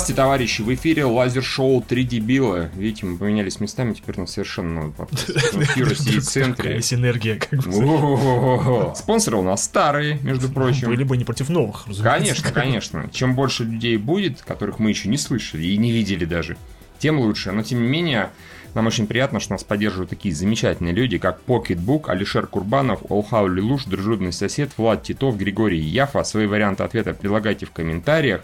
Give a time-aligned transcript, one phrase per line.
[0.00, 0.62] Здравствуйте, товарищи!
[0.62, 2.70] В эфире лазер-шоу «Три дебила».
[2.74, 5.30] Видите, мы поменялись местами, теперь у нас совершенно новый подкаст.
[5.52, 6.80] Ну, Кира сидит в центре.
[6.80, 8.94] Синергия, как бы.
[8.96, 10.88] Спонсоры у нас старые, между прочим.
[10.88, 11.84] Были бы не против новых.
[12.02, 13.10] Конечно, конечно.
[13.12, 16.56] Чем больше людей будет, которых мы еще не слышали и не видели даже,
[16.98, 17.52] тем лучше.
[17.52, 18.30] Но тем не менее,
[18.72, 23.84] нам очень приятно, что нас поддерживают такие замечательные люди, как Pocketbook, Алишер Курбанов, Олхау Лилуш,
[23.84, 26.24] Дружудный сосед, Влад Титов, Григорий Яфа.
[26.24, 28.40] Свои варианты ответа предлагайте в комментариях.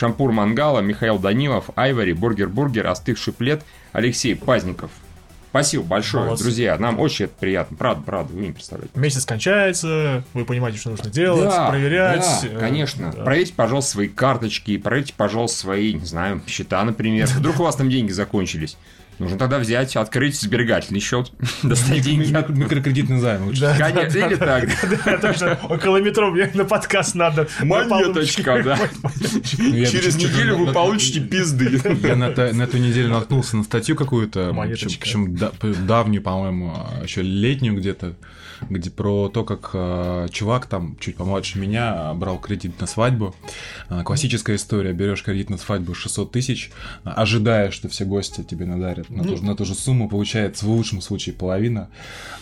[0.00, 4.90] Шампур Мангала, Михаил Данилов, Айвари, Бургер Бургер, Остывший плед, Алексей Пазников.
[5.50, 6.44] Спасибо большое, Молодцы.
[6.44, 6.78] друзья.
[6.78, 7.76] Нам очень это приятно.
[7.76, 8.98] Правда, правда, вы не представляете.
[8.98, 12.24] Месяц кончается, вы понимаете, что нужно делать, проверять.
[12.42, 13.12] Да, э, конечно.
[13.14, 13.24] да.
[13.24, 17.26] Проверьте, пожалуйста, свои карточки, проверьте, пожалуйста, свои, не знаю, счета, например.
[17.36, 18.78] Вдруг у вас там деньги закончились.
[19.20, 21.30] Нужно тогда взять, открыть сберегательный счет,
[21.62, 22.32] достать деньги.
[22.58, 23.76] Микрокредитный займ лучше.
[23.78, 25.60] Конечно, или так.
[25.70, 27.46] Около метро мне на подкаст надо.
[27.60, 28.78] На Монеточка, да.
[29.58, 31.82] Ну, Через неделю вы получите пизды.
[32.02, 35.36] Я на, эту неделю наткнулся на статью какую-то, причем
[35.86, 38.14] давнюю, по-моему, еще летнюю где-то,
[38.68, 43.34] где про то, как э, чувак там чуть помладше меня брал кредит на свадьбу.
[43.88, 46.70] Э, классическая история: берешь кредит на свадьбу 600 тысяч,
[47.04, 50.70] ожидая, что все гости тебе надарят на, ту, же- на ту же сумму, получается в
[50.70, 51.88] лучшем случае половина,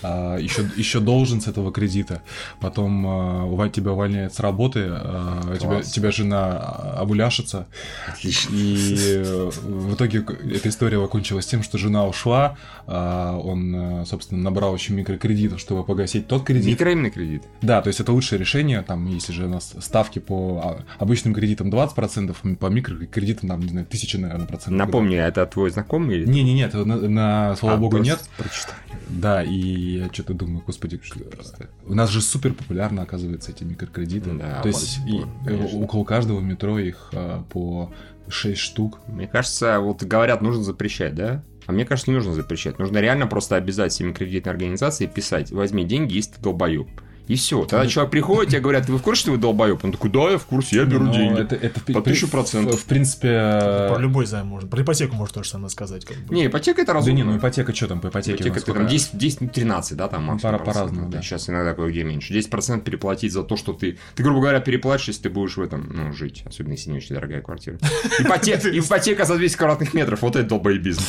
[0.02, 2.22] э, еще, еще должен с этого кредита,
[2.60, 6.58] потом э, тебя увольняют с работы, э, тебя, тебя жена
[6.96, 7.66] обуляшится,
[8.08, 8.50] Отлично.
[8.54, 9.22] и
[9.62, 10.24] в итоге
[10.54, 16.07] эта история закончилась тем, что жена ушла, а он, собственно, набрал еще микрокредитов, чтобы погасить
[16.26, 16.66] тот кредит.
[16.66, 17.42] Микроимный кредит.
[17.62, 21.34] Да, то есть это лучшее решение, там, если же у нас ставки по а, обычным
[21.34, 24.78] кредитам 20%, по микрокредитам, там, не знаю, тысяча, наверное, процентов.
[24.78, 26.26] Напомни, а это твой знакомый или?
[26.26, 28.20] Не, не, нет, на, на- слава А, богу, нет.
[28.36, 28.74] Прочитай.
[29.08, 31.68] Да, и я что-то думаю, господи, просто?
[31.86, 34.32] у нас же супер популярно, оказывается, эти микрокредиты.
[34.32, 35.78] Да, то есть и, э, конечно.
[35.80, 37.92] около каждого метро их а, по
[38.28, 39.00] 6 штук.
[39.08, 41.42] Мне кажется, вот говорят, нужно запрещать, да?
[41.68, 42.78] А мне кажется, не нужно запрещать.
[42.78, 46.88] Нужно реально просто обязать всеми кредитные организации писать, возьми деньги, если ты долбоеб.
[47.28, 47.64] И все.
[47.64, 49.84] Тогда человек приходит, тебе говорят, вы в курсе, что вы долбоеб?
[49.84, 51.40] Он такой, да, я в курсе, я беру Но деньги.
[51.40, 52.72] Это, это По 1000%.
[52.72, 53.28] В, в принципе...
[53.28, 54.68] Про э, любой займ можно.
[54.68, 56.04] Про ипотеку можно тоже самое сказать.
[56.04, 56.34] как бы.
[56.34, 57.16] Не, ипотека это Да разумно.
[57.16, 58.36] не, ну ипотека что там по ипотеке?
[58.36, 58.90] Ипотека это там сколько?
[58.90, 60.54] 10, 10, ну, 13, да, там максимум.
[60.54, 61.20] Пора- по-разному, да.
[61.22, 62.32] Сейчас иногда кое-где меньше.
[62.32, 63.98] 10% переплатить за то, что ты...
[64.14, 66.44] Ты, грубо говоря, переплатишь, если ты будешь в этом, ну, жить.
[66.46, 67.78] Особенно, если не очень дорогая квартира.
[68.18, 70.22] Ипотека, ипотека за 200 квадратных метров.
[70.22, 71.02] Вот это долбоебизм.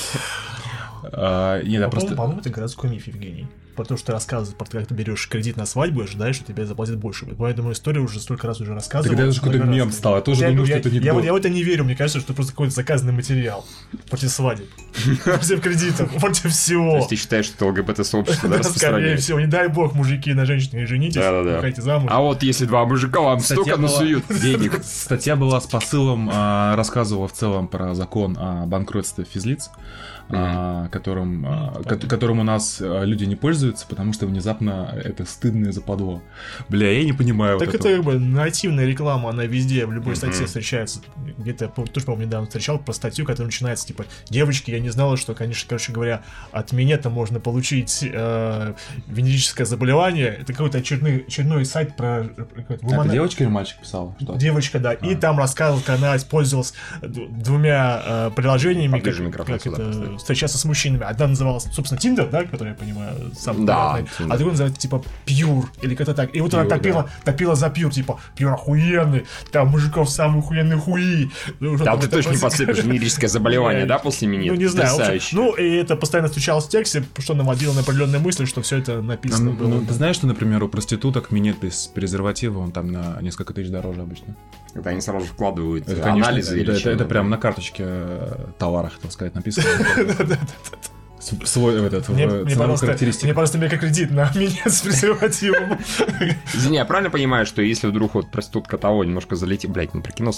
[1.03, 2.15] А, Нет, я По-моему, просто...
[2.15, 3.47] по-моему, это городской миф, Евгений.
[3.75, 6.43] Потому что ты рассказываешь, про то, как ты берешь кредит на свадьбу и ожидаешь, что
[6.45, 7.25] тебе заплатят больше.
[7.37, 9.11] Поэтому историю уже столько раз уже рассказывал.
[9.15, 10.15] Тогда это же какой-то мем стал.
[10.15, 11.13] Я тоже Я, думаю, что я- это я, анекдот.
[11.15, 13.65] вот- я в это не верю, мне кажется, что это просто какой-то заказанный материал
[14.09, 14.65] против свадеб,
[15.23, 16.97] против кредитов, против То всего.
[16.97, 20.85] есть ты считаешь, что ЛГБТ-сообщество да, Да, скорее всего, не дай бог, мужики на женщине
[20.85, 22.11] женитесь, выходите замуж.
[22.13, 24.83] А вот если два мужика вам Статья столько была- насуют денег.
[24.83, 29.69] Статья была с посылом, а, рассказывала в целом про закон о банкротстве физлиц,
[30.29, 32.09] а, которым, а, ко- понятно.
[32.09, 36.21] которым у нас а, люди не пользуются, потому что внезапно это стыдно и западло.
[36.69, 40.15] Бля, я не понимаю Так вот это как бы нативная реклама, она везде, в любой
[40.15, 40.47] статье Мгм.
[40.47, 41.01] встречается.
[41.37, 45.17] Где-то, я тоже, по-моему, недавно встречал про статью, которая начинается, типа, девочки, я не знала,
[45.17, 48.73] что, конечно, короче говоря, от минета можно получить э,
[49.07, 50.27] венерическое заболевание.
[50.27, 52.27] Это какой-то очередной, очередной сайт про...
[52.69, 54.15] Это девочка или мальчик писал?
[54.21, 54.35] Что?
[54.35, 54.93] Девочка, да.
[54.93, 55.17] И А.
[55.17, 60.18] там рассказывал, как она использовалась двумя э, приложениями, как, микрофон как сюда это.
[60.19, 61.03] Встречаться с мужчинами.
[61.03, 65.65] Одна называлась, собственно, Тиндер, да, который я понимаю, сам Да, а другой называется, типа, Pure,
[65.81, 66.35] или как-то так.
[66.35, 70.77] И вот она Pure, топила, топила за Pure, типа, Pure охуенный, там мужиков самые охуенные
[70.77, 71.29] хуи.
[71.59, 74.53] Ну, Да, там ты это точно не подцепишь венерическое заболевание, да, после минет?
[74.53, 75.15] Ну, не знаю.
[75.15, 78.77] общем, ну, и это постоянно встречалось в тексте, что наводило на определенные мысли, что все
[78.77, 79.67] это написано ну, было.
[79.67, 83.69] ну, ты знаешь, что, например, у проституток минет без презерватива, он там на несколько тысяч
[83.69, 84.35] дороже обычно.
[84.73, 87.05] Когда они сразу вкладывают Это, конечно, анализы это, или это, это да.
[87.05, 89.65] прям на карточке э, товара, хотел сказать, написано.
[91.19, 93.25] Свой этот, Мне, в мне, ценовых пожалуйста, характеристиках.
[93.25, 95.77] мне, пожалуйста, микрокредит на меня с презервативом.
[96.53, 99.69] Извини, я правильно понимаю, что если вдруг вот проститутка того немножко залетит...
[99.69, 100.31] Блять, мы про кино.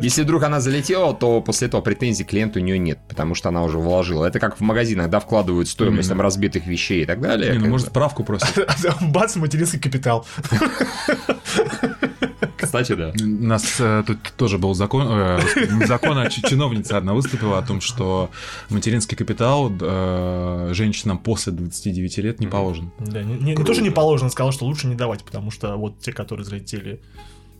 [0.00, 3.62] Если вдруг она залетела, то после этого претензий клиенту у нее нет, потому что она
[3.64, 4.26] уже вложила.
[4.26, 7.52] Это как в магазинах, да, вкладывают стоимость там разбитых вещей и так далее.
[7.52, 8.68] Не, ну может справку просит.
[9.00, 10.26] Бац, материнский капитал.
[12.66, 13.12] Кстати, да.
[13.20, 15.40] У нас э, тут тоже был закон, э,
[15.86, 18.30] закон, а ч- чиновница одна выступила о том, что
[18.70, 22.90] материнский капитал э, женщинам после 29 лет не положен.
[22.98, 25.76] Да, не, не- не то, что не положено, сказал, что лучше не давать, потому что
[25.76, 27.00] вот те, которые залетели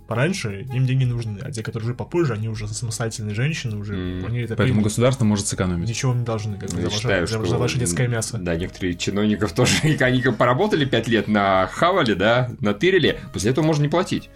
[0.08, 4.24] пораньше, им деньги нужны, а те, которые уже попозже, они уже самостоятельные женщины, уже М.
[4.26, 4.84] они это Поэтому примут.
[4.84, 5.88] государство может сэкономить.
[5.88, 7.46] ничего не должны, как бы, за, ваше, считаю, за- что...
[7.46, 8.38] за ваше детское мясо.
[8.38, 13.64] Да, некоторые чиновников тоже, они как поработали 5 лет на хавали, да, натырили, после этого
[13.64, 14.30] можно не платить.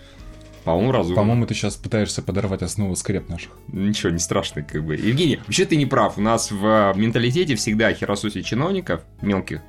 [0.65, 1.17] По-моему, разумно.
[1.17, 3.53] По-моему, ты сейчас пытаешься подорвать основу скреп наших.
[3.69, 4.95] Ничего, не страшно, как бы.
[4.95, 6.19] Евгений, вообще ты не прав.
[6.19, 9.62] У нас в менталитете всегда херососи чиновников мелких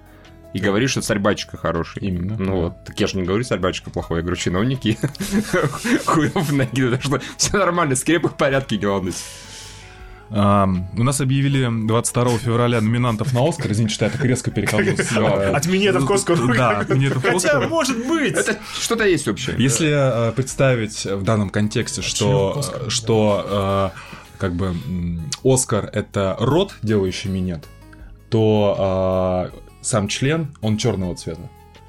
[0.53, 2.01] и говоришь, что царь-батюшка хороший.
[2.03, 2.35] Именно.
[2.37, 2.51] Ну да.
[2.51, 4.97] вот, так я же не говорю царь-батюшка плохой, я говорю чиновники.
[6.05, 9.23] Хуев ноги, так что все нормально, скрепы в порядке, волнуйся.
[10.33, 10.67] А,
[10.97, 13.71] у нас объявили 22 февраля номинантов на Оскар.
[13.71, 14.95] Извините, что я так резко перехожу.
[14.95, 16.53] с, э, От минетов к Оскару.
[16.53, 17.69] Да, от минетов к Хотя, Оскару.
[17.69, 18.33] может быть.
[18.33, 19.55] Это что-то есть общее.
[19.59, 22.89] Если э, представить в данном контексте, что, Оскар, да.
[22.89, 24.73] что э, как бы
[25.43, 27.65] Оскар это рот, делающий минет,
[28.29, 31.41] то э, сам член, он черного цвета.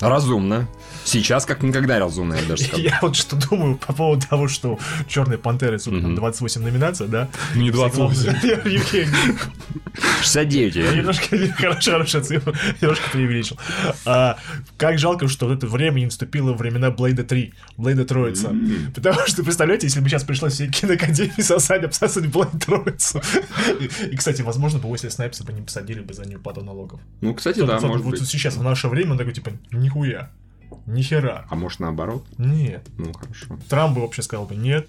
[0.03, 0.69] Разумно.
[1.05, 2.83] Сейчас как никогда разумно, я даже скажу.
[2.83, 4.79] Я вот что думаю по поводу того, что
[5.09, 6.17] Черные пантеры, сука, там Мгм.
[6.17, 7.29] 28 номинаций, да?
[7.55, 8.35] Не 28.
[8.69, 9.09] Евгений,
[10.23, 10.77] 69.
[10.77, 11.37] я немножко,
[11.81, 13.59] хорошая, цифра, немножко преувеличил.
[14.07, 14.39] А,
[14.77, 18.55] как жалко, что вот это время не наступило времена Блейда 3, Блейда Троица.
[18.95, 23.21] Потому что, представляете, если бы сейчас пришлось всей киноакадемии сосать, обсасывать Блейд Троицу.
[24.11, 27.01] И, кстати, возможно, бы Уэсли Снайпса бы не посадили бы за неуплату налогов.
[27.21, 28.29] Ну, кстати, да, может вот быть.
[28.29, 29.53] сейчас, в наше время, он такой, типа,
[29.93, 30.31] нихуя,
[30.87, 32.25] нихера, А может наоборот?
[32.39, 32.87] нет.
[32.99, 33.59] Ну, хорошо.
[33.69, 34.87] Трамп бы вообще сказал бы, нет,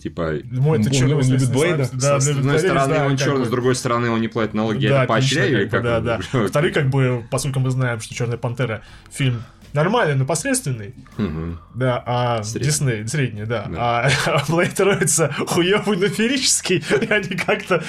[0.00, 1.90] Типа, Мой это Он- черный он любит Блейда?
[1.94, 3.46] Да, с любит одной стороны да, он черный, бы.
[3.46, 5.82] с другой стороны он не платит налоги, Да, это поощряю, или как?
[5.82, 6.20] Да, да.
[6.32, 9.42] Во-вторых, как бы, поскольку мы знаем, что Черная пантера фильм
[9.78, 11.58] нормальный, но посредственный, Мгм.
[11.74, 12.42] да, а.
[12.42, 14.10] Дисней, средний, да, Да.
[14.26, 17.82] а Блейд Троица хуёвый, но феерический, и они как-то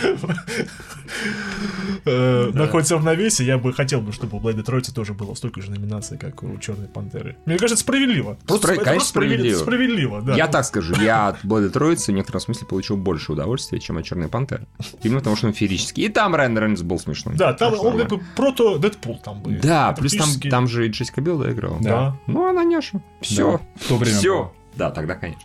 [2.05, 5.61] э, находятся в навесе, я бы хотел бы, чтобы у Блейда Троицы тоже было столько
[5.61, 7.35] же номинаций, как у Черной Пантеры.
[7.45, 8.37] Мне кажется, справедливо.
[8.47, 9.57] Просто- Спра- это конечно, просто справедливо.
[9.59, 10.21] справедливо.
[10.21, 10.35] Да.
[10.35, 14.05] Я так скажу, я от Блэда Троицы в некотором смысле получил больше удовольствия, чем от
[14.05, 14.67] Черной Пантеры.
[15.03, 16.05] Именно потому, что он феерический.
[16.05, 17.35] И там Райан Рейнольдс был смешной.
[17.35, 19.51] Да, там он как бы прото Дэдпул там был.
[19.61, 20.13] Да, плюс
[20.49, 21.77] там, же и Джессика Билл играла.
[21.79, 22.15] Да.
[22.27, 23.01] Ну, она няша.
[23.21, 23.53] Все.
[23.53, 24.53] Да, в то время Все.
[24.75, 25.43] Да, тогда, конечно.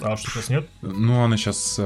[0.00, 0.68] А что сейчас нет?
[0.80, 1.78] Ну, она сейчас,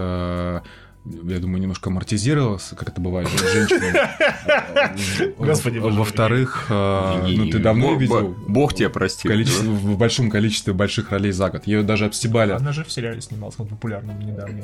[1.25, 5.35] я думаю, немножко амортизировалась, как это бывает с женщинами.
[5.39, 5.79] Господи.
[5.79, 8.89] Во-вторых, э, ну ты давно Бог- видел Бог- тебя
[9.35, 11.67] количестве- в большом количестве больших ролей за год.
[11.67, 12.53] Ее даже обстебали.
[12.53, 14.63] Она же в сериале снималась, он популярном недавно.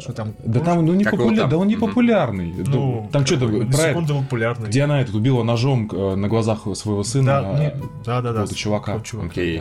[0.00, 0.34] Что там?
[0.44, 1.50] Да там, ну не Как его популя- там?
[1.50, 2.54] да он не популярный.
[2.66, 4.68] Ну, там что-то какой, на про секунду был популярный.
[4.68, 7.74] где она этот убила ножом э, на глазах своего сына.
[8.04, 9.00] Да, да, да, чувака.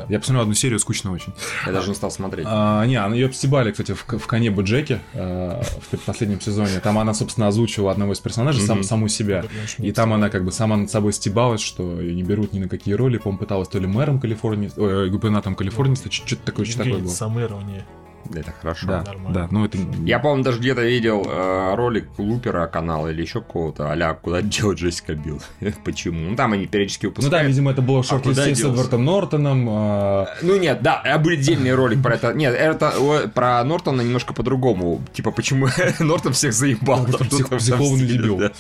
[0.09, 1.33] Я посмотрел одну серию, скучно очень.
[1.65, 2.45] Я даже не стал смотреть.
[2.49, 6.79] А, не, она ее обстебали, кстати, в, в коне Боджеке э, в предпоследнем сезоне.
[6.81, 8.83] Там она, собственно, озвучивала одного из персонажей, сам, Мгм.
[8.83, 9.43] саму себя.
[9.77, 12.67] И там она как бы сама над собой стебалась, что ее не берут ни на
[12.67, 13.17] какие роли.
[13.17, 17.09] По-моему, пыталась то ли мэром Калифорнии, ой, губернатором Калифорнии, что-то такое, что такое было.
[17.09, 17.85] самоирование.
[18.33, 18.87] Это хорошо.
[18.87, 19.33] Да, нормально.
[19.33, 19.77] да, ну это...
[20.05, 24.77] Я, по-моему, даже где-то видел э, ролик Лупера канала или еще какого-то, а куда делать
[24.79, 25.41] Джессика Билл.
[25.85, 26.29] Почему?
[26.29, 27.47] Ну, там они периодически Ну да, выпускают.
[27.49, 28.59] видимо, это было А шок куда с?
[28.59, 29.67] Эдвардом Нортоном.
[29.69, 32.33] а, Ну нет, да, а был отдельный ролик про это.
[32.33, 35.01] Нет, это о, про Нортона немножко по-другому.
[35.13, 35.67] Типа, почему
[35.99, 37.05] Нортон всех заебал.
[37.07, 38.37] Ну, там псих- психованный дебил.
[38.37, 38.51] да.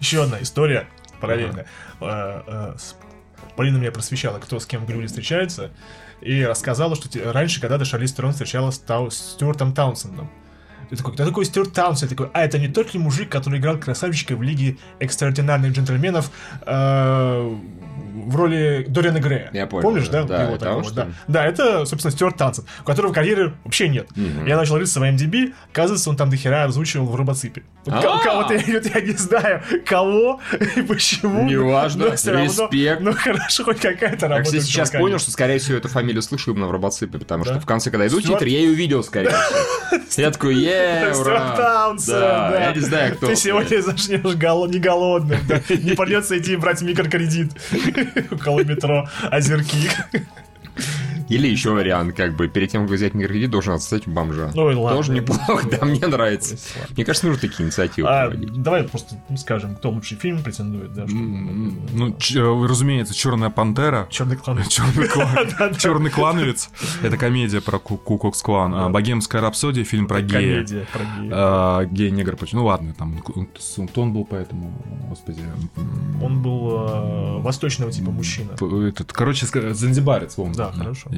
[0.00, 0.86] Еще одна история
[1.20, 1.64] параллельно.
[2.00, 2.74] Э, э,
[3.56, 5.70] Полина меня просвещала, кто с кем в Голливуде встречается,
[6.24, 10.30] и рассказала, что раньше когда-то Шарли Стерон встречалась с Тау- Стюартом Таунсендом.
[10.90, 12.10] Ты такой, кто такой Стюарт Таунсенд?
[12.12, 16.30] Я такой, а это не тот ли мужик, который играл красавчика в Лиге экстраординарных джентльменов
[16.66, 17.54] э,
[18.26, 19.50] в роли Дориана Грея?
[19.52, 20.22] Я понял, Помнишь, да?
[20.24, 21.08] да, Его такого, да.
[21.28, 24.08] Да, это, собственно, Стюарт Таунсенд, у которого карьеры вообще нет.
[24.16, 24.46] Мгм.
[24.46, 27.62] Я начал рыться в MDB, оказывается, он там дохера озвучивал в Робоципе.
[27.86, 28.00] А!
[28.22, 28.60] Кого-то я,
[28.94, 30.40] я не знаю, кого
[30.76, 31.44] и почему.
[31.48, 33.00] Неважно, респект.
[33.00, 34.60] Ну хорошо, хоть какая-то Я, работа.
[34.60, 37.66] с сейчас понял, что, скорее всего, эту фамилию слышу именно в Робоципе, потому что в
[37.66, 38.26] конце, когда Стюарт?
[38.26, 40.00] титры, я ее увидел, скорее всего.
[40.24, 41.94] Я такой, е ура!
[42.06, 43.26] Да, я не знаю, кто.
[43.26, 45.60] Ты сегодня зашнешь гол- не голодным, да.
[45.68, 47.52] не придется идти брать микрокредит
[48.30, 49.90] около метро Озерки.
[51.28, 54.50] Или еще вариант, как бы, перед тем, как взять микрокредит, должен отстать у бомжа.
[54.54, 54.96] Ну и ладно.
[54.96, 56.56] Тоже неплохо, да, мне нравится.
[56.78, 56.94] Ладно.
[56.96, 61.06] Мне кажется, нужно такие инициативы А, давай просто скажем, кто лучший фильм претендует, да?
[61.08, 64.06] Ну, э, разумеется, Черная пантера.
[64.10, 64.62] Черный клан.
[65.78, 66.70] Черный, клановец.
[67.02, 68.74] Это комедия про Ку- Кукокс клан.
[68.74, 70.40] А, Богемская рапсодия, фильм про гея.
[70.64, 71.30] Комедия про гея.
[71.32, 72.60] А, гей негр почему?
[72.62, 73.22] Ну ладно, там
[73.94, 74.72] тон был поэтому,
[75.08, 75.42] господи.
[76.22, 78.52] Он был э, восточного типа мужчина.
[78.88, 80.52] Этот, короче, Занзибарец, вон.
[80.52, 81.10] Да, хорошо.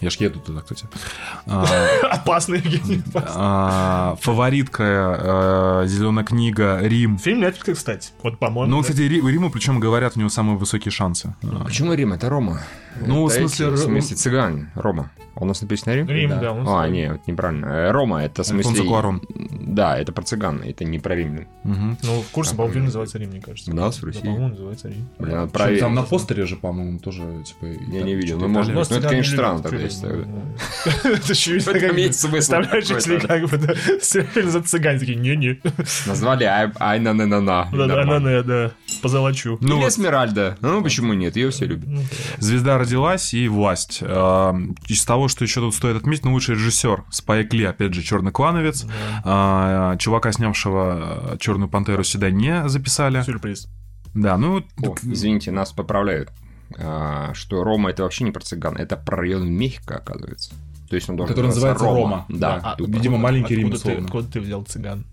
[0.00, 0.86] Я ж еду туда, кстати.
[1.46, 1.66] А,
[2.10, 3.02] Опасный Евгений.
[3.08, 3.32] опасный.
[3.36, 7.18] а, Фаворитка, Зеленая книга, Рим.
[7.18, 8.10] Фильм Netflix, кстати.
[8.22, 8.70] Вот, по-моему.
[8.76, 11.34] Ну, кстати, Ри- Риму, причем говорят, у него самые высокие шансы.
[11.42, 12.12] А, Почему Рим?
[12.12, 12.60] Это Рома.
[13.06, 14.70] Ну, в Это смысле, эти, Р- В смысле, цыгане.
[14.74, 15.10] Рома.
[15.34, 16.08] А У нас написано Рим?
[16.08, 16.40] Рим, да.
[16.40, 16.52] да.
[16.52, 17.66] он А, нет, неправильно.
[17.66, 18.70] Э, Рома, это в смысле...
[18.70, 19.22] Альфонсо Куарон.
[19.68, 21.46] Да, это про цыган, это не про римлян.
[21.62, 21.98] Мгм.
[22.02, 23.70] Ну, в курсе, по-моему, фильм называется Рим, мне кажется.
[23.70, 24.20] У нас в Да, России?
[24.22, 25.08] по-моему, называется Рим.
[25.20, 25.80] Блин, надо проверить.
[25.80, 27.66] Там на постере же, по-моему, тоже, типа...
[27.92, 28.90] Я не видел, ну, может быть.
[28.90, 31.08] Ну, это, конечно, странно тогда, если да.
[31.10, 33.28] Это чуть В этом как бы есть смысл Представляешь, да.
[33.28, 35.60] как бы, да, фильм за цыгане, такие, не-не.
[36.06, 38.70] Назвали ай ай на на на на Да, да, да, да, да,
[39.02, 39.58] позолочу.
[39.60, 39.88] Ну Или вот.
[39.88, 40.56] Эсмеральда.
[40.60, 41.36] Ну, почему нет?
[41.36, 41.86] Ее все любят.
[41.88, 42.00] Ну,
[42.38, 43.98] Звезда родилась и власть.
[44.02, 44.52] Э,
[44.88, 48.32] Из того, что еще тут стоит отметить, ну, лучший режиссер Спайк Ли, опять же, черный
[48.32, 48.86] клановец.
[49.24, 53.22] А, Чувака, снявшего Черную пантеру, сюда не записали.
[53.22, 53.68] Сюрприз.
[54.14, 56.30] Да, ну, О, извините, нас поправляют.
[56.78, 60.50] а, что Рома это вообще не про цыган, это про район Мехико, оказывается.
[60.88, 62.24] То есть он должен Который называется Рома.
[62.28, 62.74] Да, Да.
[62.76, 62.90] тупо.
[62.90, 64.06] Видимо, маленький Рим, Откуда ты- условно.
[64.06, 65.04] Откуда ты взял цыган?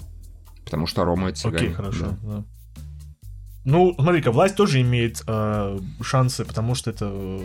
[0.63, 1.57] Потому что Рома это цыгане.
[1.57, 2.05] Окей, хорошо.
[2.05, 2.17] Да.
[2.37, 2.43] да.
[3.65, 7.41] Ну, смотри-ка, власть тоже имеет э, шансы, потому что это э,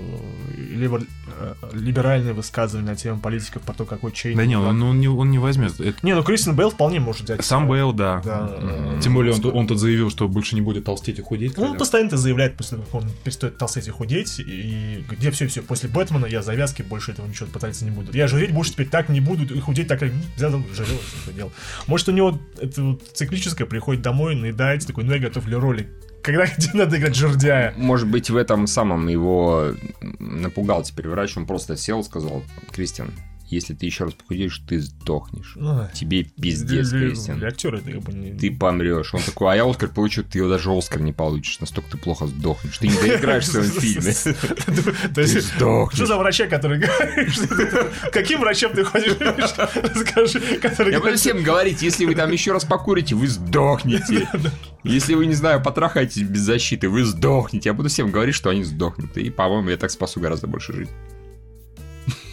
[0.74, 4.34] либо э, либеральные высказывания на тему политиков про то, какой чей.
[4.34, 5.80] да не, он, он не, он не возьмет.
[5.80, 7.42] Это- Не, ну Кристин Бейл вполне может взять.
[7.42, 8.20] Сам Бейл, да.
[8.22, 8.50] Да.
[8.52, 11.56] э, Тем более он, он тут заявил, что больше не будет толстеть и худеть.
[11.56, 15.30] Ну, он постоянно это заявляет, после того, как он перестает толстеть и худеть, и где
[15.30, 18.12] все, все, после Бэтмена я завязки больше этого ничего пытаться не буду.
[18.12, 21.50] Я жреть больше теперь так не буду, и худеть так, как взял, жарил, что делал.
[21.86, 25.88] Может, у него это вот циклическое, приходит домой, наедается, такой, ну я готов для роли.
[26.22, 27.74] Когда где надо играть жердяя?
[27.76, 29.74] Может быть, в этом самом его
[30.18, 33.12] напугал теперь врач, он просто сел сказал, Кристиан,
[33.50, 35.52] если ты еще раз похудеешь, ты сдохнешь.
[35.56, 37.38] Ну, Тебе пиздец, Кристиан.
[37.38, 38.32] для актера это как бы не...
[38.38, 39.12] Ты помрешь.
[39.14, 41.60] Он такой, а я Оскар получу, ты его даже Оскар не получишь.
[41.60, 42.78] Настолько ты плохо сдохнешь.
[42.78, 44.12] Ты не доиграешь в своем фильме.
[45.14, 45.96] Ты сдохнешь.
[45.96, 47.30] что за врача, который говорит,
[48.12, 49.16] каким врачом ты ходишь?
[49.18, 54.28] Расскажи, который Я буду всем говорить, если вы там еще раз покурите, вы сдохнете.
[54.82, 57.68] Если вы, не знаю, потрахаетесь без защиты, вы сдохнете.
[57.68, 59.14] Я буду всем говорить, что они сдохнут.
[59.18, 60.94] И, по-моему, я так спасу гораздо больше жизни.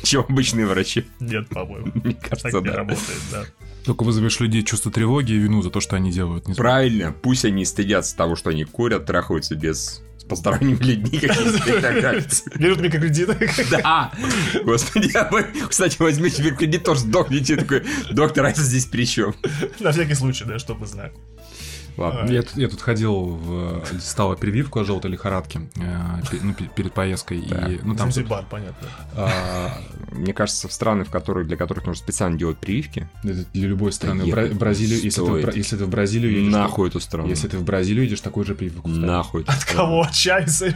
[0.03, 1.05] Чем обычные врачи.
[1.19, 1.91] Нет, по-моему.
[1.93, 2.75] Мне Так кажется, не да.
[2.75, 3.45] работает, да.
[3.85, 6.47] Только вызовешь людей чувство тревоги и вину за то, что они делают.
[6.47, 6.53] Не.
[6.55, 12.23] Правильно, пусть они стыдятся того, что они курят, трахаются без с посторонними людьми какими-то так.
[12.59, 13.49] Берут микрокредиты.
[13.71, 14.11] Да!
[14.63, 17.53] Господи, а вы, кстати, возьмите себе кредит, тоже сдохнете.
[17.53, 19.35] Я такой, доктор, а это здесь при чем?
[19.79, 21.13] На всякий случай, да, чтобы знать.
[21.97, 22.31] Ладно.
[22.31, 26.93] Я, тут- я тут ходил в стала прививку от желтой лихорадки э, ну, пе- перед
[26.93, 27.43] поездкой.
[27.49, 27.67] Да.
[27.67, 28.87] И, ну, там, Занзибар, понятно.
[29.15, 29.71] а,
[30.11, 33.91] Мне кажется, в страны, в которых, для которых нужно специально делать прививки, это для любой
[33.91, 34.25] страны.
[34.31, 37.27] Бра- Бразилию, если ты, в если ты в Бразилию едешь, нахуй эту страну.
[37.29, 38.87] если ты в Бразилию едешь, такой же прививку.
[38.87, 40.01] Нахуй От кого?
[40.01, 40.67] От Чайса?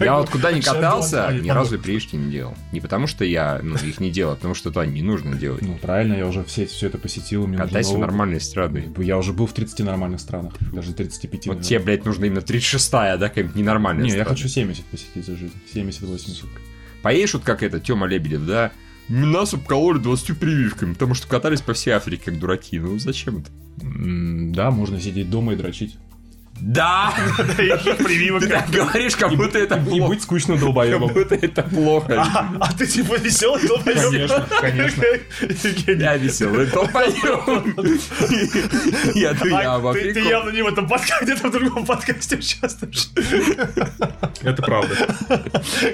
[0.00, 2.54] Я вот куда ни Сейчас катался, ни разу и прививки не делал.
[2.72, 5.62] Не потому, что я ну, их не делал, а потому что туда не нужно делать.
[5.62, 7.46] Ну, правильно, я уже все, все это посетил.
[7.46, 8.92] мне Катайся в нормальной страны.
[8.98, 11.32] Я уже был в 30 нормальных странах, даже 35.
[11.32, 11.64] Вот наверное.
[11.64, 15.54] тебе, блядь, нужно именно 36-я, да, какая-нибудь ненормальная Не, я хочу 70 посетить за жизнь.
[15.74, 16.46] 70-80.
[17.02, 18.72] Поедешь вот как это, Тёма Лебедев, да?
[19.08, 22.78] Нас обкололи 20 прививками, потому что катались по всей Африке как дураки.
[22.78, 23.50] Ну зачем это?
[23.76, 25.96] Да, можно сидеть дома и дрочить.
[26.60, 27.12] Да!
[27.56, 28.42] Прививок.
[28.42, 30.08] Ты так говоришь, как будто это И плохо.
[30.08, 31.12] быть скучным Как долбоебом.
[31.12, 32.20] будто это плохо.
[32.22, 34.10] А а ты типа веселый долбоёб?
[34.10, 35.04] Конечно, конечно.
[35.92, 37.76] Я веселый долбоёб.
[39.14, 40.28] Я я а ты, ты Африку.
[40.28, 43.08] явно не в этом подкасте, где-то в другом подкасте участвуешь,
[44.42, 44.94] Это правда.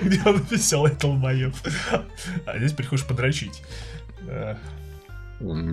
[0.02, 1.54] где он веселый долбоёб.
[2.46, 3.62] А здесь приходишь подрочить.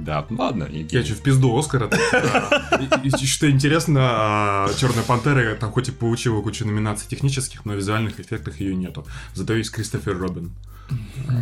[0.04, 0.68] Да, ладно.
[0.70, 0.96] иди.
[0.96, 1.86] Я че, в пизду Оскара?
[3.04, 8.20] И- и Что интересно, Черная пантера там хоть и получила кучу номинаций технических, но визуальных
[8.20, 9.06] эффектах ее нету.
[9.34, 10.52] Зато есть Кристофер Робин.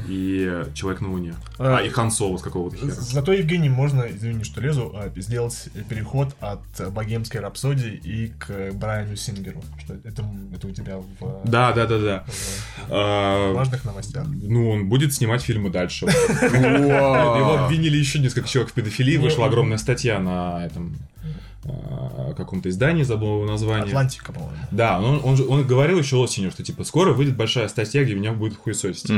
[0.08, 1.36] И Человек на Луне.
[1.58, 2.92] А, и Хан Соло с какого-то хера.
[2.92, 9.16] Зато, Евгений, можно, извини, что лезу, а, сделать переход от богемской рапсодии и к Брайану
[9.16, 9.62] Сингеру.
[9.84, 10.26] Что это,
[10.56, 12.24] это у тебя в, Да, да, да, да.
[12.28, 12.32] в
[12.90, 14.26] А, важных новостях.
[14.28, 16.06] Ну, он будет снимать фильмы дальше.
[16.50, 19.18] Его обвинили еще несколько человек в педофилии.
[19.18, 21.19] Ну, Вышла огромная статья на этом а,
[22.36, 23.88] каком-то издании, забыл его название.
[23.88, 24.56] Атлантика, по-моему.
[24.72, 28.32] Да, он, он, он говорил еще осенью, что типа скоро выйдет большая статья, где меня
[28.32, 29.12] будет хуесосить.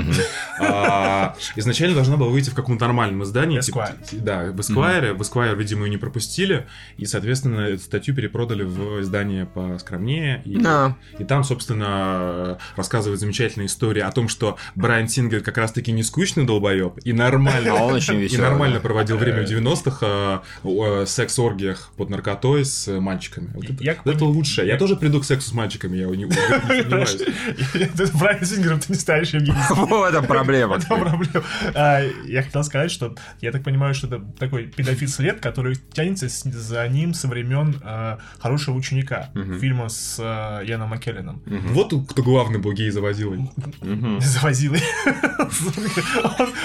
[0.60, 3.60] А, изначально должна была выйти в каком-то нормальном издании.
[3.62, 4.10] типа, Esquire.
[4.10, 5.14] т- да, в Esquire.
[5.14, 6.66] В Esquire, видимо, ее не пропустили.
[6.98, 10.42] И, соответственно, эту статью перепродали в издание поскромнее.
[10.46, 10.96] И, Да.
[11.20, 16.46] и там, собственно, рассказывает замечательная история о том, что Брайан Сингер как раз-таки не скучный
[16.46, 22.10] долбоеб и нормально, А он очень и нормально проводил время в 90-х э, секс-оргиях под
[22.32, 23.12] наркотой с мальчиками.
[23.12, 23.52] мальчиками.
[23.54, 24.68] Вот это, Я- это лучшее.
[24.68, 27.18] Я я- тоже приду к сексу с мальчиками, я не, не сомневаюсь.
[27.98, 29.58] Ты Брайан Сингером ты не ставишь, Евгений.
[29.76, 30.78] Вот это проблема.
[30.78, 31.44] Это проблема.
[31.76, 36.28] А, Я хотел сказать, что я так понимаю, что это такой педофил след, который тянется
[36.30, 41.42] за ним со времен а, хорошего ученика фильма с а, Яном Маккелленом.
[41.46, 42.90] Вот кто главный был гей.
[42.92, 43.32] Завозил.
[43.32, 43.50] Он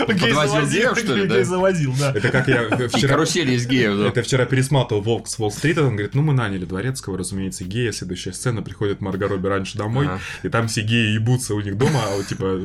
[0.08, 2.12] гей Подвозил завозил, что ли, гей завозил, да.
[2.12, 3.08] Это как я вчера...
[3.08, 4.08] карусели из геев, да.
[4.08, 7.92] Это я вчера пересматривал «Волк с Уолл-стрита», он говорит, ну мы наняли Дворецкого, разумеется, гея,
[7.92, 10.20] следующая сцена, приходит Марго Робби раньше домой, Ага.
[10.42, 12.60] и там все геи ебутся у них дома, а вот типа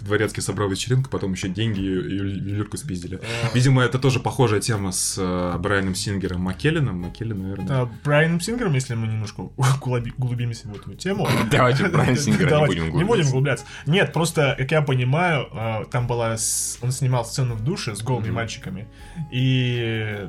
[0.00, 3.20] Дворецкий собрал вечеринку, потом еще деньги и ювелирку спиздили.
[3.54, 7.00] Видимо, это тоже похожая тема с э, Брайаном Сингером Маккелленом.
[7.00, 7.66] Маккеллен, наверное.
[7.66, 11.28] Да, Брайаном Сингером, если мы немножко углубимся в эту тему.
[11.50, 13.64] Давайте Брайан Сингера не будем Не будем углубляться.
[13.86, 16.36] Нет, просто, как я понимаю, а, там была...
[16.80, 18.88] Он снимал сцену в душе с голыми мальчиками.
[19.32, 20.26] И...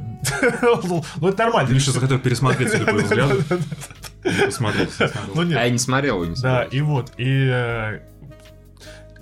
[1.22, 1.79] Ну, это нормально.
[1.80, 3.36] Миша захотел пересмотреть судя по его взгляду.
[4.46, 4.90] Посмотреть.
[5.34, 5.58] Ну, нет.
[5.58, 6.70] А я не смотрел не Да, смотрел.
[6.72, 8.00] и вот, и э,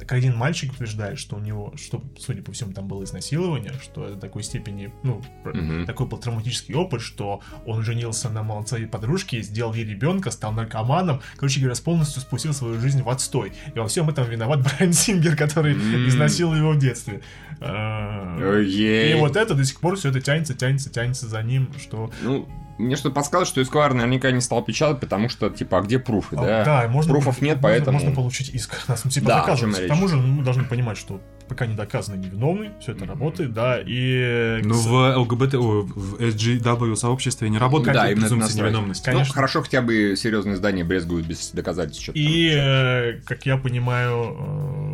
[0.08, 4.06] так один мальчик утверждает, что у него, что, судя по всему, там было изнасилование, что
[4.06, 5.86] это такой степени, ну, Мгм.
[5.86, 11.22] такой был травматический опыт, что он женился на молодой подружке, сделал ей ребенка, стал наркоманом,
[11.36, 13.52] короче говоря, полностью спустил свою жизнь в отстой.
[13.76, 16.08] И во всем этом виноват Брайан Сингер, который М.
[16.08, 17.22] изнасиловал его в детстве.
[17.60, 22.48] И вот это до сих пор все это тянется, тянется, тянется за ним, что Ну,
[22.78, 26.36] мне что-то подсказывает, что Эсквайр наверняка не стал печатать, потому что, типа, а где пруфы,
[26.38, 26.66] А, да?
[26.66, 27.98] да, можно, Пруфов нет, можно- поэтому...
[28.00, 28.76] Можно получить иск.
[28.88, 32.16] Нас типа Да, чем К тому же ну, мы должны понимать, что пока не доказано
[32.16, 34.60] невиновный, все это работает, да, и...
[34.64, 39.06] Ну, в ЛГБТ, о, в SGW сообществе не работает Да, презумпция невиновности.
[39.06, 39.28] Конечно.
[39.30, 42.04] Ну, хорошо, хотя бы серьезные издания брезгуют без доказательств.
[42.04, 42.60] что-то И, там.
[42.60, 44.36] э, как я понимаю,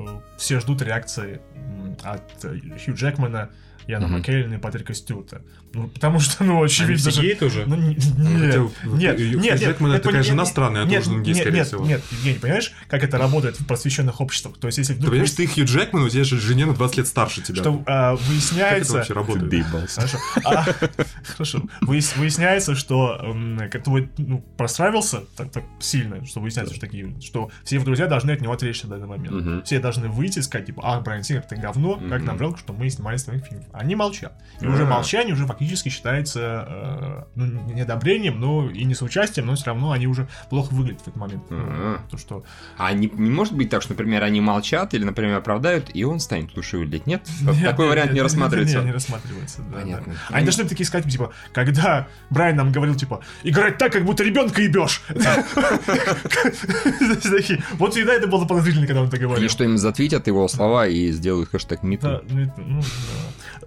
[0.07, 1.41] э, все ждут реакции
[2.03, 3.49] от э, Хью Джекмана,
[3.87, 4.17] Яна Мгм.
[4.17, 5.41] Маккеллена и Патрика Стюарта.
[5.73, 7.35] Ну, потому что, ну, очевидно все же...
[7.35, 7.63] тоже?
[7.65, 8.59] Ну, не- хотя
[8.95, 11.33] нет, нет, нет, Джекман нет, это такая нет, жена нет, странная, а нет, тоже гей,
[11.33, 11.85] нет, скорее нет, всего.
[11.85, 14.57] Нет, Евгений, понимаешь, как это работает в просвещенных обществах?
[14.59, 17.07] То есть, если Ты понимаешь, ты Хью Джекман, у тебя же жене на 20 лет
[17.07, 17.61] старше тебя.
[17.61, 18.93] что а, Как это выясняется...
[18.93, 19.65] вообще работает?
[19.95, 20.17] Хорошо.
[20.43, 20.65] А,
[21.25, 21.63] хорошо.
[21.81, 23.35] Выяс- выясняется, что
[23.83, 28.31] твой ну, простравился так, так сильно, что выясняется, что такие, что все его друзья должны
[28.31, 29.65] от него отречься в данный момент.
[29.65, 32.73] Все должны выйти и сказать, типа, а, Брайан Сингер, ты говно, как нам жалко, что
[32.73, 33.65] мы снимали с твоих фильмов.
[33.73, 34.33] Они молчат.
[34.61, 39.55] И уже молчание уже фактически считается э, ну, не одобрением, но и не соучастием, но
[39.55, 41.43] все равно они уже плохо выглядят в этот момент.
[41.49, 41.97] Ну.
[42.09, 42.43] То, что...
[42.77, 46.19] А не, не может быть так, что, например, они молчат или, например, оправдают, и он
[46.19, 47.07] станет лучше выглядеть?
[47.07, 47.27] Нет?
[47.41, 48.77] Нет, Такой нет, вариант нет, не рассматривается.
[48.77, 50.13] нет, не рассматривается, да, Понятно.
[50.13, 50.35] да.
[50.35, 54.61] Они должны такие сказать, типа, когда Брайан нам говорил, типа, играть так, как будто ребенка
[54.61, 55.01] ебешь.
[57.73, 59.41] Вот всегда это было подозрительно, когда он это говорил.
[59.41, 62.21] Или что им затвитят его слова и сделают хэштег МИТу.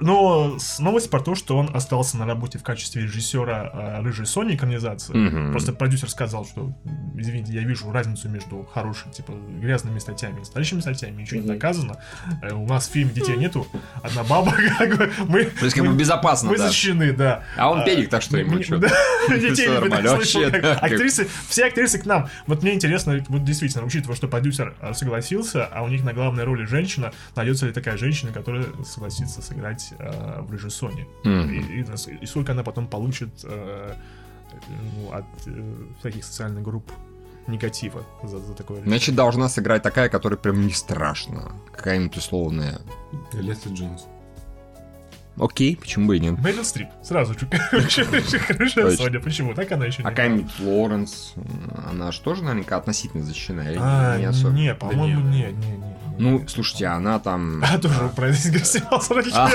[0.01, 4.55] Но новость про то, что он остался на работе в качестве режиссера э, «Рыжей Сони»
[4.55, 5.15] экранизации.
[5.15, 5.51] Мгм.
[5.53, 6.73] Просто продюсер сказал, что,
[7.17, 11.97] извините, я вижу разницу между хорошими, типа, грязными статьями и настоящими статьями, ничего не доказано.
[12.43, 13.67] Э, У нас в фильме детей нету,
[14.03, 15.45] одна баба, как бы, мы...
[15.45, 16.67] То есть, как бы безопасно, Мы да.
[16.69, 17.45] защищены, да.
[17.57, 18.79] А он педик, так что ему мне- чё?
[18.79, 18.89] да,
[19.29, 22.29] Детей не Актрисы, все актрисы к нам.
[22.47, 26.45] Вот мне интересно, вот действительно, учитывая, что продюсер э, согласился, а у них на главной
[26.45, 31.07] роли женщина, найдется ли такая женщина, которая согласится сыграть э, в рыжей Соне.
[31.25, 31.51] Мгм.
[31.51, 31.85] И, и
[32.21, 33.95] и сколько она потом получит э,
[34.69, 36.91] ну, от э, всяких социальных групп
[37.47, 38.99] негатива за, за такое решение.
[38.99, 41.53] Значит, должна сыграть такая, которая прям не страшна.
[41.73, 42.81] Какая-нибудь условная.
[43.33, 44.07] Лесли Джонс.
[45.39, 46.39] Окей, почему бы и нет.
[46.39, 47.47] Мэрил Стрип, сразу же.
[48.49, 48.91] Хорошая.
[48.97, 49.55] Соня, почему?
[49.55, 51.35] Так она еще А не какая-нибудь Лоренс,
[51.87, 54.55] она же тоже наверняка относительно защищена, или А, не особо?
[54.55, 55.96] не, по-моему, не, не, не.
[56.19, 57.63] Ну, слушайте, она там...
[57.65, 58.39] А, тоже про это
[59.35, 59.51] А.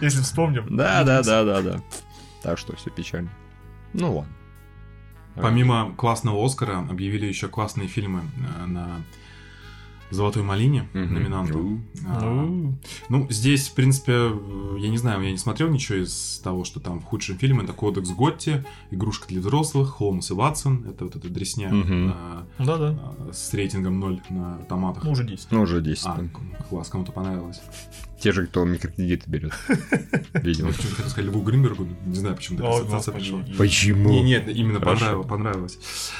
[0.00, 0.76] Если вспомним.
[0.76, 1.80] Да, да, да, да, да.
[2.42, 3.30] Так что все печально.
[3.92, 4.32] Ну ладно.
[5.34, 8.22] Помимо классного Оскара объявили еще классные фильмы
[8.60, 9.02] э, на
[10.10, 11.14] Золотой малине Мгм.
[11.14, 11.58] номинанту.
[11.58, 11.80] Ну.
[12.06, 12.48] А,
[13.10, 16.80] Ну, здесь, в принципе, э, я не знаю, я не смотрел ничего из того, что
[16.80, 17.64] там в худшем фильме.
[17.64, 20.86] Это Кодекс Готти, Игрушка для взрослых, Холмс и Ватсон.
[20.88, 22.12] Это вот эта дресня Мгм.
[22.14, 22.98] а, да-да.
[23.28, 25.04] а, с рейтингом 0 на томатах.
[25.04, 25.48] Ну, уже 10.
[25.50, 26.06] Ну, уже 10.
[26.06, 26.24] А,
[26.70, 27.60] класс, кому-то понравилось.
[28.20, 29.52] Те же, кто микрокредиты берет.
[30.34, 30.68] Видимо.
[30.68, 33.44] Ну, что хотел сказать, Льву Гринбергу, не знаю, почему такая О, ассоциация пришла.
[33.56, 34.10] Почему?
[34.10, 35.26] Не, нет, именно понравилось.
[35.26, 35.78] понравилось.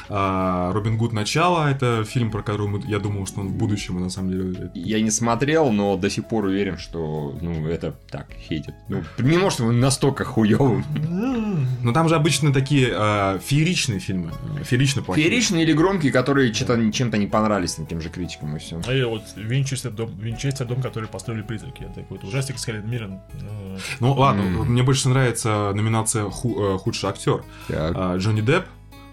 [0.08, 4.00] А, Робин Гуд начало это фильм, про который я думал, что он в будущем, а
[4.00, 4.70] на самом деле.
[4.74, 8.74] Я не смотрел, но до сих пор уверен, что, ну, это так, хейтит.
[8.88, 10.84] Ну, не может быть настолько хуёвым.
[11.82, 14.32] Но там же обычно такие а, фееричные фильмы,
[14.64, 15.26] феерично плохие.
[15.26, 18.80] Фееричные или громкие, которые чем-то не понравились тем же критикам и все.
[18.86, 21.87] А я вот Винчестер дом, Винчестер дом, который построили призраки.
[21.90, 23.20] Это какой-то ужастик с Хелен Миррен.
[23.40, 24.66] э, Ну ладно, М.
[24.72, 27.42] мне больше нравится номинация ху- э, худший актер.
[27.70, 28.66] А, Джонни Депп,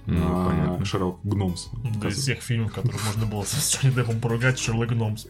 [0.05, 0.85] Ну, а, понятно.
[0.85, 1.67] Шерлок Гномс.
[2.01, 5.25] да, из всех фильмов, которые можно было с Джонни Деппом поругать, Шерлок Гномс.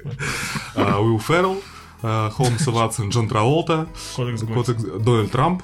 [0.76, 1.62] А, Уилл Феррелл,
[2.02, 4.42] а, Холмс и Ватсон, Джон Траволта, Кодекс.
[4.44, 5.64] Кодекс- Дональд Трамп.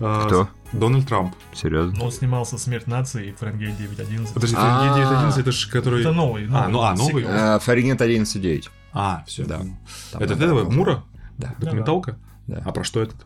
[0.00, 0.48] а, Кто?
[0.72, 1.34] Дональд Трамп.
[1.52, 2.02] Серьезно?
[2.04, 4.34] Он снимался «Смерть нации» и «Фаренгейт 9.11».
[4.34, 4.56] Подожди.
[4.56, 6.00] Фаренгейт 911, это же который...
[6.00, 6.48] Это новый.
[6.52, 7.22] А, ну, а, новый?
[7.60, 8.70] Фаренгейт 11.9.
[8.92, 9.58] А, все, Да.
[10.12, 10.68] Там Это этого.
[10.70, 11.04] Мура?
[11.38, 11.54] Да.
[11.58, 12.18] Документалка?
[12.46, 12.62] Да.
[12.64, 13.16] А про что этот?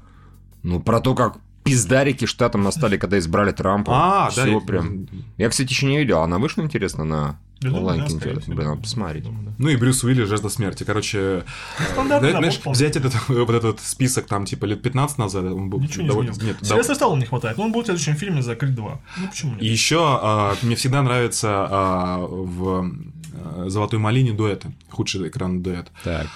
[0.63, 3.93] Ну, про то, как пиздарики штатам настали, когда избрали Трампа.
[3.95, 4.31] А, да.
[4.31, 5.07] Всё я- прям.
[5.37, 6.21] Я, кстати, еще не видел.
[6.21, 8.21] Она вышла, интересно, на онлайн да, всего.
[8.21, 9.25] Блин, надо посмотреть.
[9.25, 9.53] Думаю, да.
[9.59, 10.85] Ну и Брюс Уилли «Жажда смерти».
[10.85, 11.45] Короче,
[11.79, 15.81] э, набор знаешь, взять этот, вот этот список там типа лет 15 назад, он был
[15.81, 16.31] Ничего не довольно...
[16.31, 16.55] изменил.
[16.55, 19.01] Нет, Сильвестра Сталлоне не хватает, но он будет в следующем фильме за Крид 2.
[19.19, 19.63] Ну почему нет?
[19.63, 22.93] И еще а, мне всегда нравится а, в
[23.35, 24.73] а, «Золотой малине» дуэты.
[24.91, 25.89] Худший экран дуэт.
[26.05, 26.27] Так.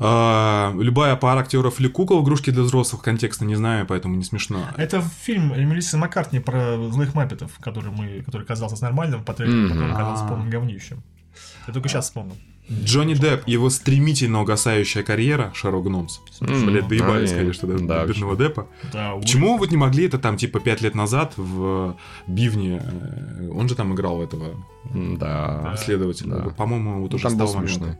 [0.00, 4.64] А, любая пара актеров или кукол игрушки для взрослых контекста не знаю, поэтому не смешно.
[4.76, 9.92] Это фильм Мелиссы Маккартни про злых маппетов, который, мы, который казался нормальным, по трейлеру, который
[9.92, 9.96] А.
[9.96, 11.02] казался полным говнищем.
[11.66, 12.36] Я только сейчас вспомнил.
[12.70, 16.20] Джонни Депп, его стремительно угасающая карьера, Шерлок Гномс.
[16.40, 18.66] М, Блядь, доебались, ай, конечно, да, до бедного Деппа.
[18.90, 21.94] Да, Почему вот не могли это там, типа, пять лет назад в
[22.26, 24.54] Бивне, э, он же там играл этого
[24.94, 25.76] Да.
[25.76, 26.50] следователя, да.
[26.56, 27.90] по-моему, вот Ну, уже Там был смешной.
[27.90, 27.98] Мгм.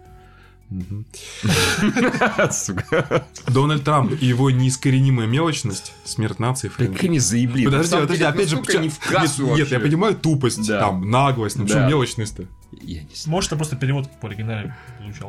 [3.49, 6.69] Дональд Трамп и его неискоренимая мелочность, смерть нации.
[6.69, 7.65] Как они заебли.
[7.65, 11.65] Подожди, подожди, опять же, не в нет, кассу нет, я понимаю тупость, там, наглость, ну
[11.65, 12.45] почему мелочность-то?
[12.83, 13.35] Я не знаю.
[13.35, 15.25] Может, это просто перевод по оригинале может,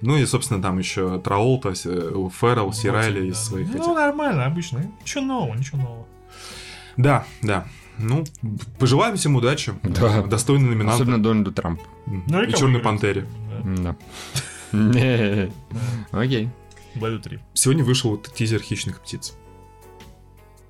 [0.00, 4.90] Ну и, собственно, там еще Траолта, э, Феррелл, Сирайли из своих Ну, нормально, обычно.
[5.02, 6.06] Ничего нового, ничего нового.
[6.96, 7.66] Да, да.
[7.98, 8.24] Ну,
[8.78, 9.72] пожелаем всем удачи.
[9.82, 10.22] Да.
[10.22, 10.94] Достойный номинант.
[10.96, 11.80] Особенно Дональду Трамп.
[12.06, 13.26] Ну, и Черной Пантере.
[13.64, 13.96] Да.
[16.12, 16.50] Окей.
[16.96, 17.38] Бою 3.
[17.54, 19.34] Сегодня вышел вот тизер «Хищных птиц»,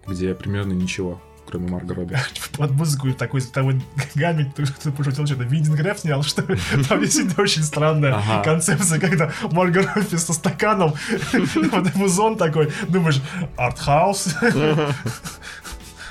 [0.07, 2.17] где примерно ничего, кроме Марго Робби.
[2.57, 3.83] Под музыку такой световой
[4.15, 6.59] гамме, ты, ты пошутил, что-то Видинг Рэп снял, что ли?
[6.89, 8.43] Там действительно очень странная Ага.
[8.43, 10.95] концепция, когда Марго Робби со стаканом,
[11.73, 13.21] вот музон такой, думаешь,
[13.59, 14.35] артхаус?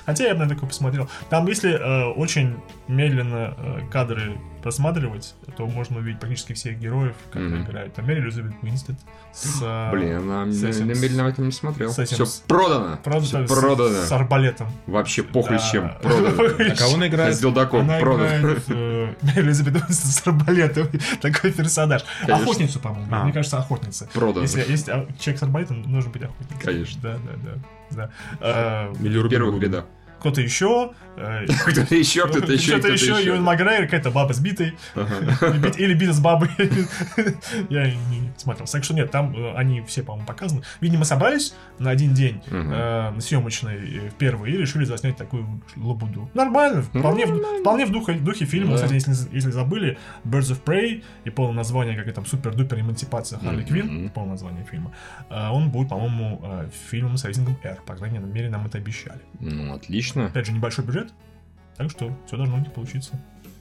[0.05, 1.09] Хотя я бы на такой посмотрел.
[1.29, 2.55] Там, если э, очень
[2.87, 7.63] медленно э, кадры просматривать, то можно увидеть практически всех героев, которые Мгм.
[7.69, 7.93] играют.
[7.93, 8.95] Там Мэри Элизабет Уинстед
[9.33, 9.59] с...
[9.61, 11.91] э, Блин, а медленно в этом не смотрел.
[11.91, 12.97] с этим, Все с- продано.
[13.03, 14.01] Правда, Всё там с- продано.
[14.01, 14.67] с арбалетом.
[14.87, 15.87] Вообще похуй с чем.
[15.87, 15.93] Да.
[16.01, 16.43] Продано.
[16.71, 17.35] А кого она играет?
[17.35, 17.81] С Дилдаком.
[17.81, 18.37] Она Продано.
[18.39, 20.87] играет э, Элизабет Уинстон с арбалетом.
[21.21, 22.03] Такой персонаж.
[22.21, 22.43] Конечно.
[22.43, 23.07] Охотницу, по-моему.
[23.11, 23.23] А.
[23.23, 24.07] Мне кажется, охотница.
[24.13, 24.41] Продано.
[24.43, 26.61] Если есть а, человек с арбалетом, должен быть охотник.
[26.63, 27.01] Конечно.
[27.01, 27.51] Да, да, да.
[27.91, 28.09] да.
[28.39, 29.63] А, Рубин Первых Гуд.
[29.63, 29.85] рядах.
[30.23, 30.91] Кто-то еще.
[31.17, 34.73] э, Кто-то еще, кто-то еще, Кто-то еще, Юэн Макгрейр, какая-то баба с битой.
[34.95, 36.49] Или бит- Или бита с бабой.
[37.69, 38.65] Я не смотрел.
[38.67, 40.63] Так что нет, там э, они все, по-моему, показаны.
[40.79, 46.29] Видимо, собрались на один день э, съемочной в первый и решили заснять такую лабуду.
[46.33, 48.75] Нормально, вполне, в, вполне в духе, фильма.
[48.75, 53.65] Кстати, если, забыли, Birds of Prey и полное название, как там супер-дупер эмансипация Харли Мгм.
[53.65, 54.93] Квинн, полное название фильма,
[55.29, 56.41] он будет, по-моему,
[56.89, 57.79] фильмом с рейтингом R.
[57.85, 59.19] По крайней мере, нам это обещали.
[59.39, 60.12] Ну, отлично.
[60.15, 61.13] Опять же, небольшой бюджет,
[61.77, 63.19] так что все должно не получиться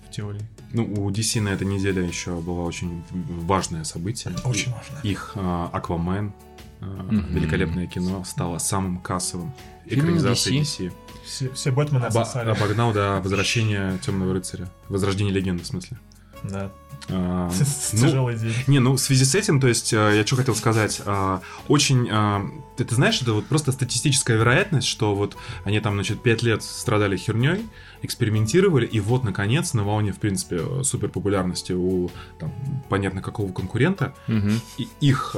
[0.08, 0.42] в теории.
[0.72, 4.34] Ну, у DC на этой неделе еще было очень важное событие.
[4.44, 4.98] Очень И- важно.
[5.08, 6.32] Их а, Аквамен,
[6.80, 7.34] а, Мгм.
[7.34, 9.52] великолепное кино, стало самым кассовым
[9.86, 10.88] Фильм экранизацией DC?
[10.88, 10.92] DC.
[11.24, 14.68] Все, все Бэтмены Оба- обогнал, да, возвращение Темного рыцаря.
[14.88, 15.98] Возрождение легенды, в смысле.
[16.44, 16.70] Да.
[17.09, 17.50] А,
[17.92, 18.55] ну, Тяжелый день.
[18.68, 22.09] Не, ну в связи с этим, то есть, э, я что хотел сказать, а, очень,
[22.11, 26.42] а, ты, ты знаешь, это вот просто статистическая вероятность, что вот они там, значит, пять
[26.42, 27.66] лет страдали херней,
[28.02, 32.52] экспериментировали, и вот, наконец, на волне, в принципе, супер популярности у, там,
[32.88, 34.61] понятно, какого конкурента, Мгм.
[34.78, 35.35] и их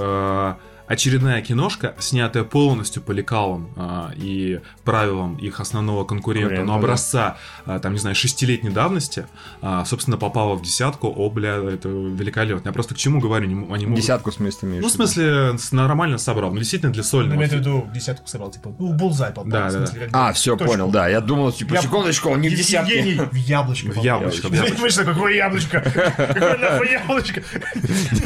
[0.87, 6.79] очередная киношка, снятая полностью по лекалам а, и правилам их основного конкурента, Конкурента, но да.
[6.79, 9.27] образца, а, там, не знаю, шестилетней давности,
[9.63, 12.69] а, собственно, попала в десятку, о, бля, это великолепно.
[12.69, 14.01] Я просто к чему говорю, не они могут...
[14.01, 17.37] Десятку в смысле имеешь Ну, в смысле, с- нормально собрал, ну, действительно, для Ну, сольного.
[17.37, 19.45] имеется в виду десятку собрал, типа, ну, булзай попал.
[19.47, 20.73] Да, да, смысле, А, все, точку.
[20.73, 21.09] понял, да.
[21.09, 22.53] Я думал, типа, Я- секундочку, он не в.
[22.53, 24.49] Евгений в яблочко В яблочко.
[24.49, 25.81] Понимаешь, такое, какое яблочко?
[26.35, 27.43] Какое нахуй яблочко?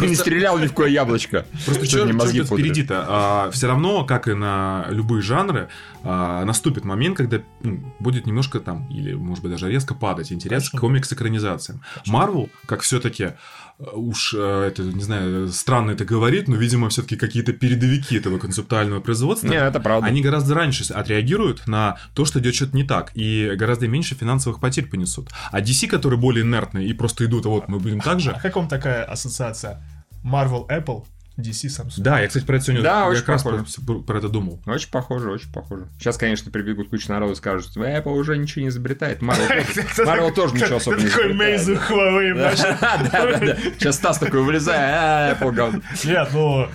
[0.00, 1.44] Не стрелял ни в кое яблочко.
[1.64, 3.48] Просто Что мне мозги впереди-то?
[3.52, 5.68] все равно, как и на любые жанры,
[6.02, 10.70] а, наступит момент, когда ну, будет немножко там, или, может быть, даже резко падать интерес
[10.70, 10.78] Конечно.
[10.78, 11.82] к комикс-экранизациям.
[12.06, 13.32] Марвел, как все-таки
[13.78, 19.00] уж э, это, не знаю, странно это говорит, но, видимо, все-таки какие-то передовики этого концептуального
[19.00, 19.46] производства.
[19.46, 20.08] Не, это правда.
[20.08, 24.60] Они гораздо раньше отреагируют на то, что идет что-то не так, и гораздо меньше финансовых
[24.60, 25.30] потерь понесут.
[25.52, 28.38] А DC, которые более инертные и просто идут, а вот мы будем так А же,
[28.42, 29.82] как вам такая ассоциация?
[30.24, 31.04] Marvel Apple
[31.38, 32.02] DC, Samsung.
[32.02, 34.60] Да, я, кстати, про это сегодня Да, я очень как раз про, про это думал.
[34.66, 35.88] Очень похоже, очень похоже.
[35.98, 39.22] Сейчас, конечно, прибегут куча народу и скажут, что Apple уже ничего не изобретает.
[39.22, 41.66] Marvel тоже, ничего особо не Такой изобретает.
[41.66, 42.34] Мейзу Huawei,
[43.12, 43.56] Да, да, да.
[43.78, 45.80] Сейчас Стас такой вылезает, а, Apple говно.
[46.04, 46.68] Нет, ну...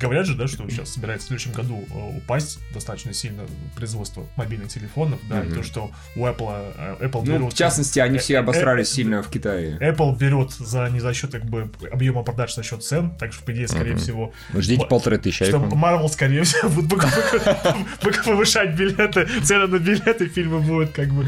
[0.00, 3.42] Говорят же, да, что сейчас собирается в следующем году э, упасть достаточно сильно
[3.74, 5.56] производство мобильных телефонов, да, и Мгм.
[5.56, 7.52] то, что у Apple, э, Apple Ну, берут...
[7.52, 9.78] в частности, они все Э, э, обосрались э, сильно в Китае.
[9.80, 13.44] Apple берет за не за счет как бы объема продаж, за счет цен, так что,
[13.44, 14.00] по идее, скорее Мгм.
[14.00, 15.70] всего, Ждите Мо- полторы тысячи что iPhone.
[15.72, 17.00] Marvel, скорее всего, будет
[18.24, 21.26] повышать билеты, цены на билеты, фильмы будут как бы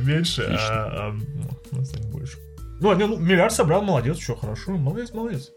[0.00, 2.38] меньше, а, а, ну, ну, больше.
[2.80, 5.50] Ну, не, ну, миллиард собрал, молодец, что, хорошо, молодец, молодец.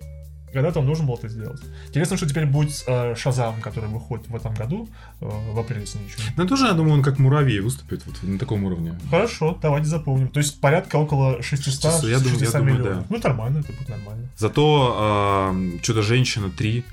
[0.56, 1.62] Когда-то он должен был это сделать.
[1.90, 4.88] Интересно, что теперь будет с э, Шазамом, который выходит в этом году,
[5.20, 8.40] э, в апреле, если ничего Ну, тоже, я думаю, он как муравей выступит вот на
[8.40, 8.98] таком уровне.
[9.10, 10.30] Хорошо, давайте запомним.
[10.30, 13.00] То есть порядка около 600, 600, я думаю, я 600 думаю, миллионов.
[13.00, 13.06] да.
[13.10, 14.30] Ну, нормально, это будет нормально.
[14.38, 16.86] Зато э, Чудо-женщина 3,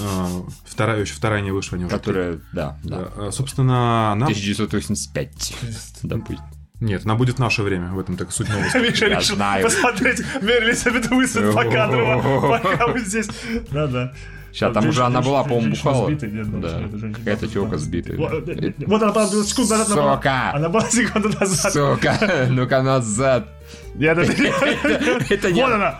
[0.00, 1.96] э, вторая, еще вторая не вышла, не уже.
[1.96, 2.98] Которая, да, да.
[3.16, 4.26] Да, э, собственно, она...
[4.26, 5.54] 1985,
[6.02, 6.44] допустим.
[6.80, 8.76] Нет, она будет в наше время, в этом так суть новости.
[8.82, 9.64] Миша решил знаю.
[9.64, 10.72] посмотреть Мерли
[11.14, 13.28] Уилсон по кадрово, пока мы здесь.
[13.70, 14.12] Да-да.
[14.52, 16.10] Сейчас там уже она была, по-моему, бухала.
[16.10, 16.88] Да.
[17.14, 18.16] Какая-то тёлка сбитая.
[18.16, 19.98] Вот э, вот она была секунду назад.
[19.98, 20.52] она Сука!
[20.54, 21.72] Она была секунду назад.
[21.74, 23.48] Сука, ну-ка назад.
[23.94, 24.32] Нет, это
[25.34, 25.62] Это не...
[25.62, 25.98] Вот она.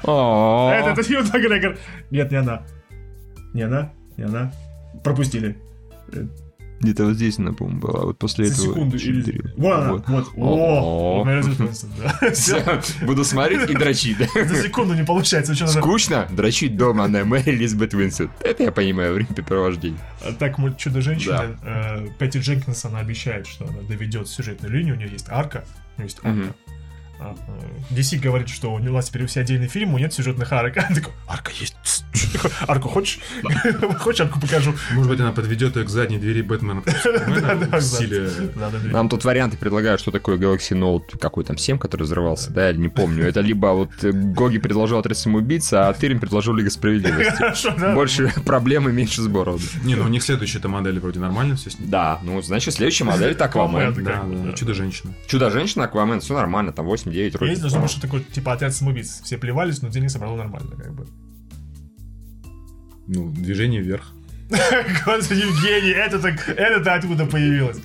[0.75, 1.77] Это Хью Макгрегор.
[2.11, 2.63] Нет, не она.
[3.53, 4.53] Не она, не она.
[5.05, 5.59] Пропустили.
[6.81, 8.05] Где-то вот здесь она, по-моему, была.
[8.05, 8.75] Вот после За этого.
[8.75, 9.53] секунду или...
[9.57, 10.29] Вот Вот.
[10.37, 11.25] О.
[13.07, 14.19] Буду смотреть и дрочить.
[14.35, 15.55] За секунду не получается.
[15.67, 16.27] Скучно?
[16.31, 18.31] Дрочить дома на Мэри Элизабет Уинсет.
[18.41, 20.01] Это я понимаю, времяпрепровождение.
[20.23, 25.11] А Так, Чудо-женщина, э, Пэтти Дженкинс, она обещает, что она доведет сюжетную линию, у нее
[25.11, 25.65] есть арка,
[25.97, 26.55] у нее есть арка.
[27.19, 30.77] А, э, DC говорит, что у нас теперь все отдельные фильмы, у нет сюжетных арок.
[30.89, 31.77] Она такой, арка есть.
[32.67, 33.19] Арку хочешь?
[33.99, 34.75] Хочешь арку покажу?
[34.93, 36.83] Может быть, она подведет ее к задней двери Бэтмена.
[36.85, 38.71] Да.
[38.91, 42.73] Нам тут варианты предлагают, что такое Galaxy Note, какой там 7, который взрывался, да, я
[42.75, 43.27] не помню.
[43.27, 47.95] Это либо вот э, Гоги предложил отряд самоубийца, а Тырин предложил Лига Справедливости.
[47.95, 49.63] Больше проблем и меньше сборов.
[49.85, 51.89] Не, ну у них следующая-то модель вроде нормально все с ней.
[51.89, 54.05] Да, ну, значит, следующая модель это Аквамен.
[54.05, 54.53] Да.
[54.53, 55.15] Чудо-женщина.
[55.27, 57.55] Чудо-женщина, Аквамен, все нормально, там 8-9 Я вроде.
[57.55, 59.21] не думаю, что такой, типа, отряд самоубийц.
[59.23, 61.07] Все плевались, но денег собрал нормально, как бы.
[63.07, 64.13] Ну, движение вверх.
[65.05, 67.79] Господи, Евгений, это так, это откуда появилось?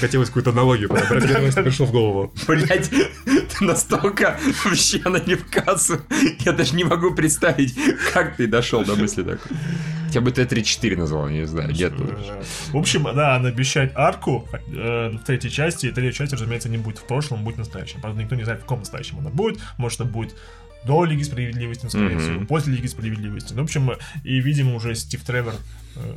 [0.00, 2.32] Хотелось какую-то аналогию подобрать, первое, пришло в голову.
[2.48, 6.00] Блять, ты настолько вообще она не в кассу.
[6.40, 7.76] Я даже не могу представить,
[8.12, 9.56] как ты дошел до мысли такой.
[10.06, 11.92] Хотя бы Т-34 назвал, не знаю, нет.
[11.98, 16.68] Э, В общем, да, она обещает арку э, в третьей части, и третья часть, разумеется,
[16.70, 18.00] не будет в прошлом, будет в настоящем.
[18.00, 19.60] Правда, никто не знает, в каком настоящем она будет.
[19.76, 20.34] Может, это будет
[20.84, 22.20] до Лиги Справедливости, ну, скорее Мгм.
[22.20, 23.52] всего, после Лиги Справедливости.
[23.52, 23.90] Ну, в общем,
[24.24, 25.52] и, видимо, уже Стив Тревор,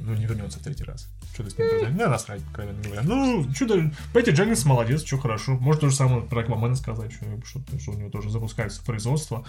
[0.02, 1.10] ну, не вернется в третий раз.
[1.34, 1.98] Что-то с ним произойдет.
[1.98, 3.02] Да, насрать, откровенно говоря.
[3.04, 5.54] Ну, чудо, Петти Дженкинс молодец, что хорошо.
[5.54, 9.46] Может, то же самое про Аквамена сказать, что, что, что у него тоже запускается производство.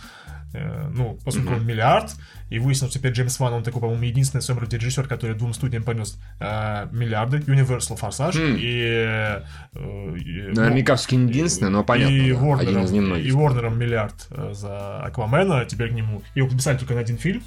[0.55, 2.15] Э, ну, поскольку он миллиард,
[2.51, 5.35] и выяснилось, что теперь Джеймс Ван, он такой, по-моему, единственный в своем роде режиссер, который
[5.37, 7.39] двум студиям понес э, миллиарды.
[7.39, 8.57] Universal Форсаж Хм.
[8.59, 8.83] и...
[8.85, 9.43] э,
[9.75, 12.13] и- Наверняка все единственное, но понятно.
[12.13, 12.39] и да.
[12.39, 13.35] Ворнером, Один из и немногих.
[13.35, 16.23] Ворнером миллиард э, за Аквамена, теперь к нему...
[16.35, 17.43] Его подписали только на один фильм,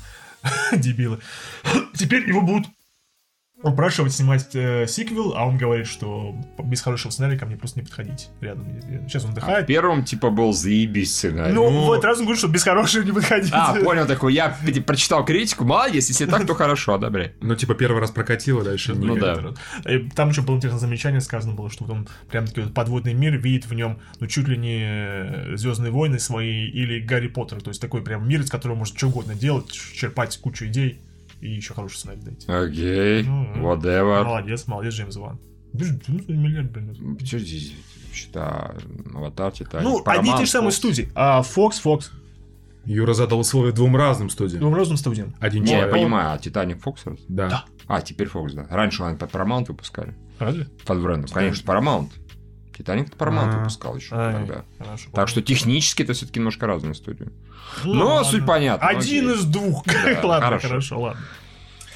[0.73, 1.19] дебилы.
[1.95, 2.67] Теперь его будут
[3.63, 7.85] упрашивать снимать э, сиквел, а он говорит, что без хорошего сценария ко мне просто не
[7.85, 8.67] подходить рядом.
[9.07, 9.67] Сейчас он А в отдыхает.
[9.67, 11.53] первом, типа, был заебись сценарий.
[11.53, 13.51] Ну, ну- в этот раз он говорит, что без хорошего не подходить.
[13.53, 17.33] А, понял такой, я типа, прочитал критику, молодец, если так, то хорошо, одобряй.
[17.41, 18.93] Ну, типа, первый раз прокатило, дальше...
[18.93, 19.53] Ну да.
[19.89, 23.13] И Там еще было интересное замечание, сказано было, что вот он прям таки вот подводный
[23.13, 27.61] мир видит в нем, ну, чуть ли не Звездные войны свои или Гарри Поттер.
[27.61, 30.99] То есть такой прям мир, из которого можно что угодно делать, черпать кучу идей
[31.41, 32.47] и еще хороший сценарий дать.
[32.47, 34.23] Окей, Ну, whatever.
[34.23, 35.39] Молодец, молодец, Джеймс Ван.
[35.73, 37.17] Блин, ну, миллиард, блин.
[37.23, 37.73] Что здесь?
[38.13, 38.75] Что-то
[39.13, 41.09] Аватар, Титаник, Ну, одни и те Paramount, же самые студии.
[41.15, 42.11] А Fox, Fox.
[42.85, 44.59] Юра задал условия двум разным студиям.
[44.61, 45.33] Двум разным студиям.
[45.39, 47.05] Один Не, я понимаю, а Титаник Фокс?
[47.05, 47.17] раз?
[47.27, 47.49] Да.
[47.49, 47.65] Да.
[47.87, 48.67] А, теперь Фокс, да.
[48.69, 50.13] Раньше они под Paramount выпускали.
[50.39, 50.67] Разве?
[50.85, 51.29] Под брендом.
[51.31, 52.09] Конечно, Paramount.
[52.77, 53.57] Титаник Paramount А.
[53.59, 54.65] выпускал еще тогда.
[54.77, 57.29] хорошо, Так что технически это все-таки немножко разные студии.
[57.83, 58.31] Ну, Но ладно.
[58.31, 58.87] суть понятна.
[58.87, 59.39] Один окей.
[59.39, 59.83] из двух.
[60.21, 60.67] Да, ладно, хорошо.
[60.67, 61.21] хорошо, ладно.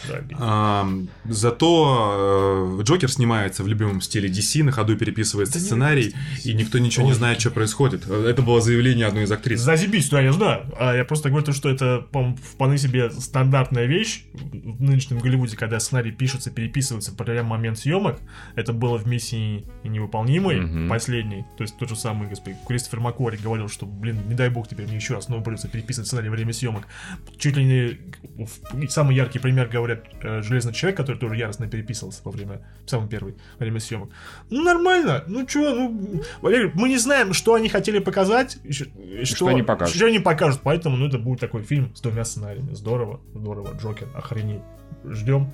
[0.07, 0.19] Да.
[0.39, 0.89] А,
[1.25, 6.53] зато э, Джокер снимается в любимом стиле DC, на ходу переписывается Да не- сценарий, и
[6.53, 8.07] никто ничего не знает, что происходит.
[8.07, 9.59] Это было заявление одной из актрис.
[9.59, 10.65] Зазебись, да, я знаю.
[10.79, 15.57] А я просто говорю, то, что это, по вполне себе стандартная вещь в нынешнем Голливуде,
[15.57, 18.19] когда сценарий пишется, переписывается прямо в момент съемок.
[18.55, 20.89] Это было в «Миссии невыполнимой», Мгм.
[20.89, 21.43] последней.
[21.57, 24.85] То есть тот же самый, господи, Кристофер Маккори говорил, что, блин, не дай бог теперь
[24.87, 26.87] мне еще раз снова придется переписывать сценарий во время съемок.
[27.37, 32.31] Чуть ли не самый яркий пример, говорят, э, Железный человек, который тоже яростно переписывался во
[32.31, 34.09] время, самый первый, во время съемок.
[34.49, 35.23] Ну, нормально.
[35.27, 38.85] Ну, чё, ну, Валерий, мы не знаем, что они хотели показать, что,
[39.23, 39.95] что они покажут.
[39.95, 42.73] Что они покажут, поэтому, ну, это будет такой фильм с двумя сценариями.
[42.73, 44.61] Здорово, здорово, Джокер, охренеть.
[45.05, 45.51] Ждем.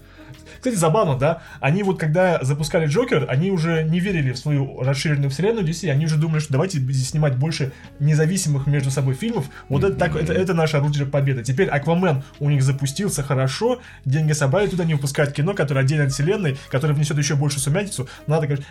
[0.57, 1.41] Кстати, забавно, да?
[1.59, 6.05] Они вот когда запускали Джокер, они уже не верили в свою расширенную вселенную DC, они
[6.05, 9.45] уже думали, что давайте здесь снимать больше независимых между собой фильмов.
[9.69, 11.43] Вот это, так, это, это наше оружие победы.
[11.43, 16.11] Теперь Аквамен у них запустился хорошо, деньги собрали, туда не выпускают кино, которое отдельно от
[16.11, 18.07] вселенной, которое внесет еще больше сумятицу.
[18.27, 18.65] Надо, конечно,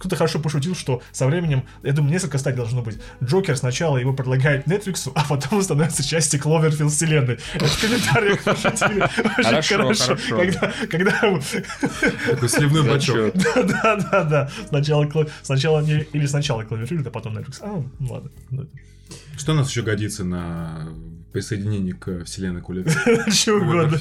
[0.00, 2.98] кто-то хорошо пошутил, что со временем, я думаю, несколько стадий должно быть.
[3.22, 7.38] Джокер сначала его предлагает Netflix, а потом он становится частью Кловерфилд вселенной.
[7.54, 9.02] Это в комментариях пошутили.
[9.38, 10.16] Очень Хорошо.
[10.90, 11.20] Когда,
[12.30, 13.16] Такой сливной бачок.
[13.34, 13.34] Зачет.
[13.54, 14.50] да, да, да, да.
[14.68, 17.58] Сначала, Кло- сначала не- или сначала Кловерфилд, а потом Netflix.
[17.60, 18.30] А, ну ладно.
[18.50, 18.66] Ну,
[19.36, 20.88] Что у нас еще годится на
[21.32, 22.98] присоединение к вселенной Кулица?
[23.30, 23.98] Чего угодно.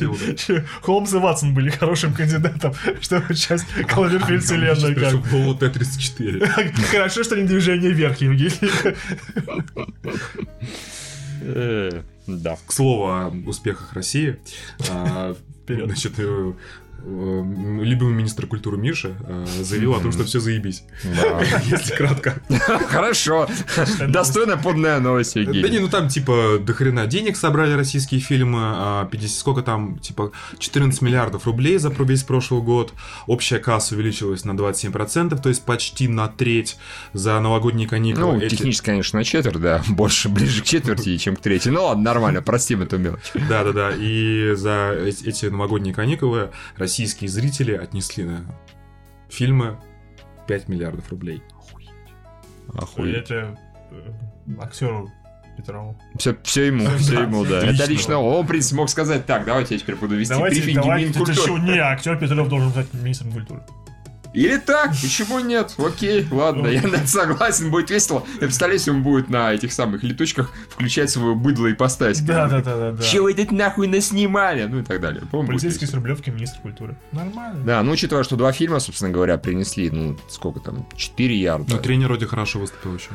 [0.81, 4.75] Холмс и Ватсон были хорошим кандидатом, чтобы часть Кловерфилд вселенной.
[4.75, 4.95] Сейчас как.
[4.95, 6.73] пришло в голову Т-34.
[6.91, 8.59] Хорошо, что не движение вверх, Евгений.
[11.41, 12.57] Э, Да.
[12.65, 14.37] К слову о успехах России.
[14.89, 15.35] а.
[15.67, 16.53] Значит, э,
[17.05, 20.83] любимый министр культуры Миша э, заявил о том, что все заебись.
[21.65, 22.41] Если кратко.
[22.89, 23.47] Хорошо.
[24.07, 29.05] Достойная подная новость, Да не, ну там типа до хрена денег собрали российские фильмы, а,
[29.05, 32.93] 50, сколько там, типа 14 миллиардов рублей за весь прошлый год.
[33.27, 36.77] Общая касса увеличилась на 27%, то есть почти на треть
[37.13, 38.37] за новогодние каникулы.
[38.37, 39.83] Ну, технически, конечно, на четверть, да.
[39.89, 41.71] Больше, ближе к четверти, чем к третьей.
[41.71, 43.31] Ну ладно, нормально, простим эту мелочь.
[43.33, 46.49] Да-да-да, и за э- эти новогодние каникулы
[46.89, 48.43] российские зрители отнесли на
[49.29, 49.77] фильмы
[50.47, 51.43] 5 миллиардов рублей.
[52.73, 53.15] Охуеть.
[53.15, 53.55] Это
[53.91, 54.11] э,
[54.59, 55.11] актеру
[55.55, 55.95] Петрову.
[56.17, 57.61] Все, все ему, все ему, да.
[57.61, 57.83] лично.
[57.83, 60.81] Это лично он, в принципе, мог сказать так, давайте я теперь буду вести Давайте, брифинги
[60.81, 61.47] давайте, это Минкультуры.
[61.47, 63.61] что, не, актер Петров должен стать министром культуры.
[64.33, 65.73] Или так, почему нет?
[65.77, 68.23] Окей, ладно, я на это согласен, будет весело.
[68.35, 72.23] Я представляю, если он будет на этих самых летучках включать свое быдло и постать.
[72.25, 73.03] Да, да, да, да, да.
[73.03, 74.65] Чего вы тут нахуй наснимали?
[74.65, 75.23] Ну и так далее.
[75.31, 75.93] Полицейский с.
[75.93, 76.95] Рублевки, министр культуры.
[77.11, 77.63] Нормально.
[77.65, 81.75] Да, ну учитывая, что два фильма, собственно говоря, принесли, ну, сколько там, 4 ярда.
[81.75, 83.09] Но тренер вроде хорошо выступил еще.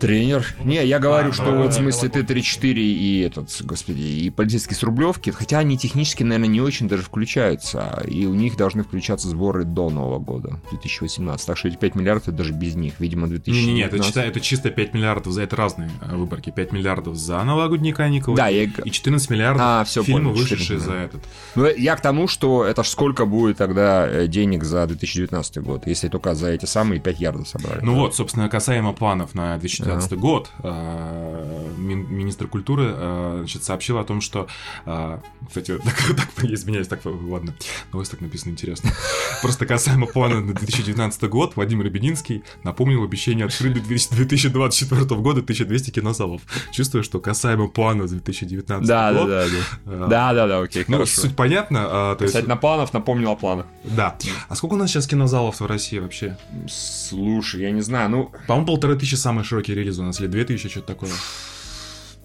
[0.00, 0.46] Тренер.
[0.64, 4.00] Не, я говорю, А, что да, вот да, в смысле да, Т-34 и этот, господи,
[4.00, 8.56] и полицейский с Рублевки, хотя они технически, наверное, не очень даже включаются, и у них
[8.56, 11.46] должны включаться сборы до Нового года, 2018.
[11.46, 13.66] Так что эти 5 миллиардов это даже без них, видимо, 2019.
[13.66, 16.50] Не-не-не, это, чисто- это чисто 5 миллиардов за это разные э, выборки.
[16.50, 18.36] 5 миллиардов за новогодние каникулы.
[18.38, 18.64] Да, я...
[18.64, 21.20] И 14 миллиардов А, всё, фильмы, понял, вышедшие 14 за этот.
[21.56, 25.86] Ну, я к тому, что это ж сколько будет тогда э, денег за 2019 год,
[25.86, 27.80] если только за эти самые 5 ярдов собрали.
[27.82, 33.98] Ну вот, собственно, касаемо планов на 2019 год, э, мин- министр культуры э, значит, сообщил
[33.98, 34.46] о том, что...
[34.86, 37.54] э, Кстати, так, так, я извиняюсь, так, ладно,
[37.92, 38.90] новость так написано интересно.
[39.42, 45.90] Просто касаемо плана на 2019 год, Владимир Бединский напомнил обещание открыть до 2024 года 1200
[45.90, 46.42] кинозалов.
[46.72, 49.28] Чувствую, что касаемо плана за 2019 да, да, год...
[49.28, 49.48] да, э,
[49.86, 50.06] да.
[50.06, 51.20] Да, да, да, окей, Ну, хорошо.
[51.22, 51.80] суть понятна.
[52.12, 53.66] а, то есть, Кстати, на планов напомнил о планах.
[53.84, 54.16] да.
[54.48, 56.36] А сколько у нас сейчас кинозалов в России вообще?
[56.68, 60.44] Слушай, я не знаю, ну, По-моему, полторы тысячи самый широкий релиз у нас, или две
[60.44, 61.10] тысячи, что-то такое.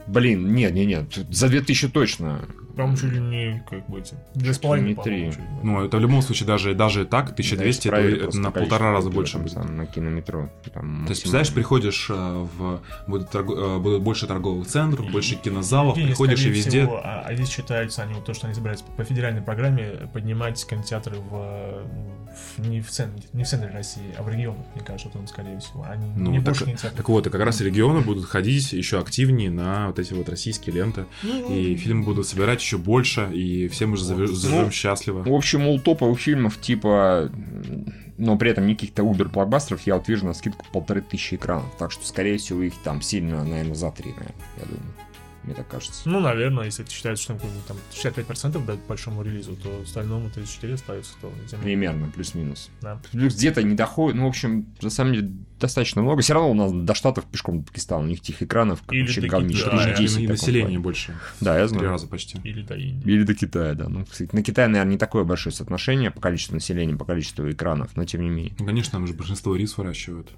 [0.07, 2.45] Блин, нет, нет, нет, за 2000 точно.
[2.75, 5.31] По-моему, чуть ли не, как бы, эти, две с половиной, Не три.
[5.63, 9.09] Ну, это в любом случае, даже, даже так, 1200, это, Проверь это на полтора раза
[9.09, 9.55] больше там, будет.
[9.69, 10.51] На кинометро.
[10.73, 12.81] там То есть, представляешь, приходишь э, в...
[13.07, 16.81] Будут, торго- э, будут больше торговых центров, больше кинозалов, Евгений, приходишь и везде...
[16.81, 20.65] всего, а, а здесь считаются они, вот то, что они собираются по федеральной программе поднимать
[20.67, 21.85] кинотеатры в,
[22.35, 25.27] в- не, в центре, не в центре России, а в регионах, мне кажется, вот он,
[25.27, 25.83] скорее всего.
[25.89, 26.93] Они Ну, не так, больше кинотеатров.
[26.97, 30.75] так вот, и как раз регионы будут ходить еще активнее на вот эти вот российские
[30.75, 34.71] ленты, Ну, и фильмы будут собирать еще больше, и все мы же зажи- заживем Ну,
[34.71, 35.23] счастливо.
[35.23, 37.31] В общем, у топовых фильмов типа,
[38.17, 41.65] но при этом не каких-то убер-блокбастеров, я вот вижу на скидку полторы тысячи экранов.
[41.77, 44.93] Так что, скорее всего, их там сильно, наверное, за три, наверное, я думаю.
[45.45, 46.01] Мне так кажется.
[46.09, 51.13] Ну, наверное, если ты считаешь, что там 65% дать большому релизу, то остальному 34 остается,
[51.21, 52.69] то не- Примерно, плюс-минус.
[52.81, 52.99] да.
[53.11, 56.21] Плюс где-то не доходит, ну, в общем, на самом деле, достаточно много.
[56.21, 59.01] Все равно у нас до Штатов пешком до Пакистана, у них тех экранов, как Или
[59.03, 59.63] вообще до говнище.
[59.63, 59.95] Китая.
[59.95, 60.79] И- население плане.
[60.79, 61.15] больше.
[61.39, 61.91] Да, я В Три знаю.
[61.91, 62.39] раза почти.
[62.43, 63.09] Или до Индии.
[63.11, 63.87] Или до Китая, да.
[63.87, 67.95] Ну, кстати, на Китай, наверное, не такое большое соотношение по количеству населения, по количеству экранов,
[67.95, 68.53] но тем не менее.
[68.59, 70.29] Ну, конечно, там же большинство рис выращивают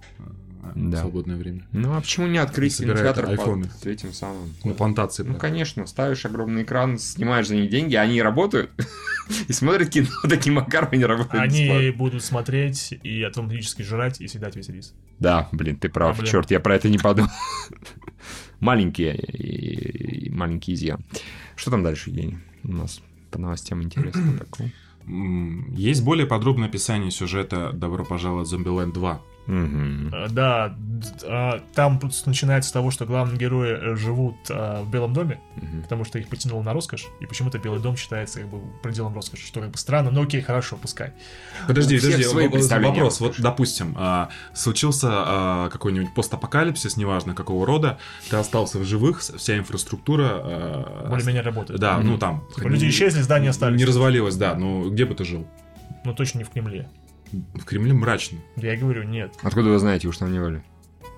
[0.76, 0.98] Да.
[0.98, 1.68] в свободное время.
[1.72, 3.68] Ну, а почему не открыть кинотеатр айфоны.
[3.68, 4.54] под этим самым?
[4.64, 5.24] На плантации.
[5.24, 5.40] Ну, прям.
[5.40, 8.72] конечно, ставишь огромный экран, снимаешь за них деньги, они работают
[9.48, 14.56] и смотрят кино таким макаром, они работают Они будут смотреть и автоматически жрать и съедать
[14.56, 14.94] весь рис.
[15.20, 17.32] Да, блин, ты прав, черт, я про это не подумал.
[18.60, 21.06] Маленькие, маленький изъян.
[21.56, 22.38] Что там дальше, Евгений?
[22.64, 24.70] У нас по новостям интересно такого.
[25.76, 29.20] Есть более подробное описание сюжета «Добро пожаловать в Зомбиленд 2».
[29.48, 30.76] Э, Да,
[31.24, 35.84] а, там начинается с того, что главные герои э, живут а, в Белом доме, Мгм.
[35.84, 39.46] потому что их потянуло на роскошь, и почему-то Белый дом считается как бы пределом роскоши,
[39.48, 41.14] что как бы странно, но окей, хорошо, пускай.
[41.68, 43.20] Подожди, подожди, свои вопрос.
[43.22, 47.98] Вот, допустим, а, случился какой-нибудь постапокалипсис, неважно какого рода,
[48.30, 51.06] ты остался в живых, вся инфраструктура...
[51.10, 51.80] Более-менее работает.
[51.80, 52.08] Да, Мгм.
[52.08, 52.44] ну там...
[52.56, 53.80] Типа люди исчезли, здания остались.
[53.80, 55.48] Не развалилось, да, но где бы ты жил?
[56.04, 56.90] Ну точно не в Кремле.
[57.32, 58.40] В Кремле мрачно.
[58.56, 59.34] Я говорю, нет.
[59.42, 60.64] Откуда вы знаете, вы же там не были?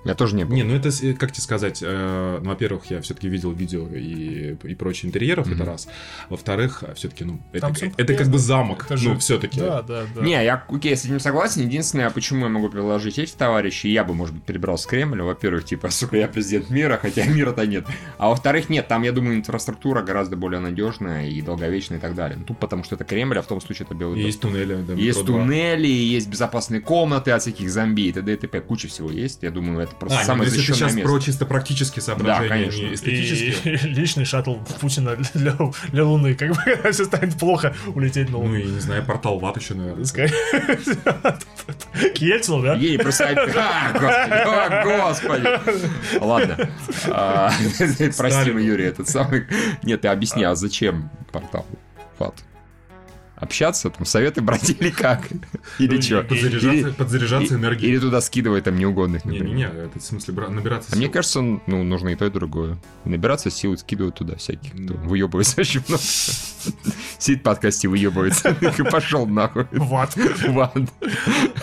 [0.05, 0.55] Я тоже не был.
[0.55, 4.55] Не, ну это, с- как тебе сказать, э, ну, во-первых, я все-таки видел видео и,
[4.63, 5.65] и прочие интерьеров, это Мгм.
[5.67, 5.87] раз.
[6.29, 9.59] Во-вторых, все-таки, ну, это, Там это, всё как бы замок, Это же- ну, все-таки.
[9.59, 10.21] Да, да, да.
[10.21, 11.63] Не, я, окей, с этим согласен.
[11.63, 15.21] Единственное, почему я могу предложить эти товарищи, я бы, может быть, перебрался в Кремль.
[15.21, 17.85] Во-первых, типа, сука, я президент мира, хотя мира-то нет.
[18.17, 22.37] А во-вторых, нет, там, я думаю, инфраструктура гораздо более надежная и долговечная и так далее.
[22.39, 24.25] Ну, тут потому что это Кремль, а в том случае это Белый дом.
[24.25, 28.33] Есть туннели, да, Есть туннели, есть безопасные комнаты от всяких зомби и т.д.
[28.33, 28.61] и т.п.
[28.61, 29.43] Куча всего есть.
[29.43, 31.11] Я думаю, это просто А, самое ну, если ты защищенное сейчас место.
[31.11, 32.81] про чисто практические соображения, конечно.
[32.81, 33.77] не И эстетические.
[33.93, 35.55] личный шаттл Путина для,
[35.91, 38.55] для Луны, как бы, когда все станет плохо, улететь на Ну, Луну.
[38.55, 40.05] и, не знаю, портал ват еще, наверное.
[40.05, 40.33] Скорее-
[42.13, 42.75] К Ельцину, да?
[42.75, 43.25] Ей просто...
[43.55, 46.19] А, господи, о, господи.
[46.23, 46.69] Ладно.
[47.09, 47.51] А,
[48.17, 48.49] Прости.
[48.49, 49.45] Юрий, этот самый...
[49.83, 51.65] Нет, ты объясни, а зачем портал?
[52.17, 52.35] Фат.
[53.39, 55.27] Общаться, там, советы брать или как?
[55.77, 56.19] Или Ну, что?
[56.19, 57.91] и- Подзаряжаться, подзаряжаться энергией.
[57.93, 59.23] Или туда скидывать там неугодных.
[59.25, 61.13] Не-не-не, это в смысле бра- набираться А мне сил.
[61.13, 62.77] кажется, ну, нужно и то, и другое.
[63.05, 66.01] Набираться сил, скидывать туда всяких, кто выебывается очень много.
[67.17, 68.49] Сидит в подкасте, выебывается.
[68.77, 69.65] И пошел нахуй.
[69.71, 70.09] Вот.
[70.47, 70.87] Ладно.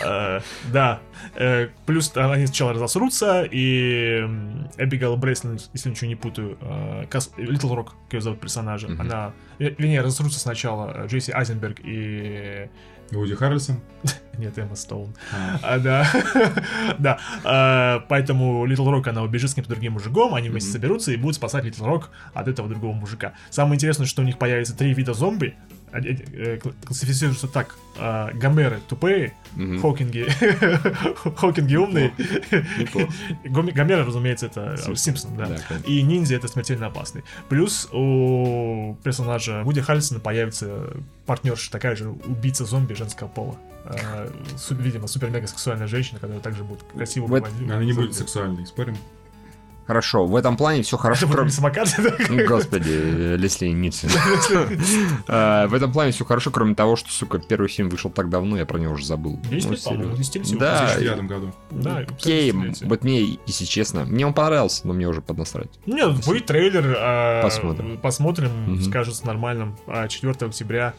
[0.02, 0.40] Э,
[0.72, 1.00] Да.
[1.34, 7.04] Э, Плюс они сначала разосрутся, и м, Эбигейл Брейслин, если ничего не путаю, э,
[7.36, 9.00] Литл Рок, как ее зовут персонажа, Мгм.
[9.00, 9.32] она...
[9.58, 12.68] э, Вернее, разосрутся сначала Джейси Айзенберг и...
[13.12, 13.76] Вуди Харрельсон.
[14.38, 15.14] Нет, Эмма Стоун.
[15.32, 16.06] А, А, да.
[16.98, 17.18] да.
[17.44, 20.72] А, поэтому Литл Рок, она убежит с каким-то другим мужиком, они вместе Мгм.
[20.72, 23.34] соберутся и будут спасать Литл Рок от этого другого мужика.
[23.50, 25.54] Самое интересное, что у них появится три вида зомби.
[25.92, 27.74] Они, э, кла- Классифицируются так.
[27.98, 29.32] а, Гомеры тупые.
[29.80, 30.26] Хокинги,
[31.36, 32.12] Хокинги умные.
[33.44, 35.36] Гомеры, разумеется, это э, Симпсон.
[35.36, 35.56] Да.
[35.86, 37.22] И ниндзя это смертельно опасный.
[37.48, 40.90] Плюс у персонажа Вуди Харрельсона появится
[41.24, 43.56] партнерша, такая же убийца зомби женского пола.
[43.84, 44.28] А,
[44.70, 48.96] видимо, супер-мега сексуальная женщина, которая также будет красиво Она не будет сексуальной, спорим?
[49.86, 51.46] Хорошо, в этом плане все хорошо, кроме...
[51.46, 52.10] не самокат, да?
[52.28, 54.10] Ну, Господи, Лесли Ницин.
[55.28, 58.56] Э, В этом плане все хорошо, кроме того, что, сука, первый фильм вышел так давно,
[58.56, 59.38] я про него уже забыл.
[59.50, 59.58] Ну.
[59.60, 61.52] В Да, 2009 году.
[61.70, 65.70] Да, Окей, вот мне, если честно, мне он понравился, но мне уже поднасрать.
[65.86, 66.94] Нет, будет трейлер.
[66.98, 67.98] а, Посмотрим.
[67.98, 68.82] Посмотрим, Мгм.
[68.82, 69.76] скажут с нормальным.
[69.86, 70.94] А, 4 октября.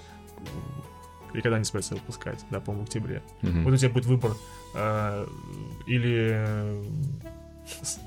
[1.34, 2.40] И когда они собираются выпускать?
[2.50, 3.22] Да, по-моему, в октябре.
[3.42, 3.64] Мгм.
[3.66, 4.32] Вот у тебя будет выбор.
[4.76, 5.28] а,
[5.88, 7.37] или э, С-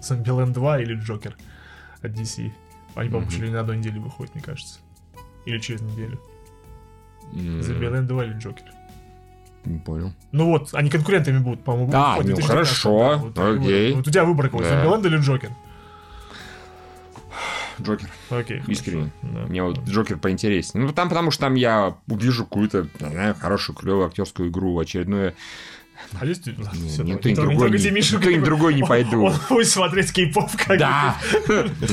[0.02, 1.36] Зомбиленд 2 или Джокер
[2.02, 2.52] от DC.
[2.94, 3.30] Они, по-моему, Мгм.
[3.30, 4.80] чуть ли на одной неделе выходят, мне кажется.
[5.46, 6.20] Или через неделю.
[7.32, 8.64] Зомбиленд 2 или Джокер.
[9.64, 10.12] Не понял.
[10.32, 11.92] Ну вот, они конкурентами будут, по-моему.
[11.94, 13.92] А, выходят ну 2019, хорошо, да, вот окей.
[13.94, 14.70] Вот у тебя выбор какой, Да.
[14.70, 15.50] Зомбиленд или Джокер?
[17.80, 18.62] Джокер, Окей.
[18.66, 19.10] искренне.
[19.22, 19.46] Да.
[19.46, 20.86] Мне вот Джокер поинтереснее.
[20.86, 25.34] Ну, там потому что там я увижу какую-то, не знаю, хорошую, клевую актерскую игру, очередное...
[26.18, 26.46] А есть...
[26.46, 29.24] ладно, Не, всё, никто давай, ни не другой не- никто как другой не пойду.
[29.24, 31.16] Он будет смотреть кей-поп как Да!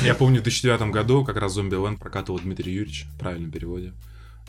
[0.04, 3.94] Я помню, в 2009 году как раз Зомбиленд прокатывал Дмитрий Юрьевич в правильном переводе.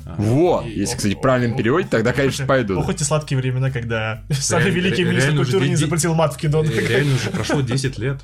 [0.06, 2.78] А, Вот, И- если, кстати, в правильном переводе, тогда, конечно, пойду.
[2.78, 6.62] Ох, эти сладкие времена, когда самый великий министр культуры не запретил мат в кино.
[6.64, 8.22] Э, Реально уже прошло 10 лет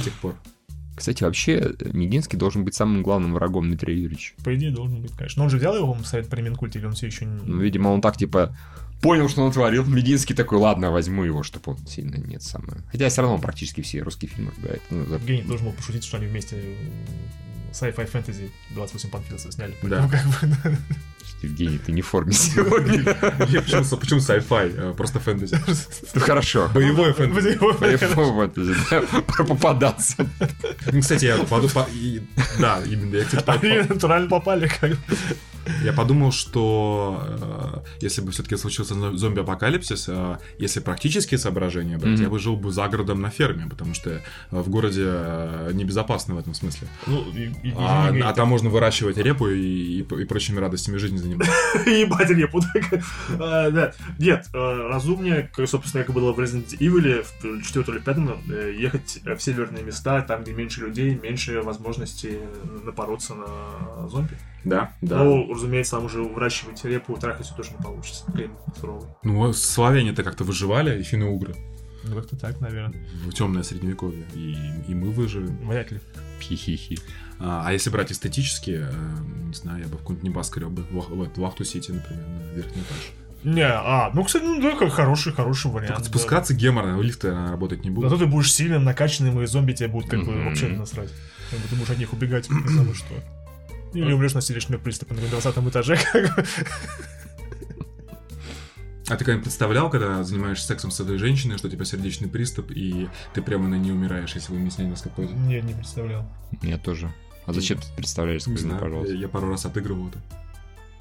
[0.00, 0.34] с тех пор.
[0.94, 4.34] Кстати, вообще, Мединский должен быть самым главным врагом Дмитрия Юрьевича.
[4.44, 5.40] По идее, должен быть, конечно.
[5.40, 7.62] Но он же взял его в совет при Минкульте, или он все еще Ну, не...
[7.62, 8.54] видимо, он так, типа,
[9.02, 9.84] понял, что он творил.
[9.84, 12.80] Мединский такой, ладно, возьму его, чтобы он сильно нет самое.
[12.90, 14.82] Хотя все равно он практически все русские фильмы разбирает.
[14.90, 16.76] Ну, за- Евгений должен был пошутить, что они вместе э,
[17.72, 19.74] sci-fi fantasy 28 панфиловцев сняли.
[19.82, 20.08] Да.
[20.10, 20.78] Поэтому как бы,
[21.42, 23.04] Евгений, ты не в форме сегодня.
[23.04, 24.74] Почему почему sci-fi?
[24.76, 25.58] Э, Просто фэнтези.
[26.14, 26.70] Ну, хорошо.
[26.74, 27.58] Боевое фэнтези.
[28.14, 30.26] Вот, да, Про попадаться.
[30.92, 32.20] Ну, Кстати, я поду- по- и-
[32.60, 33.16] Да, именно.
[33.16, 34.96] Я, кстати, Они натурально попали, как бы.
[35.84, 37.22] Я подумал, что
[38.00, 42.56] э, если бы все-таки случился зо- зомби-апокалипсис, э, если практические соображения брать, я бы жил
[42.56, 44.20] бы за городом на ферме, потому что
[44.50, 45.04] в городе
[45.72, 46.88] небезопасно в этом смысле.
[47.06, 47.24] Ну,
[47.78, 51.31] А, а там можно выращивать репу и, прочими радостями жизни заниматься.
[51.86, 52.60] Ебать репу.
[53.38, 53.92] А, да.
[54.18, 59.20] Нет, э, разумнее, как, собственно, как было в Resident Evil, в 4 или 5 ехать
[59.24, 62.38] в северные места, там, где меньше людей, меньше возможностей
[62.84, 64.36] напороться на зомби.
[64.64, 65.24] Да, да.
[65.24, 68.24] Ну, разумеется, там уже выращивать репу, трахать все тоже не получится.
[68.28, 69.08] Время суровый.
[69.22, 71.54] Ну, славяне-то как-то выживали, и финно-угры.
[72.04, 73.06] Ну, как-то так, наверное.
[73.26, 74.24] В темное средневековье.
[74.34, 74.56] И,
[74.88, 75.56] и мы выживем.
[75.68, 76.00] Вряд ли.
[76.40, 76.98] Хи-хи-хи.
[77.44, 78.92] А, а если брать эстетически, э,
[79.48, 80.82] не знаю, я бы в какой-нибудь Небас скреб бы.
[80.82, 83.12] В, в, в Ахту-Сити, например, на верхний этаж.
[83.42, 85.96] Не, а, ну, кстати, ну, да, как хороший, хороший вариант.
[85.96, 86.08] Только да.
[86.08, 88.10] спускаться геморно, лифты наверное, работать не будут.
[88.10, 91.10] Зато ты будешь сильным, накачанным, и зомби тебе будут как бы вообще насрать.
[91.50, 93.14] Как бы ты будешь от них убегать, не знаю что.
[93.92, 95.98] Или умрешь на сердечный приступ на 20 этаже.
[99.08, 102.70] А ты когда-нибудь представлял, когда занимаешься сексом с этой женщиной, что у тебя сердечный приступ,
[102.70, 105.34] и ты прямо на ней умираешь, если вы не с ней несколько позе?
[105.34, 106.24] Не, не представлял.
[106.62, 107.12] Я тоже.
[107.46, 109.14] А зачем ты представляешь, скажи мне, пожалуйста?
[109.14, 110.18] я, я пару раз отыгрывал это.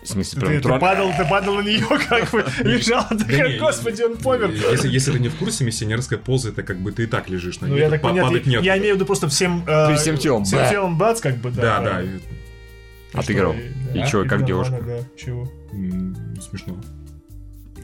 [0.03, 0.79] В смысле, Ты, прям ты тролль?
[0.79, 3.05] падал, ты падал на нее, как бы лежал,
[3.59, 4.49] господи, он помер.
[4.49, 7.59] Если, если ты не в курсе, миссионерская поза, это как бы ты и так лежишь
[7.59, 7.81] на Ну, ней.
[7.81, 8.63] я тут так я, нет.
[8.63, 9.63] я имею в виду просто всем...
[9.67, 11.79] э, всем телом, Всем телом бац, как бы, да.
[11.79, 13.19] Да, да.
[13.19, 13.53] Отыграл.
[13.53, 15.05] И да, чё, как девушка?
[15.17, 15.47] чего?
[15.69, 16.81] Смешно.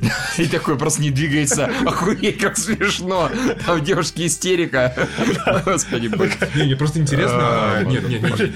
[0.38, 1.70] И такой просто не двигается.
[1.86, 3.30] Охуеть, как смешно.
[3.66, 4.94] Там у девушки истерика.
[5.66, 6.12] Господи.
[6.56, 7.38] Не, мне просто интересно.
[7.40, 8.52] А, а, Нет, нет, нет.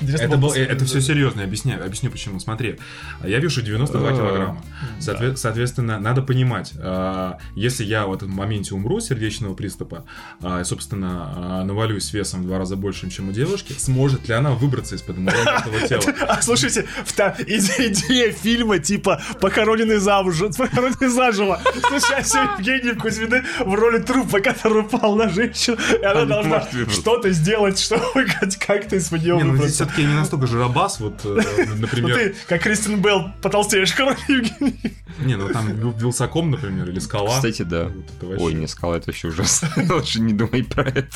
[0.56, 2.40] Это, все серьезно, объясняю, объясню почему.
[2.40, 2.78] Смотри,
[3.24, 4.64] я вешу 92 А, килограмма.
[5.00, 10.04] Соотве- Соответственно, надо понимать, а, если я в этом моменте умру сердечного приступа,
[10.42, 14.52] а, собственно, а, навалюсь весом в два раза больше, чем у девушки, сможет ли она
[14.52, 16.02] выбраться из-под этого тела?
[16.28, 21.60] А слушайте, идея фильма типа «Похороненный замужем», «Похороненный заживо».
[21.88, 27.78] Случайно Евгений Кузьмины в роли трупа, который упал на женщину, и она должна что-то сделать,
[27.78, 28.26] чтобы
[28.66, 32.16] как-то из-под нее Не, ну здесь все-таки не настолько жиробас, вот, э, Ну например.
[32.16, 34.94] ты, как Кристин Белл, потолстеешь, короче, Евгений.
[35.20, 37.36] Не, ну там Вил- Вилсаком, например, или Скала.
[37.36, 37.90] Кстати, да.
[38.22, 39.68] Ой, не скала, это вообще ужасно.
[39.94, 41.08] Лучше не думай про это.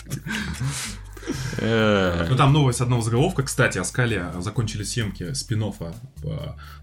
[1.58, 4.26] Э, Ну там новость одного заголовка, кстати, о скале.
[4.38, 5.58] Закончили съемки спин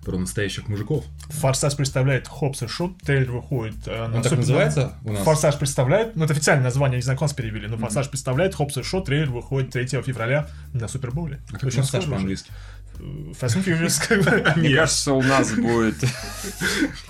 [0.04, 1.06] про настоящих мужиков.
[1.30, 3.76] Форсаж представляет Хопс и Шот, трейлер выходит.
[3.88, 5.24] э, на Он так называется у нас?
[5.24, 8.84] Форсаж представляет, ну это официальное название, не знаю, как перевели, но Форсаж представляет Хопс и
[8.84, 11.40] Шот, трейлер выходит 3 февраля на Супербоуле.
[11.50, 12.52] А как Очень форсаж по-английски?
[12.98, 14.54] Fast and Furious, как бы.
[14.60, 16.02] Мне кажется, у нас будет...
[16.02, 16.12] Мне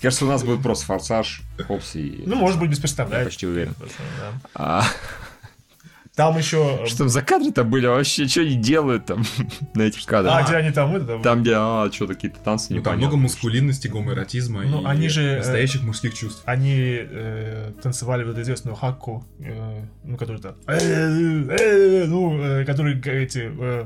[0.02, 2.24] кажется, у нас будет просто форсаж, хопс и...
[2.26, 3.26] Ну, может быть, без Я представляет.
[3.28, 3.76] почти уверен.
[6.16, 6.86] А Там еще...
[6.86, 8.26] что там за кадры-то были вообще?
[8.28, 9.24] Что они делают там
[9.74, 10.48] на этих А, кадрах?
[10.48, 14.64] где они там, это, Там, где, а, что, какие-то танцы Ну, там много мускулинности, гомоэротизма
[14.64, 16.42] Ну, и они же, э, настоящих мужских чувств.
[16.46, 20.56] Они э, танцевали вот эту известную хакку, э, ну, которую там...
[20.68, 23.86] э, э, ну, э, которые га- эти э,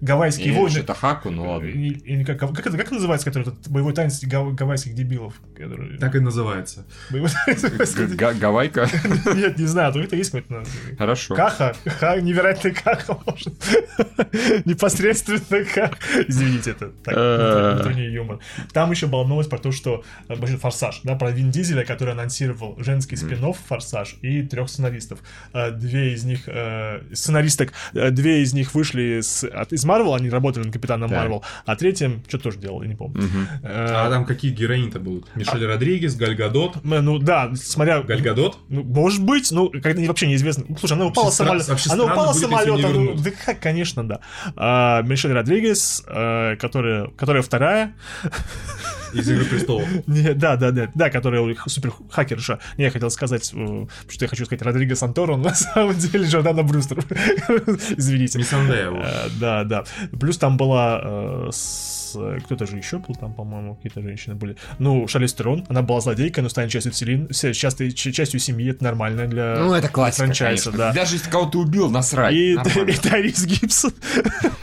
[0.00, 0.70] гавайские войны...
[0.70, 1.66] что-то хаку, ну ладно.
[1.66, 5.34] И- и как, как, это, как называется, который этот боевой танец гав- гавайских дебилов?
[5.56, 5.98] Который...
[5.98, 6.86] Так и называется.
[7.10, 8.88] Боевой танец гавайских Га- Гавайка.
[9.34, 10.62] Нет, не знаю, только это есть какой-то.
[10.96, 11.34] Хорошо.
[11.48, 13.54] Каха, ха, невероятный каха, может.
[14.66, 15.98] Непосредственно как.
[16.26, 17.74] Извините, это так, Э.
[17.74, 18.38] внутренний юмор.
[18.72, 22.76] Там еще была новость про то, что э, Форсаж, да, про Вин Дизеля, который анонсировал
[22.78, 23.38] женский спин
[23.68, 25.20] Форсаж и трех сценаристов.
[25.52, 26.48] Э, Две из них,
[27.12, 31.10] сценаристок, две из них вышли из Марвел, они работали над Капитаном.
[31.10, 33.22] Марвел, а третья, что тоже делал, я не помню.
[33.62, 35.34] А там какие героини-то будут?
[35.36, 36.76] Мишель Родригес, Галь Гадот.
[36.76, 38.02] э, Ну да, смотря...
[38.02, 38.58] Галь Гадот?
[38.68, 40.64] Ну, может быть, ну, когда вообще неизвестно.
[40.78, 42.88] Слушай, она упала с вообще Она упала с будет, если самолета.
[42.88, 43.22] не вернут.
[43.22, 44.20] да как, конечно, да.
[44.56, 47.94] А, Мишель Родригес, э, которая, которая вторая.
[49.14, 49.88] Из «Игры престолов».
[50.06, 52.58] Не, да, да, да, да, который супер хакерша.
[52.76, 56.26] Не, я хотел сказать, э, что я хочу сказать Родриго Санторо, но на самом деле
[56.26, 56.98] Джордана Брюстер.
[57.96, 58.38] Извините.
[58.38, 59.02] Не.
[59.02, 59.84] Э, Да, да.
[60.20, 61.48] Плюс там была
[62.16, 64.56] э, кто-то же еще был там, по-моему, какие-то женщины были.
[64.78, 68.70] Ну, Шарлиз Терон, она была злодейкой, но станет частью вселенной, все- частой- ч- частью семьи,
[68.70, 70.72] это нормально для Ну, это классика, франчайза, конечно.
[70.78, 70.92] да.
[70.92, 72.34] Даже если кого-то убил, насрать.
[72.34, 72.52] И,
[72.86, 73.92] и Тарис Гибсон,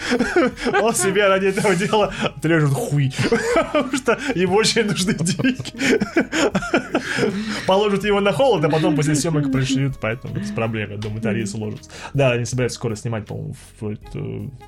[0.82, 3.12] он себе ради этого дела отрежет хуй,
[3.56, 5.74] потому что ему очень нужны деньги.
[7.68, 11.54] Положат его на холод, а потом после съемок пришьют, поэтому без проблем, я думаю, Тарис
[11.54, 11.89] уложится.
[12.14, 13.56] Да, они собираются скоро снимать, по-моему,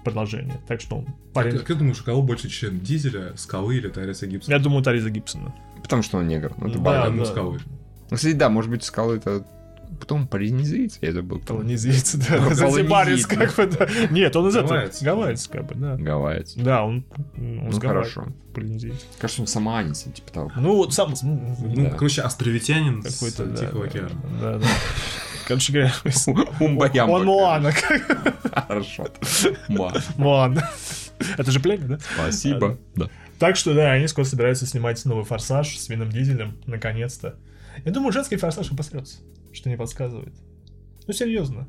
[0.03, 2.79] продолжение, так что А ты думаешь, у кого больше член?
[2.79, 4.53] Дизеля, Скалы или Тариса Гибсона?
[4.55, 5.53] Я думаю, Тариса Гибсона.
[5.81, 6.53] Потому что он негр.
[6.57, 7.25] Ну, это Да, да.
[7.25, 7.59] Скалы.
[8.09, 9.45] Ну, кстати, да, может быть, скалы это
[9.99, 11.39] потом полинезийцы, я забыл.
[11.39, 11.55] кто.
[11.55, 12.37] Полонезийцы, да.
[12.41, 13.87] Ну, Занзибарец, как бы, да.
[14.11, 14.89] Нет, он из этого.
[15.01, 15.47] Гавайец.
[15.47, 15.95] Как бы, да.
[15.95, 16.53] Гавайец.
[16.55, 17.03] Да, он,
[17.37, 18.27] он Ну, хорошо.
[18.53, 19.05] полинезиец.
[19.19, 20.51] Кажется, он самоанец, типа того.
[20.55, 21.13] Ну, вот сам...
[21.23, 21.89] Ну, Да.
[21.91, 24.11] короче, островитянин Какой-то, да, Тихого океана.
[24.41, 24.67] Да, да.
[25.47, 25.93] Короче говоря,
[26.59, 27.11] Умбаямба.
[27.13, 27.71] он Моана.
[28.67, 29.07] Хорошо.
[29.69, 29.93] Ма.
[31.37, 31.99] Это же племя, да?
[32.15, 32.77] Спасибо.
[32.95, 33.09] Да.
[33.39, 37.35] Так что, да, они скоро собираются снимать новый «Форсаж» с Вином Дизелем, наконец-то.
[37.85, 39.19] Я думаю, женский «Форсаж» обосрется,
[39.53, 40.33] что не подсказывает.
[41.05, 41.67] Ну, серьезно.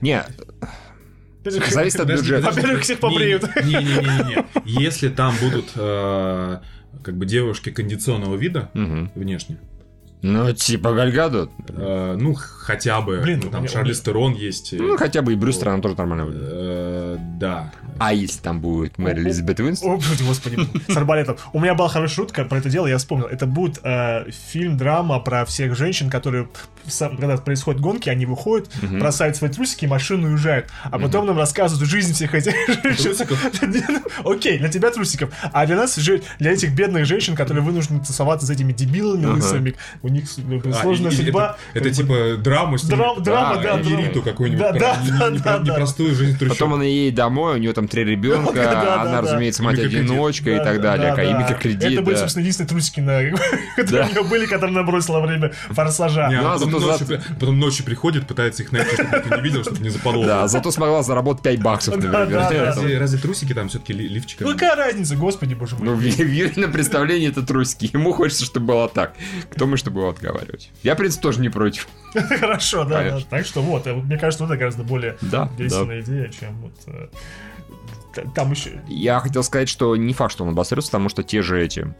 [0.00, 0.22] Не,
[1.44, 2.50] зависит от бюджета.
[2.50, 3.42] Во-первых, всех побреют.
[3.64, 4.44] Не-не-не.
[4.64, 6.58] Если там будут э,
[7.02, 9.58] как бы девушки кондиционного вида внешне,
[10.22, 11.50] Ну, типа Гальгадот.
[11.70, 14.72] Э, ну, хотя бы, Блин, ну, у там меня- Шарлиз Терон есть.
[14.72, 16.48] э, Ну, хотя бы и Брюстер, она тоже нормально выглядит.
[16.50, 17.72] э, Да.
[17.98, 19.92] А если там будет Мэри Элизабет Уинстон?
[19.92, 20.58] О, господи,
[20.90, 21.36] с арбалетом.
[21.52, 23.26] У меня была хорошая шутка про это дело, я вспомнил.
[23.26, 26.48] Это будет э, фильм-драма про всех женщин, которые,
[26.86, 30.68] сам- когда происходят гонки, они выходят, бросают свои трусики, машину уезжают.
[30.84, 32.52] А потом нам рассказывают жизнь всех этих
[32.82, 33.14] женщин.
[34.24, 35.30] Окей, для тебя трусиков.
[35.52, 35.96] А для нас,
[36.38, 40.72] для этих бедных женщин, которые вынуждены тусоваться с этими дебилами лысыми, у них ну, А,
[40.82, 41.55] сложная судьба.
[41.74, 43.80] Это, типа драма с Драм- драма, да.
[43.80, 44.60] Элиту какую-нибудь.
[44.60, 45.72] Да, да, не- да, не- да, не- да.
[45.74, 46.56] Непростую жизнь трущоб.
[46.58, 51.14] Потом она едет домой, у нее там три ребенка, она, разумеется, мать-одиночка и так далее,
[51.14, 51.38] да, и да.
[51.40, 51.92] микрокредит.
[51.92, 53.20] Это были, собственно, единственные трусики, на,
[53.76, 56.28] которые у нее были, которые она бросила во время форсажа.
[56.28, 59.80] Не, Ну, а а потом, ночью, приходит, пытается их найти, чтобы никто не видел, чтобы
[59.80, 60.26] не заподозрил.
[60.28, 61.94] Да, зато смогла заработать 5 баксов.
[61.96, 64.44] Разве, трусики там все-таки лифчика?
[64.44, 65.86] Ну какая разница, господи, боже мой.
[65.86, 67.90] Ну, в, Юрином представлении это трусики.
[67.92, 69.14] Ему хочется, чтобы было так.
[69.50, 70.70] Кто мы, чтобы его отговаривать?
[70.82, 71.88] Я, в принципе, тоже не против.
[72.14, 73.20] Хорошо, да, да.
[73.28, 77.08] Так что вот, э, мне кажется, это гораздо более Да, действенная идея, чем вот э,
[78.34, 78.80] там еще.
[78.88, 81.94] Я хотел сказать, что не факт, что он обосрется, потому что те же эти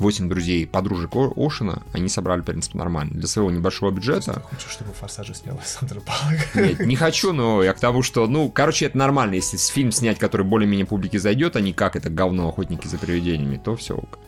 [0.00, 3.12] восемь друзей, подружек Ошина, они собрали, в принципе, нормально.
[3.14, 4.40] Для своего небольшого бюджета.
[4.40, 6.54] Хочешь, чтобы форсажи сняла Сандра Баллок?
[6.54, 9.34] Нет, не хочу, но я к тому, что, ну, короче, это нормально.
[9.34, 13.60] Если фильм снять, который более-менее публике зайдет, а не как это говно «Охотники за привидениями»,
[13.62, 14.18] то все ок.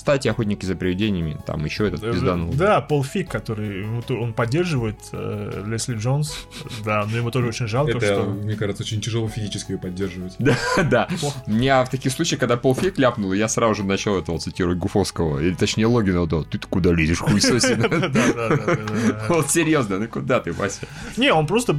[0.00, 2.54] Кстати, «Охотники за привидениями», там еще этот пизданул.
[2.54, 6.46] Да, Пол Фиг, который он поддерживает э, Лесли Джонс,
[6.82, 8.22] да, но ему тоже очень жалко, Это, что...
[8.24, 10.36] мне кажется, очень тяжело физически ее поддерживать.
[10.38, 10.56] Да,
[10.90, 11.06] да.
[11.46, 15.38] Меня в таких случаях, когда Пол Фиг ляпнул, я сразу же начал этого цитировать Гуфовского,
[15.38, 17.86] или точнее Логина, да, ты куда лезешь, хуесосина.
[17.90, 19.26] Да, да, да, да, да.
[19.28, 20.86] Вот серьезно, ну куда ты, Вася?
[21.18, 21.76] Не, он просто,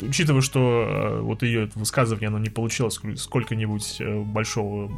[0.00, 4.90] учитывая, что э, вот ее это высказывание, оно не получило ск- сколько-нибудь э, большого...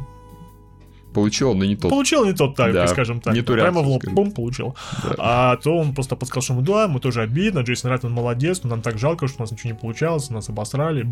[1.15, 1.89] Получил, но не тот.
[1.89, 3.33] Получил не тот так, Да, скажем так.
[3.33, 4.15] не ту Прямо в лоб, скажем.
[4.15, 4.75] бум, получил.
[5.03, 5.15] Да.
[5.17, 8.69] А то он просто подсказал, что ему, да, ему тоже обидно, Джейсон Райтман молодец, но
[8.71, 11.03] нам так жалко, что у нас ничего не получалось, нас обосрали.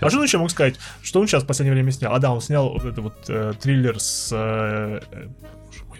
[0.00, 0.76] А что он еще мог сказать?
[1.02, 2.14] Что он сейчас в последнее время снял?
[2.14, 5.00] А да, он снял вот это вот э, триллер с э,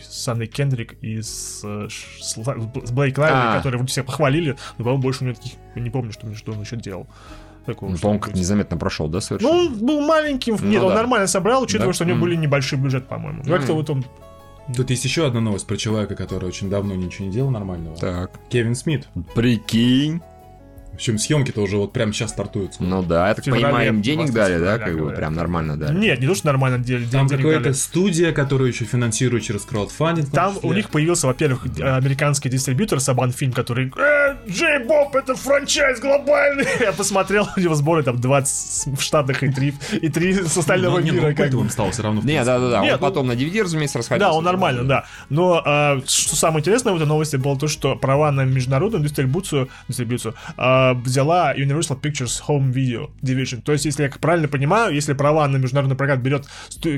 [0.00, 5.02] с Анной Кендрик и с, с, с Блейк Лайвли, которые вроде все похвалили, но, по-моему,
[5.02, 5.52] больше у него таких...
[5.76, 7.06] Не помню, что, что он еще делал.
[7.66, 9.52] Такого, Ну, по-моему, он как незаметно прошел, да, Ну, совершенно?
[9.52, 10.56] он был маленьким.
[10.60, 10.94] Ну Нет, он да.
[10.96, 11.92] нормально собрал, учитывая, Да?
[11.92, 12.24] что у него Мгм.
[12.24, 13.42] были небольшой бюджет, по-моему.
[13.44, 14.04] Ну, Как-то вот он...
[14.76, 17.96] Тут есть еще одна новость про человека, который очень давно ничего не делал нормального.
[17.96, 18.30] Так.
[18.50, 19.08] Кевин Смит.
[19.34, 20.20] Прикинь.
[21.00, 22.72] Причем съемки-то уже вот прям сейчас стартуют.
[22.78, 25.78] Ну да, я так феврале, понимаю, им денег 20 дали, да, как бы прям нормально
[25.78, 25.98] дали.
[25.98, 27.06] Нет, не то, что нормально делали.
[27.06, 27.72] Там какая-то дали.
[27.72, 30.30] студия, которая еще финансирует через краудфандинг.
[30.30, 35.34] Там у них появился, во-первых, э, американский дистрибьютор Сабан Фильм, который э, Джей Боб, это
[35.34, 36.66] франчайз глобальный.
[36.80, 40.98] Я посмотрел, у него сборы там 20 в Штатах и 3, и 3 с остального
[40.98, 41.28] Ну, не, ну, мира.
[41.28, 41.42] как бы.
[41.44, 42.20] культовым стал все равно.
[42.22, 44.32] Не, да-да-да, Нет, он ну- потом на DVD, разумеется, расходился.
[44.32, 45.06] Да, он нормально, да.
[45.30, 49.70] Но а, что самое интересное в этой новости было то, что права на международную дистрибуцию,
[49.88, 50.34] дистрибуцию
[50.90, 53.62] а, взяла Universal Pictures Home Video Division.
[53.62, 56.46] То есть, если я правильно понимаю, если права на международный прокат берет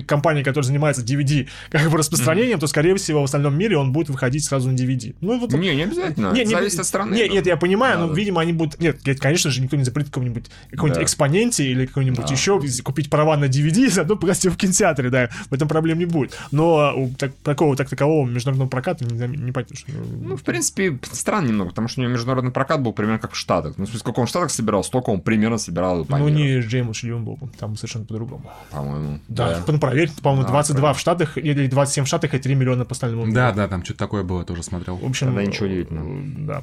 [0.07, 4.09] компания, которая занимается DVD как бы распространением, то, скорее всего, в остальном мире он будет
[4.11, 5.15] выходить сразу на DVD.
[5.21, 6.33] Ну, вот Не, не обязательно.
[6.33, 7.15] не, не, Зависит от страны.
[7.15, 8.15] Нет, но- нет, я понимаю, Да, но, да.
[8.15, 8.81] видимо, они будут...
[8.81, 11.03] Нет, конечно же, никто не запретит какому-нибудь какой-нибудь Да.
[11.05, 15.55] экспоненте или какой-нибудь еще купить права на DVD и заодно его в кинотеатре, да, в
[15.55, 16.37] этом проблем не будет.
[16.51, 19.85] Но у так- такого так такового международного проката не, не пойдешь.
[19.89, 23.37] Ну, в принципе, странно немного, потому что у него международный прокат был примерно как в
[23.37, 23.77] Штатах.
[23.83, 26.39] Ну, в смысле, сколько он в Штатах собирал, столько он примерно собирал по Ну, миру,
[26.39, 28.45] не Джеймс Шильон был, там совершенно по-другому.
[28.71, 29.19] по-моему.
[29.27, 30.95] Да, ну проверь, по-моему, Да, 22 правильно.
[30.97, 33.33] в Штатах или 27 в Штатах и 3 миллиона по остальному.
[33.33, 34.97] Да, да, там что-то такое было, тоже смотрел.
[34.99, 36.09] В общем, Тогда ничего удивительного.
[36.09, 36.63] э, Да.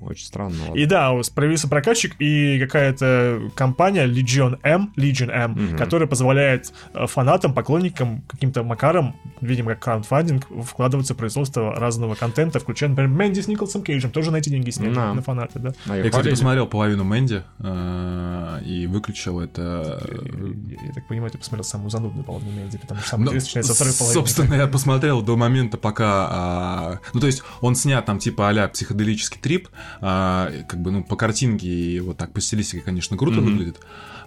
[0.00, 0.54] Очень странно.
[0.68, 0.78] ладно.
[0.78, 5.76] И да, у- появился прокатчик и какая-то компания Legion M, Legion M, Мгм.
[5.76, 12.60] которая позволяет э, фанатам, поклонникам каким-то макаром, видимо, как краундфандинг, вкладываться в производство разного контента,
[12.60, 15.12] включая, например, Мэнди с Николасом Кейджем, тоже на эти деньги снять Да.
[15.14, 15.68] на фанаты, да?
[15.86, 16.30] А, Я, кстати, хвалили?
[16.30, 20.00] посмотрел половину Мэнди э, и выключил это.
[20.68, 23.62] Я, я так понимаю, ты посмотрел самую занудную половину Мэнди, потому что самое Ну, интересное
[23.62, 24.14] начинается со второй половины.
[24.14, 26.28] Собственно, я посмотрел до момента, пока...
[26.30, 29.68] а, ну, то есть, он снят там типа а психоделический трип,
[30.00, 33.50] а, как бы, ну, по картинке и вот так по стилистике, конечно, круто Мгм.
[33.52, 33.80] выглядит,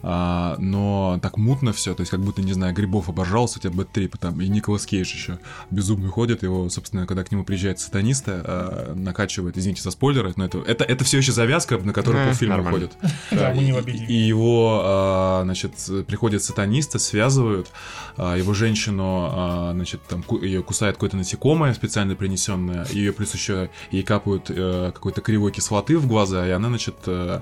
[0.04, 3.74] а, но так мутно все, то есть, как будто, не знаю, Грибов обожался, у тебя
[3.74, 5.40] Бэт-трип, там, и Николас Кейдж еще
[5.70, 10.46] безумный ходит, его, собственно, когда к нему приезжает сатаниста, а, накачивает, извините за спойлеры, но
[10.46, 12.90] это, это, это все еще завязка, на которую Э, полфильма нормально.
[13.32, 15.74] Да, и, его, а, значит,
[16.08, 17.72] приходят сатанисты, связывают
[18.18, 23.70] а, его женщину, а, значит, там ее кусает какое-то насекомое специально принесенное, ее плюс еще
[23.92, 27.42] ей капают э, какой-то кривой кислоты в глаза, и она, значит, э,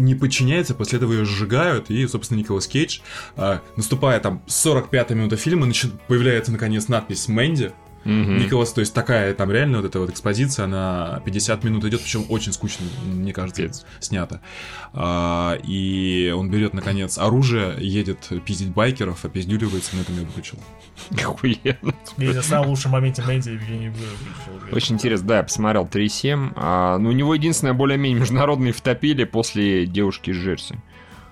[0.00, 3.00] не подчиняется, после этого ее сжигают, и, собственно, Николас Кейдж,
[3.36, 7.72] а, наступая там 45 минута фильма, значит, появляется, наконец, надпись «Мэнди»,
[8.04, 8.38] Мгм.
[8.38, 12.24] Николас, то есть такая там реально вот эта вот экспозиция, она 50 минут идет, причем
[12.28, 13.86] очень скучно, мне кажется, Пипец.
[14.00, 14.40] снято.
[14.92, 20.58] А, и он берет, наконец, оружие, едет пиздить байкеров, опиздюливается, на этом я выключил.
[21.12, 21.94] Охуенно.
[22.16, 24.76] На самом лучшем моменте Мэнди Евгений выключил.
[24.76, 26.52] Очень интересно, да, я посмотрел 3.7.
[26.56, 30.76] А, ну, у него единственное более-менее международные втопили после девушки из Джерси.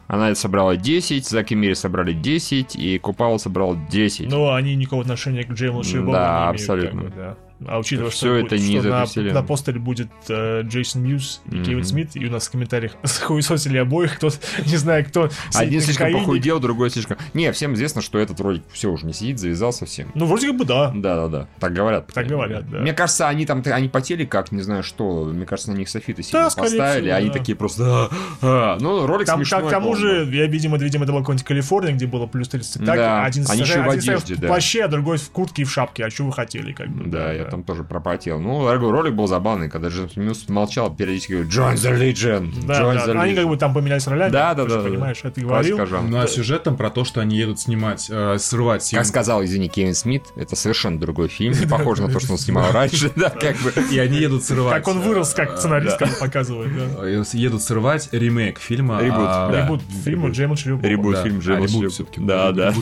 [0.09, 4.29] Она собрала 10, Заки Мири собрали 10, и Купала собрал 10.
[4.31, 6.51] Но они никакого отношения к Джейму Шибову Да, не имеют.
[6.61, 7.01] абсолютно.
[7.03, 7.37] как бы, да.
[7.67, 9.33] А учитывая, что, это будет- не что на, вселенной.
[9.35, 11.65] на постере будет э, Джейсон Мьюз и Мгм.
[11.65, 12.93] Кевин Смит, и у нас в комментариях
[13.23, 14.29] хуесосили обоих, кто,
[14.67, 16.21] не знаю, кто Один слишком кокаине.
[16.21, 17.17] похудел, другой слишком...
[17.35, 20.11] Не, всем известно, что этот ролик все уже не сидит, завязал совсем.
[20.15, 20.93] Ну, вроде как бы да.
[20.95, 22.07] Да-да-да, так говорят.
[22.07, 22.79] Так крайней говорят, да.
[22.79, 26.23] Мне кажется, они там, они потели как, не знаю что, мне кажется, на них софиты
[26.23, 27.33] сильно скорее поставили, всего, они да.
[27.33, 27.85] такие просто...
[27.85, 28.09] «А,
[28.43, 28.79] а».
[28.81, 29.67] Ну, ролик Там, смешной.
[29.67, 32.85] к, тому был, же, я, видимо, видимо, это была какая-нибудь Калифорния, где было плюс 30.
[32.85, 34.47] Так, Да, один, они еще в один одежде, в да.
[34.49, 36.05] плаще, а другой в куртке и в шапке.
[36.05, 37.05] А что вы хотели, как бы?
[37.11, 38.41] Да, я там тоже пропотел.
[38.41, 42.67] Ну, я говорю, ролик был забавный, когда Джеймс Мьюз молчал, периодически говорит «Join the Legion!
[42.67, 43.07] Да, Join да.
[43.07, 44.31] the Они Legion!» как бы там поменялись ролями.
[44.31, 45.29] Да, да, ты же да, да, понимаешь, да.
[45.29, 45.77] это говорил.
[45.87, 46.09] Жанра.
[46.09, 49.07] Ну, а сюжет там про то, что они едут снимать, э, срывать Как съемки.
[49.07, 52.71] сказал, извини, Кевин Смит, это совершенно другой фильм, не похоже на то, что он снимал
[52.73, 53.73] раньше, да, как бы.
[53.91, 54.75] И они едут срывать.
[54.75, 56.07] Как он вырос, как сценарист да.
[56.07, 56.71] как показывает.
[56.77, 57.07] да.
[57.09, 59.01] э, Едут срывать ремейк фильма.
[59.03, 59.65] Ребут, а, да.
[59.65, 60.87] Ребут фильма Джейма Шрюбова.
[60.87, 61.23] Ребут да.
[61.23, 61.93] фильм А, Шрюб.
[61.93, 62.21] всё-таки.
[62.21, 62.75] Да, да.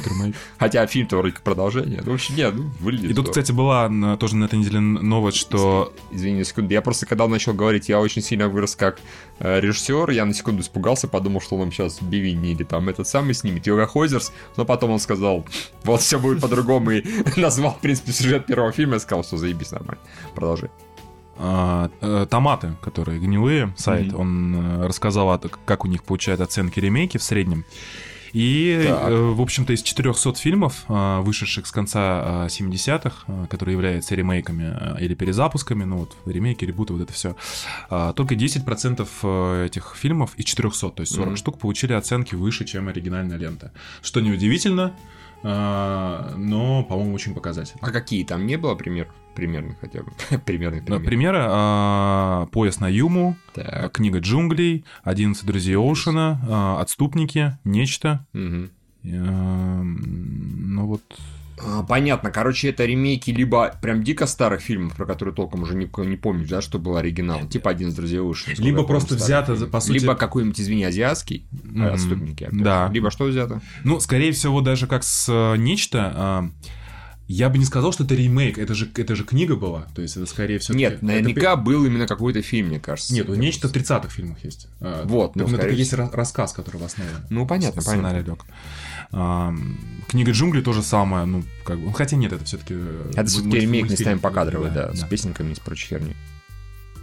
[0.58, 2.02] Хотя фильм-то вроде как продолжение.
[2.04, 3.10] Ну, в общем, нет, ну, выглядит.
[3.10, 6.72] И тут, кстати, была тоже на этой неделе новость, что Извини, на секунду.
[6.72, 8.98] Я просто, когда он начал говорить, я очень сильно вырос как
[9.38, 10.10] э, режиссер.
[10.10, 13.86] Я на секунду испугался, подумал, что он сейчас Бивини или там этот самый снимет, Йога
[13.86, 14.32] Хойзерс.
[14.56, 15.46] Но потом он сказал,
[15.84, 16.92] вот все будет по-другому.
[16.92, 17.04] И
[17.36, 18.94] назвал, в принципе, сюжет первого фильма.
[18.94, 20.02] Я сказал, что заебись, нормально.
[20.34, 20.70] Продолжи.
[21.38, 27.18] а, э, томаты, которые гнилые, сайт, он э, рассказал, как у них получают оценки ремейки
[27.18, 27.64] в среднем.
[28.32, 29.10] И, Так.
[29.10, 34.14] э, в общем-то, из 400 фильмов, э, вышедших с конца э, 70-х, э, которые являются
[34.14, 37.36] ремейками или перезапусками, ну вот ремейки, ребуты, вот это все,
[37.88, 41.36] только 10% э, этих фильмов из 400, то есть 40 Мгм.
[41.36, 43.72] штук, получили оценки выше, чем оригинальная лента.
[44.02, 44.94] Что неудивительно,
[45.42, 47.80] но, по-моему, очень показательно.
[47.82, 49.08] А какие там не было пример?
[49.34, 50.10] Примерно хотя бы.
[50.46, 51.04] Примерный Да, пример.
[51.04, 53.92] Примеры а, «Пояс на Юму», Так.
[53.92, 58.24] «Книга джунглей», «11 друзей Оушена», а, «Отступники», «Нечто».
[58.32, 58.70] Эм,
[59.04, 61.02] Ну вот...
[61.58, 65.88] А, Понятно, короче, это ремейки либо прям дико старых фильмов, про которые толком уже не,
[66.06, 68.54] не помнишь, да, что был оригинал, типа «Один из друзей Оушена».
[68.54, 69.70] сколько Либо помню, просто взято, фильм.
[69.70, 71.86] по сути- Либо какой-нибудь, извини, азиатский, Мгм.
[71.86, 72.44] «Отступники».
[72.44, 72.90] опять Да.
[72.92, 73.60] Либо что взято?
[73.84, 76.50] Ну, скорее всего, даже как с э, «Нечто», а,
[77.28, 80.16] я бы не сказал, что это ремейк, это же, это же книга была, то есть
[80.16, 80.78] это скорее всего...
[80.78, 83.12] Нет, наверняка был именно какой-то фильм, мне кажется.
[83.14, 84.68] Нет, у «Нечто» в 30-х фильмах есть.
[84.80, 87.10] А, Вот, ну, ну, скорее только есть ра- рассказ, который в основе.
[87.30, 88.18] Ну, понятно, понятно.
[88.18, 88.44] лег.
[89.10, 92.74] Книга джунглей тоже самое, ну, как бы, хотя нет, это все-таки...
[93.14, 96.16] Это все-таки ремейк местами покадровый, да, с песенками и с прочей херней.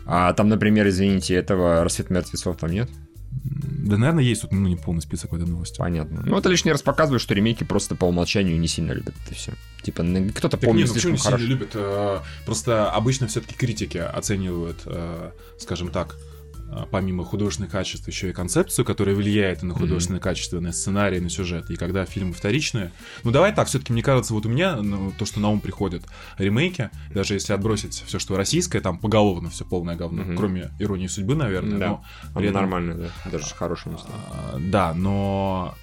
[0.06, 2.90] А там, например, извините, этого «Рассвет мертвецов» там нет?
[3.32, 5.78] Да, наверное, есть тут ну, не полный список этой новости.
[5.78, 6.24] Понятно.
[6.26, 9.54] Ну, это лишний раз показывает, что ремейки просто по умолчанию не сильно любят это все.
[9.82, 11.42] Типа, н- кто-то Так помнит нет, ну слишком почему хорошо.
[11.44, 11.72] сильно любят?
[11.74, 16.43] Э, Просто обычно все-таки критики оценивают, э, скажем так, э,
[16.92, 21.70] помимо художественных качеств, еще и концепцию, которая влияет на художественное качество, на сценарий, на сюжет.
[21.70, 22.92] И когда фильмы вторичные...
[23.24, 26.04] Ну, давай так, все-таки, мне кажется, вот у меня ну, то, что на ум приходит,
[26.38, 30.38] ремейки, даже если отбросить все, что российское, там поголовно все полное говно, Мгм.
[30.38, 31.80] кроме «Иронии судьбы», наверное.
[31.80, 31.88] Да.
[31.88, 32.04] но
[32.36, 33.30] при этом- нормально, да.
[33.32, 34.12] Даже с хорошим местом.
[34.32, 35.76] А, Да, но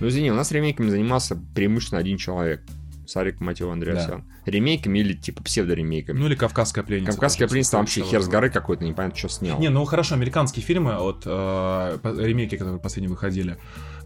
[0.00, 2.62] Ну, извини, у нас ремейками занимался преимущественно один человек.
[3.06, 4.24] Сарик Матео Андреасян.
[4.50, 6.18] Ремейками или типа псевдоремейками.
[6.18, 7.12] ну или «Кавказская пленница».
[7.12, 9.58] Кавказская пленница вообще тоже хер с горы какой-то, непонятно, что снял.
[9.58, 13.56] Не, ну хорошо, американские фильмы, вот э, ремейки, которые последние выходили.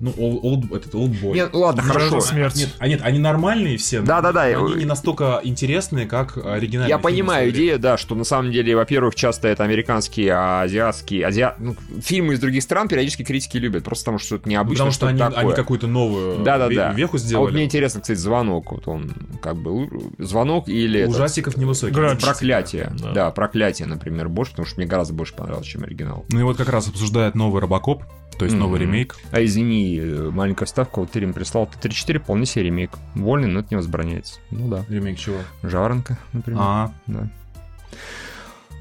[0.00, 1.34] Ну, Old, Old- этот Oldboy.
[1.34, 2.10] Нет, ладно, хорошо.
[2.20, 2.58] Жажда смерти.
[2.58, 4.00] Нет, а нет, они нормальные все.
[4.00, 6.88] но Да-да-да, Они не настолько интересные, как оригинальные.
[6.90, 11.54] Я понимаю идею, да, что на самом деле, во-первых, часто это американские, а азиатские, азиа...
[11.58, 14.98] ну, фильмы из других стран периодически критики любят, просто потому что это необычно, Потому что
[14.98, 15.38] что они, такое.
[15.38, 16.90] они какую-то новую Да-да-да.
[16.92, 17.52] ве- веху А вот сделали.
[17.54, 19.90] мне интересно, кстати, звонок, вот он как бы л-
[20.34, 21.94] звонок или Ужастиков невысоких.
[21.94, 22.20] Грач.
[22.22, 23.12] проклятие, Да.
[23.12, 23.30] да.
[23.30, 26.24] проклятие, например, больше, потому что мне гораздо больше понравилось, чем оригинал.
[26.30, 28.02] Ну и вот как раз обсуждает новый Робокоп,
[28.38, 28.88] то есть новый Мгм.
[28.90, 29.16] ремейк.
[29.30, 32.90] А извини, э, маленькая ставка, вот ты им прислал, Т-34 вполне себе ремейк.
[33.14, 34.40] Вольный, но это не возбраняется.
[34.50, 34.84] Ну да.
[34.88, 35.36] Ремейк чего?
[35.62, 36.60] Жаворонка, например.
[36.62, 37.28] А, Да.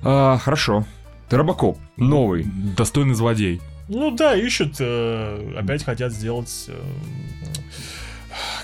[0.04, 0.86] А, хорошо.
[1.30, 2.46] Ты Робокоп, новый.
[2.78, 3.62] достойный злодей.
[3.90, 6.74] Ну да, ищут, э, опять хотят сделать э,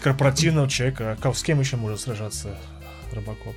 [0.02, 1.18] корпоративного человека.
[1.22, 2.58] А С кем еще может сражаться
[3.14, 3.56] Робокоп?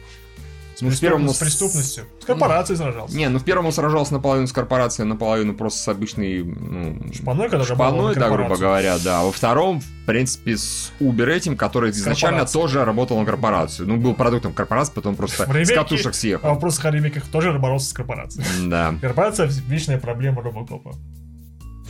[0.74, 2.04] С, Ну, с преступ- первым, с преступностью.
[2.20, 3.14] С корпорацией сражался.
[3.14, 6.42] Не, ну в первом он сражался наполовину с корпорацией, наполовину просто с обычной...
[6.42, 9.20] Ну, Шпаной, который шпаной, да, грубо говоря, да.
[9.20, 13.86] А Во втором, в принципе, с Uber этим, который изначально тоже работал на корпорацию.
[13.86, 16.48] Ну, был продуктом корпорации, потом просто В с катушек А съехал.
[16.48, 18.46] в вопросах о ремейках тоже боролся с корпорацией.
[18.70, 18.94] Да.
[19.00, 20.94] Корпорация— вечная проблема Робокопа.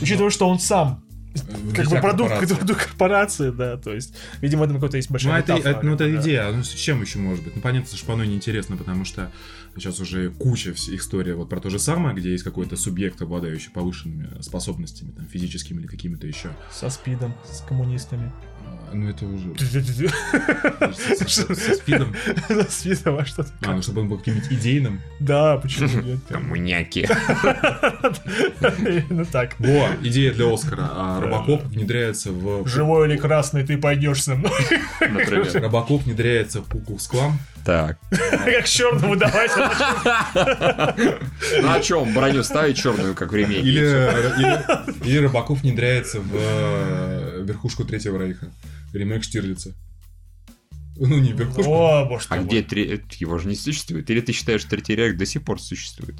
[0.01, 1.05] Учитывая, что он сам
[1.75, 2.55] как бы продукт, корпорации.
[2.55, 5.93] продукт корпорации, да, то есть, видимо, это какой-то есть Ну, большая это, метафора, это- ну,
[5.95, 6.21] это да.
[6.21, 6.51] идея.
[6.51, 7.55] Ну, с чем еще может быть?
[7.55, 9.31] Ну, понятно, что шпаной неинтересно, потому что
[9.75, 14.41] сейчас уже куча история вот про то же самое, где есть какой-то субъект, обладающий повышенными
[14.41, 16.49] способностями, там, физическими или какими-то еще.
[16.71, 18.31] Со спидом, с коммунистами.
[18.93, 19.53] Ну, это уже...
[20.93, 22.15] Со Со со- спидом.
[22.69, 25.01] спидом, а что А, ну, чтобы он был каким-нибудь идейным.
[25.19, 26.19] Да, почему нет?
[26.29, 27.07] Коммуняки.
[29.09, 29.55] Ну так.
[29.59, 30.89] Во, идея для Оскара.
[30.91, 32.67] А Робокоп внедряется в...
[32.67, 34.51] Живой или красный, ты пойдешь со мной.
[34.99, 35.47] Например.
[35.63, 37.33] Робокоп внедряется в Куклукс-клан.
[37.65, 37.97] Так.
[38.09, 39.51] Как черному давать.
[39.55, 39.63] Ну
[41.69, 42.13] а чем?
[42.13, 43.67] Броню ставить черную, как в ремейке.
[43.67, 48.47] Или, или Робокоп внедряется в э, верхушку Третьего Рейха.
[48.93, 49.73] Ремейк Штирлица.
[50.95, 51.71] Ну, не верхушку.
[51.71, 53.01] О, боже А где три...
[53.17, 54.09] Его же не существует?
[54.09, 56.15] Или ты считаешь, что третий реактор до сих пор существует?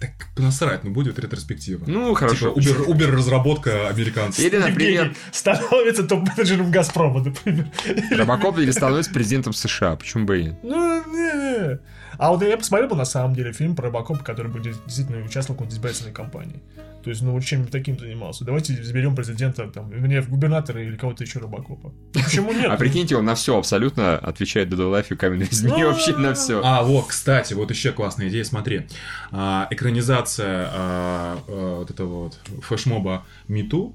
[0.00, 1.84] Так насрать, ну будет ретроспектива.
[1.86, 2.52] Ну, хорошо.
[2.52, 4.44] Типа, Uber, Uber разработка американцев.
[4.44, 7.68] Или, например, Евгений становится топ-менеджером Газпрома, например.
[8.12, 9.96] Робокоп или становится президентом США.
[9.96, 10.58] Почему бы и нет?
[10.62, 11.80] Ну, не-не.
[12.16, 15.56] А вот я посмотрел бы на самом деле фильм про Робокопа, который бы действительно участвовал
[15.56, 16.62] в какой-то избирательной кампании.
[17.02, 18.44] То есть, ну, вот чем-нибудь таким занимался.
[18.44, 21.92] Давайте изберем президента, там, вернее, губернатора или кого-то еще Робокопа.
[22.12, 22.66] Почему нет?
[22.70, 26.60] А прикиньте, он на все абсолютно отвечает Life и каменной измене Ну, вообще на все.
[26.64, 28.86] А, вот, кстати, вот еще классная идея, смотри.
[29.30, 33.94] А, экранизация а, а, вот этого вот флешмоба Мету,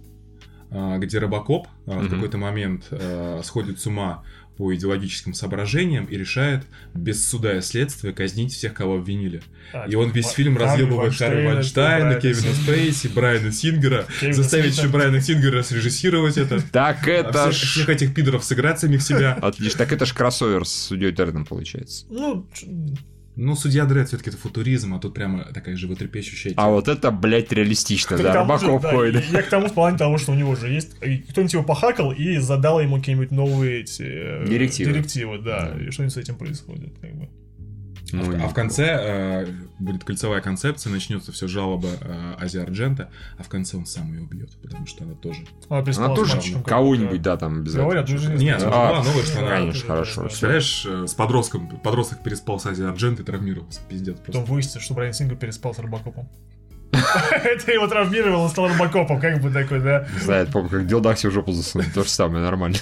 [0.72, 2.86] а, где Робокоп в какой-то момент
[3.44, 4.24] сходит с ума
[4.64, 9.42] по идеологическим соображениям и решает без суда и следствия казнить всех, кого обвинили.
[9.74, 12.54] А, И он весь Ва- фильм разъебывает Харви Вайнштейна, Кевина.
[12.54, 16.62] Спейси, Брайана Сингера, Кевина заставить еще Брайана Сингера срежиссировать это.
[16.72, 17.72] Так а это всех, ж...
[17.74, 19.34] всех этих пидоров сыграть самих себя.
[19.42, 22.06] Отлично, так это ж кроссовер с судьей Дерном получается.
[22.10, 22.48] Ну,
[23.36, 27.52] Ну, судья Дред все-таки это футуризм, а тут прямо такая животрепещущая А вот это, блядь,
[27.52, 29.24] реалистично, да, Робокоп да, ходит.
[29.32, 30.94] Я к тому в плане того, что у него же есть...
[31.30, 34.04] Кто-нибудь его похакал и задал ему какие-нибудь новые эти...
[34.04, 34.92] э, Директивы.
[34.92, 35.72] Директивы, да.
[35.72, 35.84] Да.
[35.84, 37.30] И что-нибудь с этим происходит, как бы.
[38.14, 39.48] А, в, Ну, а в конце э,
[39.80, 44.22] будет кольцевая концепция, начнется все жалоба э, Ази Арджента, а в конце он сам ее
[44.22, 45.42] убьет, потому что она тоже.
[45.70, 47.84] Она, Она тоже кого-нибудь, да, там обязательно.
[47.86, 48.70] Говорят, ну, жизнь- Нет, Да.
[48.70, 49.50] была новая, что она...
[49.50, 50.22] Конечно, хорошо.
[50.24, 54.52] Представляешь, э, с подростком, подросток переспал с Ази Арджент и травмировался, пиздец Потом просто.
[54.52, 56.30] выяснится, что Брайан Сингер переспал с Робокопом.
[57.44, 60.08] Это его травмировало, он стал Робокопом, как бы такой, да.
[60.14, 61.88] Не знаю, я помню, как Дилдак себе в жопу засунул.
[61.94, 62.78] То же самое, нормально.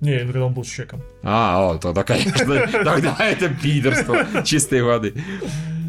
[0.00, 1.02] Не, ну когда он был с чеком.
[1.22, 2.44] А, о, тогда, конечно,
[2.84, 5.14] тогда это пидорство чистой воды.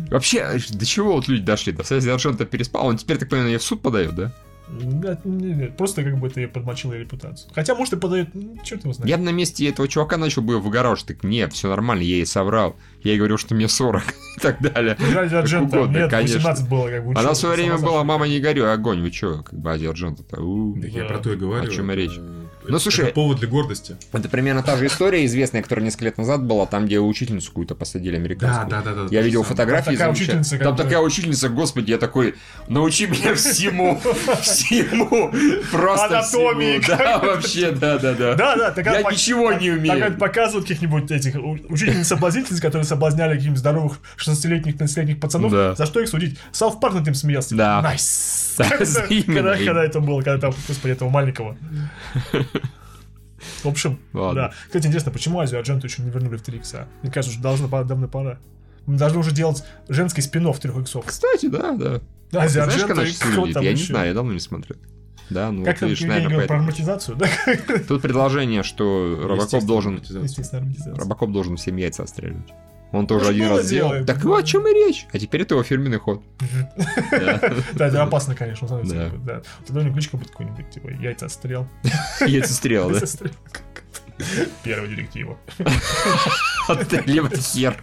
[0.10, 1.74] Вообще, до чего вот люди дошли?
[1.74, 4.34] До Сази Арджента переспал, он теперь, так понимаю, ее в суд подает, да?
[4.70, 7.50] Да, не- не, Просто как бы это ей подмочило ее репутацию.
[7.56, 8.36] Хотя, может, и подает...
[8.36, 9.10] ну, Черт его знает.
[9.10, 12.16] Я бы на месте этого чувака начал бы выгорать, что так, нет, все нормально, я
[12.16, 12.76] ей соврал.
[13.02, 14.04] Я ей говорил, что мне 40
[14.38, 14.98] и так далее.
[15.00, 16.36] Азия Как Арджента, угодно, нет, конечно.
[16.36, 17.12] 18 было, как бы.
[17.12, 18.04] Она учёба, в свое время была.
[18.04, 20.36] «Мама, не горю, огонь, вы чё?» Как бы Азия Арджента-то.
[20.36, 21.08] Так я Да.
[21.08, 21.64] про то и говорю.
[21.64, 22.20] О чем речь.
[22.70, 23.96] Ну, слушай- это повод для гордости.
[24.14, 27.76] Это примерно та же история известная, которая несколько лет назад была, там, где учительницу какую-то
[27.76, 28.70] посадили Да, американскую.
[28.70, 29.02] да, да, да.
[29.12, 29.86] Я то видел фотографии.
[29.86, 32.36] Там такая учительница, Там такая учительница, господи, я такой,
[32.68, 34.00] научи меня всему,
[34.42, 35.32] всему,
[35.72, 36.82] просто Анатомии.
[36.88, 38.36] Да, вообще, да, да, да.
[38.36, 40.18] Да, да, Я ничего не умею.
[40.18, 41.36] показывают каких-нибудь этих
[41.70, 45.52] учительниц-соблазнительниц, которые соблазняли каких-нибудь здоровых 16-летних, 15-летних пацанов.
[45.52, 45.76] Да.
[45.76, 46.38] За что их судить?
[46.52, 47.56] South Park над ним смеялся.
[47.56, 47.82] Да.
[47.82, 48.56] Nice.
[48.58, 48.66] Да,
[49.56, 51.56] когда это было, когда там, господи, этого маленького.
[53.64, 54.42] В общем, Ладно.
[54.42, 54.54] да.
[54.66, 56.88] Кстати, интересно, почему Азию Ардженту еще не вернули в 3 икса?
[57.04, 58.40] Мне кажется, что должно, пора- давно пора.
[58.86, 61.06] Мы должны уже делать женский спин 3 иксов.
[61.06, 62.02] Кстати, да, да.
[62.34, 63.94] Азия Знаешь, как Арджента сейчас кто там Я не еще?
[63.94, 64.78] знаю, я давно не смотрел.
[65.30, 66.60] Да, ну, Как там видишь, наверное, говорил про поэтому.
[66.62, 67.28] романтизацию, да?
[67.88, 69.96] Тут предложение, что Робокоп должен.
[69.98, 70.74] Естественно.
[70.96, 72.54] Робокоп должен всем яйца отстреливать.
[72.92, 74.06] Он тоже Ну, один раз сделал.
[74.06, 74.38] Так да.
[74.38, 75.08] о чем и речь?
[75.12, 76.24] А теперь это его фирменный ход.
[77.12, 77.54] Да.
[77.74, 78.68] Да, это опасно, конечно.
[78.68, 79.10] Да.
[79.26, 79.42] Да.
[79.66, 81.68] Тогда у него кличка будет какой-нибудь, типа, яйца отстрел.
[82.26, 82.96] Яйцестрел, да?
[82.96, 83.32] Яйцестрел.
[84.64, 85.38] Первая директива.
[86.68, 87.78] Отстреливать хер.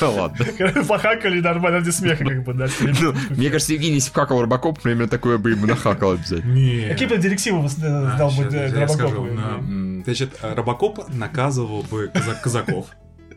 [0.00, 0.46] Ладно.
[0.88, 2.66] Похакали нормально ради смеха, как бы, да.
[2.80, 6.88] Ну, Мне кажется, Евгений, если бы какал Робокоп, примерно такое бы ему нахакал обязательно.
[6.88, 10.02] Какие бы директивы вы А, дал бы щас, я скажу, Робокопу?
[10.04, 12.86] Значит, Робокоп наказывал бы каза- казаков,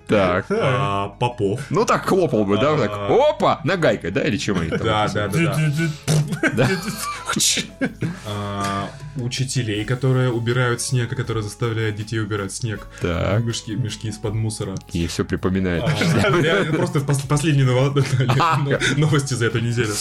[0.08, 0.46] Так.
[0.50, 1.62] а, попов.
[1.70, 2.78] Ну так хлопал бы, да?
[2.78, 2.92] Так.
[2.94, 3.30] А.
[3.30, 3.60] Опа!
[3.64, 4.22] Нагайкой, да?
[4.22, 4.80] Или чем они там?
[4.80, 5.56] Да, да, да,
[6.54, 6.70] да.
[8.26, 12.88] А, Учителей, которые убирают снег, и которые заставляют детей убирать снег.
[13.02, 13.44] Так.
[13.44, 14.76] Мешки, мешки из-под мусора.
[14.94, 15.84] И все припоминает.
[16.76, 17.94] Просто пос- последние ново-
[18.98, 19.94] новости за эту неделю.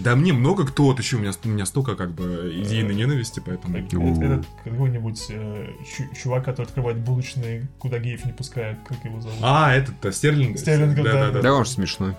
[0.00, 3.42] Да мне много кто, вот еще у меня, у меня столько как бы идейной ненависти,
[3.44, 3.78] поэтому...
[3.78, 3.92] Этот
[4.22, 9.38] этот какой-нибудь э, чу- чувак, который открывает булочные, куда геев не пускает, как его зовут.
[9.42, 10.58] А, этот-то Стерлинг?
[10.58, 11.40] Стерлинга, да, да.
[11.42, 12.14] Да он же смешной.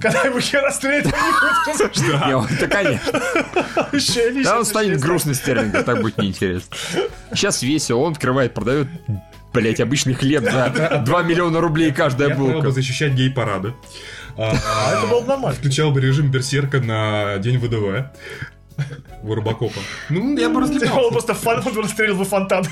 [0.00, 4.42] Когда ему хер расстрелять, не будет, Не, Да, конечно.
[4.44, 6.76] Да он станет грустный стерлинг, так будет неинтересно.
[7.32, 8.88] Сейчас весело, он открывает, продает,
[9.52, 12.70] блять, обычный хлеб за 2 миллиона рублей каждая Я отправил бы булка.
[12.72, 13.74] защищать гей-парады.
[14.36, 15.58] А, А это было бы нормально.
[15.58, 18.10] Включал бы режим берсерка на день ВДВ.
[19.22, 19.80] У Робокопа.
[20.08, 21.10] Ну, я бы Он разлетался.
[21.10, 22.64] просто фан, он расстрелил бы фонтан.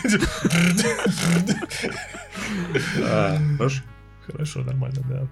[3.56, 3.82] Хорошо.
[4.26, 5.26] Хорошо, нормально, да.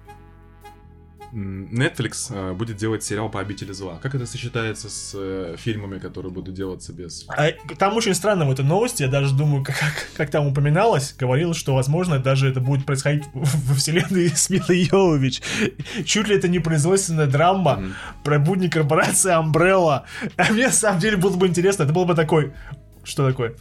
[1.33, 3.99] Netflix э, будет делать сериал по обители зла.
[4.01, 7.25] Как это сочетается с э, фильмами, которые будут делаться без...
[7.29, 11.13] А там очень странно в этой новости, я даже думаю, как, как, как там упоминалось,
[11.17, 15.41] говорилось, что, возможно, даже это будет происходить во вселенной с Милой Йовович.
[16.05, 17.93] Чуть ли это не производственная драма Мгм.
[18.23, 20.03] про будни корпорации Umbrella.
[20.37, 22.53] А мне, на самом деле, было бы интересно, это было бы такой...
[23.07, 23.53] Что такое?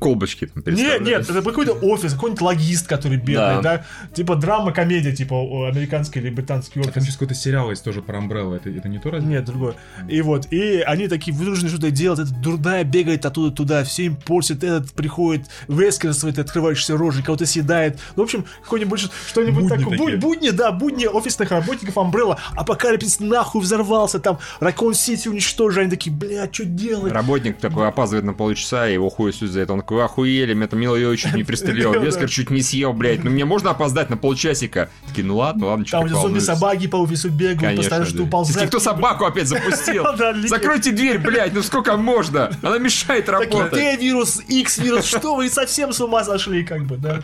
[0.00, 3.62] Колбочки там Нет, нет, это какой-то офис, какой-нибудь логист, который бедный, Да.
[3.62, 3.84] да?
[4.12, 7.02] Типа драма-комедия, типа американский или британский А там офис.
[7.04, 8.56] сейчас какой-то сериал есть тоже про Umbrella.
[8.56, 9.28] Это, это не то разве?
[9.28, 9.74] Нет, другое.
[10.08, 14.16] И вот, и они такие вынуждены что-то делать, эта дурная бегает оттуда туда, все им
[14.16, 17.98] портит, этот приходит, этой открывающейся рожей, кого-то съедает.
[18.16, 19.98] Ну, в общем, какой-нибудь что-нибудь Будни такое.
[19.98, 20.16] такие.
[20.16, 25.90] Будь- будни, да, будни офисных работников Umbrella, апокалипсис нахуй взорвался, там, Ракон Сити уничтожили, они
[25.90, 27.12] такие, бля, что делать?
[27.12, 29.72] Работник такой опаздывает на полчаса, его хуй за это.
[29.72, 31.92] Он такой, охуели, меня там Мила Йовович чуть не пристрелил.
[32.00, 33.24] Вескер чуть не съел, блядь.
[33.24, 34.90] Ну мне можно опоздать на полчасика?
[35.08, 38.68] Такие, ну ладно, ладно, что Там эти зомби-собаки по офису бегают, постоянно что уползают.
[38.68, 40.04] Кто собаку опять запустил?
[40.48, 42.50] Закройте дверь, блядь, ну сколько можно?
[42.62, 43.72] Она мешает Такие, работать.
[43.72, 47.20] Т-вирус, X-вирус, что вы совсем с ума сошли, как бы, да?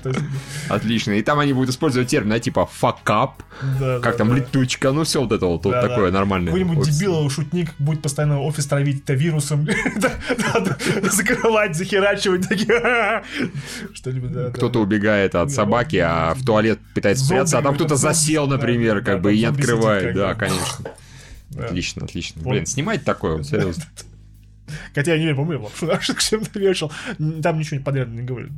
[0.68, 1.12] Отлично.
[1.12, 5.20] И там они будут использовать термин, да, типа fuck up, как там летучка, ну все
[5.20, 6.52] вот это вот, такое нормальное.
[6.52, 9.66] Какой-нибудь дебил, шутник будет постоянно офис травить это вирусом.
[11.55, 12.48] Закрывать, захерачивать.
[12.48, 13.22] такие,
[13.94, 14.44] Что-нибудь, да.
[14.44, 19.02] да, Кто-то убегает от собаки, а в туалет пытается спрятаться, а там кто-то засел, например,
[19.02, 20.14] как бы, и не открывает.
[20.14, 20.90] Да, конечно.
[21.57, 22.42] Отлично, отлично.
[22.42, 23.84] Блин, снимать такое, серьезно.
[24.94, 25.68] Хотя я не помню,
[26.00, 26.90] что к чему-то вешал.
[27.42, 28.50] Там ничего подряд не говорили.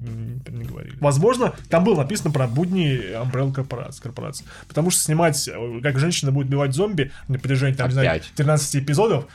[0.49, 0.97] Не говорили.
[1.01, 4.03] Возможно, там было написано про будни Umbrella корпорации.
[4.03, 4.44] корпорации.
[4.68, 8.32] Потому что снимать, э, как женщина будет убивать зомби на протяжении, там, не знаю, Опять.
[8.36, 9.26] 13 эпизодов.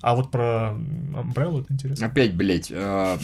[0.00, 0.74] А вот про
[1.14, 2.06] Umbrella это интересно.
[2.06, 3.18] Опять, блядь, э,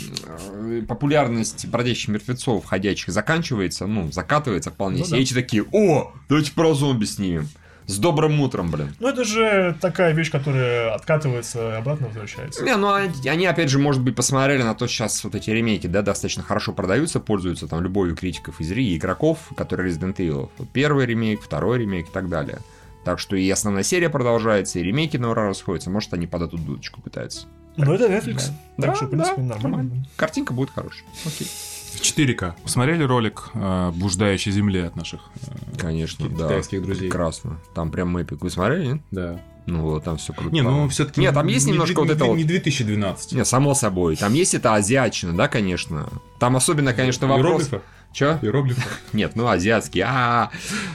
[0.57, 5.17] э, популярность бродячих мертвецов ходячих заканчивается, ну, закатывается вполне Ну себе.
[5.19, 5.23] да.
[5.23, 7.49] И такие, о, давайте про зомби снимем.
[7.87, 8.95] С добрым утром, блин.
[8.99, 12.65] Ну, это же такая вещь, которая откатывается и обратно возвращается.
[12.65, 16.01] Не, ну они, опять же, может быть, посмотрели на то, сейчас вот эти ремейки, да,
[16.01, 20.49] достаточно хорошо продаются, пользуются там любовью критиков и зрителей, игроков, которые Resident Evil.
[20.73, 22.61] Первый ремейк, второй ремейк и так далее.
[23.05, 25.91] Так что и основная серия продолжается, и ремейки на ура расходятся.
[25.91, 27.47] Может, они под эту дудочку пытаются.
[27.77, 28.51] Ну, это Netflix.
[28.77, 30.07] Да, Так что, в принципе, да, нормально.
[30.17, 31.05] Картинка будет хорошая.
[31.27, 31.47] Окей.
[31.47, 32.55] В 4К.
[32.63, 35.21] Посмотрели ролик э, «Блуждающей земле» от наших?
[35.47, 36.45] э, Конечно, да.
[36.49, 37.09] Китайских друзей.
[37.09, 37.59] Прекрасно.
[37.75, 38.43] Там прям мэпик.
[38.43, 39.01] Вы смотрели, нет?
[39.13, 39.41] Да.
[39.67, 40.53] Ну вот, там все круто.
[40.55, 41.21] Не, ну все-таки...
[41.21, 43.33] Нет, там есть немножко вот это вот- Не 2012.
[43.33, 44.17] Не, само собой.
[44.17, 46.09] Там есть это азиатчина, да, конечно.
[46.39, 47.63] Там особенно, конечно, вопрос...
[47.63, 47.81] Иероглифы?
[48.15, 48.39] Че?
[48.43, 48.81] Иероглифы?
[49.13, 50.05] Нет, ну азиатские.
[50.07, 50.51] А,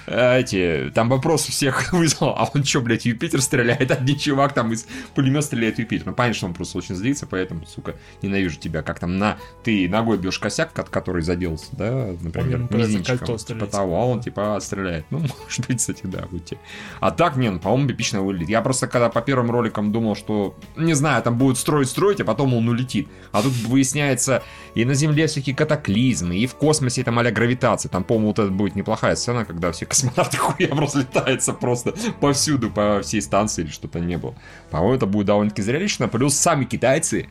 [0.07, 2.30] эти, там вопрос у всех вызвал.
[2.30, 3.91] А он что, блядь, Юпитер стреляет?
[3.99, 6.07] Один чувак там из пулемета стреляет Юпитер.
[6.07, 8.84] Ну, понятно, что он просто очень злится, поэтому, сука, ненавижу тебя.
[8.84, 9.38] Как там на...
[9.63, 13.38] Ты ногой бьешь косяк, ко- который заделся, да, например, ему пытается мизинчиком.
[13.38, 15.05] Типа того, а он, типа, стреляет.
[15.09, 16.57] Ну, может быть, кстати, да, будьте.
[17.01, 18.47] А так, не, ну, по-моему, эпично выглядит.
[18.49, 22.53] Я просто, когда по первым роликам думал, что, не знаю, там будут строить-строить, а потом
[22.53, 23.09] он улетит.
[23.34, 24.41] А тут выясняется,
[24.74, 27.89] и на Земле всякие катаклизмы, и в космосе там а гравитация.
[27.89, 33.01] Там, по-моему, вот это будет неплохая сцена, когда все космонавты хуям разлетаются просто повсюду, по
[33.01, 34.36] всей станции или что-то не было.
[34.70, 36.07] По-моему, это будет довольно-таки зрелищно.
[36.07, 37.28] Плюс сами китайцы,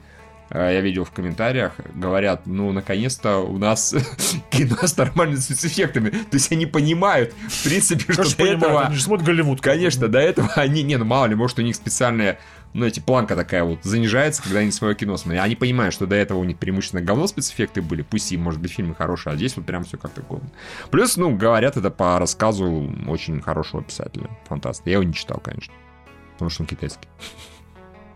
[0.51, 3.95] э, я видел в комментариях, говорят, ну, наконец-то у нас
[4.51, 6.11] кино с нормальными спецэффектами.
[6.11, 8.87] То есть они понимают, в принципе, что Конечно, до понимаю, этого...
[8.87, 9.61] они же смотрят Голливуд.
[9.61, 12.41] Конечно, до этого они, не, ну мало ли, может у них специальная,
[12.75, 15.43] ну эти планка такая вот занижается, когда они свое кино смотрят.
[15.43, 18.73] Они понимают, что до этого у них преимущественно говно спецэффекты были, пусть и, может быть,
[18.73, 20.51] фильмы хорошие, а здесь вот прям все как-то годно.
[20.91, 24.89] Плюс, ну, говорят это по рассказу очень хорошего писателя, фантаста.
[24.91, 25.73] Я его не читал, конечно,
[26.35, 27.09] потому что он китайский.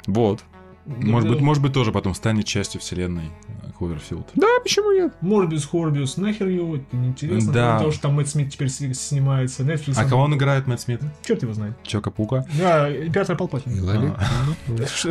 [0.08, 0.42] Вот.
[0.84, 3.30] Может быть, может быть, тоже потом станет частью вселенной
[3.82, 4.30] Кловерфилд.
[4.36, 5.12] Да, почему нет?
[5.22, 7.52] Морбиус, Хорбиус, нахер его, это неинтересно.
[7.52, 7.72] Да.
[7.74, 9.94] Потому что там Мэтт Смит теперь снимается, Netflix.
[9.96, 11.00] А кого он играет, Мэтт Смит?
[11.26, 11.74] Черт его знает.
[11.82, 12.46] Чока-пука?
[12.56, 13.84] Да, император Палпатин.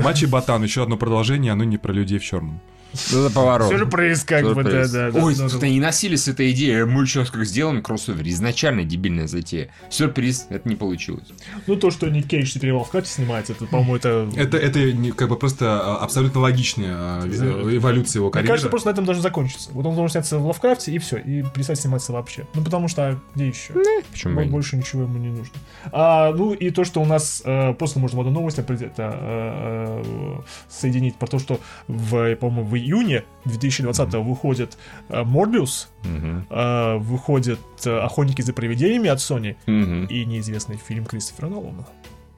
[0.01, 2.61] Мачи Ботан, еще одно продолжение, оно не про людей в черном.
[2.93, 3.69] Это поворот.
[3.69, 5.11] Сюрприз, как бы, да, да.
[5.13, 5.67] Ой, да, слушай, да.
[5.67, 8.27] они носили с этой идеей, мы сейчас как сделаем кроссовер.
[8.27, 9.69] Изначально дебильная затея.
[9.89, 11.27] Сюрприз, это не получилось.
[11.67, 14.29] Ну, то, что Ник Кейдж теперь в Лавкрафте снимается, это, по-моему, это...
[14.35, 18.53] Это, это не- как бы просто а, абсолютно логичная а, эволюция его Мне карьеры.
[18.53, 19.69] кажется, просто на этом должен закончиться.
[19.71, 22.47] Вот он должен сняться в Лавкрафте, и все, и перестать сниматься вообще.
[22.53, 23.73] Ну, потому что, а где еще?
[24.11, 24.51] Почему бы и нет?
[24.51, 25.53] Больше ничего ему не нужно.
[25.91, 30.03] А, ну, и то, что у нас э, просто можно в одну новость это, э,
[30.03, 34.77] э, соединить про то, что, в, по-моему, в июне 2020 выходит
[35.09, 36.45] э, Морбиус, Мгм.
[36.49, 40.05] э, выходит э, «Охотники за привидениями» от Sony Мгм.
[40.05, 41.87] и неизвестный фильм Кристофера Нолана,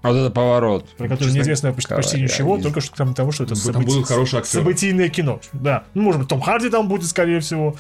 [0.04, 0.90] Вот это поворот.
[0.98, 3.56] про который Честно неизвестно почти, почти говоря, ничего, не- только что кроме того, что это
[3.56, 4.62] Там событий- будут хорошие актеры.
[4.64, 5.40] событийное кино.
[5.54, 5.84] Да.
[5.94, 7.76] Ну, может быть, Том Харди там будет, скорее всего.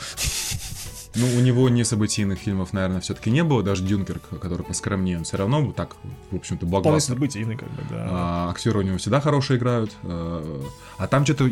[1.15, 5.23] Ну, у него не событийных фильмов, наверное, все-таки не было, даже Дюнкерк, который поскромнее, он
[5.25, 5.95] все равно так,
[6.31, 7.15] в общем-то, блокбастер.
[7.15, 8.07] событийный, как бы, да.
[8.09, 9.91] А, актеры у него всегда хорошие играют.
[10.03, 10.61] э,
[10.97, 11.49] А там что-то,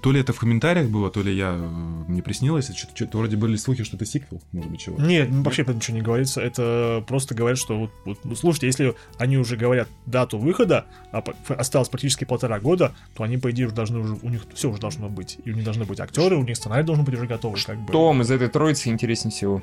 [0.00, 1.68] то- ли это в комментариях было, то ли я э,
[2.08, 5.00] мне приснилось, что-то, что-то вроде были слухи, что это сиквел, может быть, чего.
[5.00, 6.40] Нет, ну, вообще про это ничего не говорится.
[6.40, 11.22] Это просто говорят, что вот, вот, ну, слушайте, если они уже говорят дату выхода, а
[11.48, 14.80] осталось практически полтора года, то они, по идее, уже должны уже, у них все уже
[14.80, 15.38] должно быть.
[15.44, 17.92] И у них должны быть актеры, у них сценарий должен быть уже готовый, как бы.
[17.92, 19.62] Том из этой троицы интереснее всего.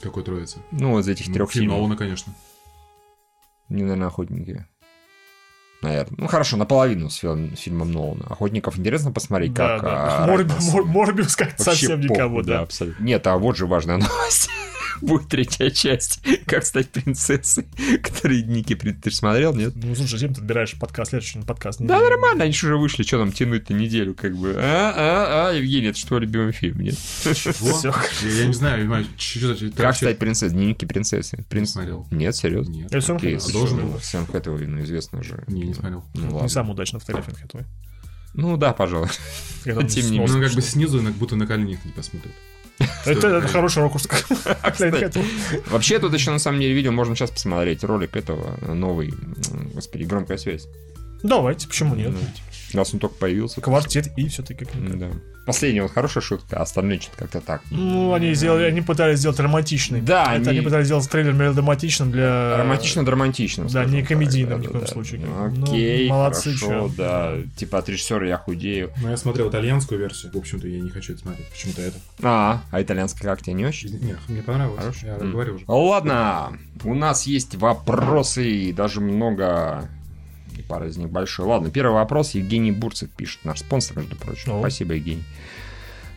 [0.00, 0.60] Какой троица?
[0.70, 1.78] Ну, из этих Ну, трех фильм фильмов.
[1.78, 2.32] Нолана, конечно.
[3.68, 4.66] Не, наверное, охотники.
[5.82, 6.14] Наверное.
[6.18, 8.24] Ну хорошо, наполовину с, фил- с фильмом Нолана.
[8.28, 9.82] Охотников интересно посмотреть, Да, как.
[9.82, 10.24] да.
[10.24, 12.60] а, Морби- Морбиус как Вообще совсем похуй, никому, да.
[12.60, 13.02] абсолютно.
[13.04, 14.50] Нет, а вот же важная новость.
[15.00, 16.20] Будет третья часть.
[16.46, 17.66] Как стать принцессой.
[18.02, 19.72] Который Ники пред- ты ж смотрел, нет?
[19.74, 21.80] Ну, слушай, зачем ты отбираешь подкаст, следующий подкаст?
[21.80, 24.54] Не- Да, нормально, они же уже вышли, что нам тянуть-то неделю, как бы.
[24.56, 26.96] А, а, а, Евгений, это же твой любимый фильм, нет?
[27.24, 30.50] Я, я не знаю, я понимаю, что это Как стать принцессой?
[30.56, 31.44] Дневники принцессы.
[31.48, 31.70] Принц...
[31.70, 32.06] смотрел.
[32.10, 32.72] Нет, серьезно?
[32.72, 32.86] Нет.
[32.92, 34.00] Это Сэм был.
[34.00, 35.44] Сэм Хэтэуэй, ну, известно же.
[35.46, 36.04] Не, не смотрел.
[36.14, 37.64] Ну, Не самый удачный фотография Хэтэуэй.
[38.34, 39.08] Ну да, пожалуй.
[39.64, 39.88] Тем не
[40.18, 42.32] снос- Ну, как бы снизу, как будто на коленях не посмотрит.
[43.04, 44.06] Это, хороший ракурс.
[45.70, 49.12] Вообще, тут еще на самом деле видео можно сейчас посмотреть ролик этого новый,
[49.74, 50.66] господи, громкая связь.
[51.22, 52.12] Давайте, почему нет?
[52.72, 53.60] У нас он только появился.
[53.60, 55.10] Квартет и все-таки Да.
[55.46, 57.62] Последняя вот хорошая шутка, а остальные что-то как-то так.
[57.70, 60.00] Ну, они сделали, они пытались сделать романтичный.
[60.00, 62.56] Да, Это они- они пытались сделать трейлер мелодраматичным для...
[62.58, 63.68] Романтично-драматично.
[63.72, 65.20] Да, не так, комедийным да, ни в коем да, случае.
[65.22, 65.48] да.
[65.56, 66.94] Ну, Окей, молодцы, хорошо, чё.
[66.96, 67.34] да.
[67.56, 68.92] Типа от режиссера я худею.
[69.02, 70.32] Ну, я смотрел итальянскую версию.
[70.32, 71.48] В общем-то, я не хочу это смотреть.
[71.48, 71.96] Почему-то это.
[72.22, 73.98] А, а итальянский как тебе не очень?
[73.98, 74.80] Нет, мне понравилось.
[74.80, 74.96] Хорош.
[75.02, 75.32] Я М.
[75.32, 75.64] говорю уже.
[75.66, 76.52] Ладно,
[76.84, 79.88] у нас есть вопросы, и даже много,
[80.70, 81.46] пара из них большой.
[81.46, 84.52] Ладно, первый вопрос Евгений Бурцев пишет, наш спонсор, между прочим.
[84.52, 84.60] О.
[84.60, 85.24] Спасибо, Евгений.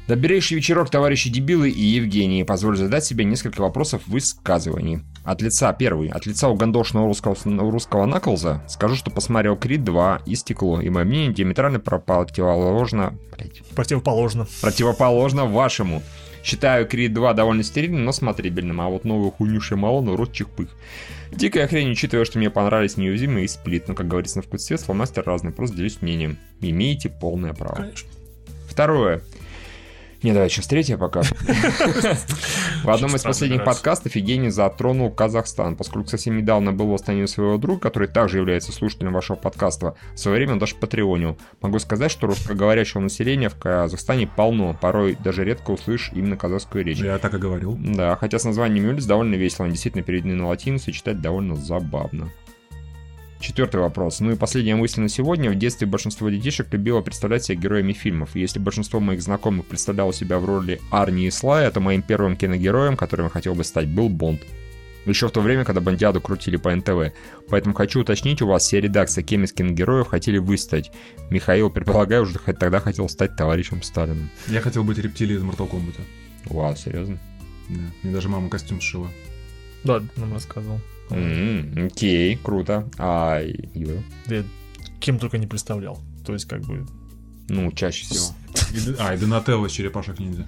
[0.07, 2.43] Добрейший вечерок, товарищи дебилы и Евгений.
[2.43, 5.01] Позволю задать себе несколько вопросов в высказывании.
[5.23, 7.35] От лица, первый, от лица угандошного русского,
[7.71, 13.63] русского Наклза скажу, что посмотрел Крид 2 и Стекло, и мое мнение диаметрально противоположно, блядь,
[13.69, 14.45] Противоположно.
[14.61, 16.03] противоположно вашему.
[16.43, 20.69] Считаю Крид 2 довольно стерильным, но смотрибельным, а вот новую хуйню Шималону рот чих-пых.
[21.31, 24.81] Дикая хрень, учитывая, что мне понравились неуязвимые и сплит, но, как говорится, на вкус цвет,
[24.81, 26.37] фломастер разный, просто делюсь мнением.
[26.59, 27.75] Имеете полное право.
[27.75, 28.09] Конечно.
[28.67, 29.21] Второе.
[30.23, 31.21] Не, давай сейчас третье пока.
[32.83, 37.57] В одном из последних подкастов Евгений затронул Казахстан, поскольку совсем недавно был в восстании своего
[37.57, 39.95] друга, который также является слушателем вашего подкаста.
[40.13, 41.37] В свое время он даже патреонил.
[41.61, 46.99] Могу сказать, что русскоговорящего населения в Казахстане полно, порой даже редко услышишь именно казахскую речь.
[46.99, 47.77] Я так и говорил.
[47.77, 51.57] Да, хотя с названием улиц довольно весело, они действительно переведены на латиницу и читать довольно
[51.57, 52.29] забавно.
[53.43, 54.21] Четвертый вопрос.
[54.21, 55.51] Ну и последняя мысль на сегодня.
[55.51, 58.37] В детстве большинство детишек любило представлять себя героями фильмов.
[58.37, 62.95] Если большинство моих знакомых представляло себя в роли Арни и Слая, то моим первым киногероем,
[62.95, 64.43] которым я хотел бы стать, был Бонд.
[65.05, 67.13] Еще в то время, когда Бондиаду крутили по НТВ.
[67.49, 70.93] Поэтому хочу уточнить у вас, все редакция, кем из киногероев хотели вы стать.
[71.29, 74.29] Михаил, предполагаю, уже хоть тогда хотел стать товарищем Сталиным.
[74.47, 75.99] Я хотел быть рептилией из Mortal Kombat.
[76.45, 77.19] Вау, серьезно?
[77.67, 77.81] Да.
[78.03, 79.09] Мне даже мама костюм сшила.
[79.83, 80.79] Да, нам рассказывал.
[81.15, 82.89] М, Окей, круто.
[82.97, 83.41] А
[83.73, 84.03] Юра?
[84.27, 84.43] Да я
[84.99, 85.99] кем только не представлял.
[86.25, 86.85] То есть, как бы...
[87.49, 88.33] Ну, чаще всего.
[88.99, 90.47] А, и Донателло из черепашек ниндзя.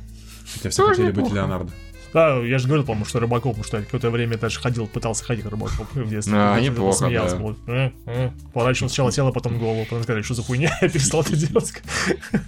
[0.54, 1.72] Хотя все хотели быть Леонардо.
[2.14, 5.26] Да, я же говорил, по-моему, что Рыбаков, потому что я какое-то время даже ходил, пытался
[5.26, 6.34] ходить Рыбаков в детстве.
[6.38, 7.42] А, неплохо, посмеялся, да.
[7.42, 8.30] вот, э, э.
[8.54, 11.74] Поворачивал сначала тело, потом голову, потом сказали, что за хуйня, я перестал это делать.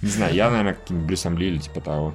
[0.00, 2.14] Не знаю, я, наверное, каким Брюсом Ли или типа того.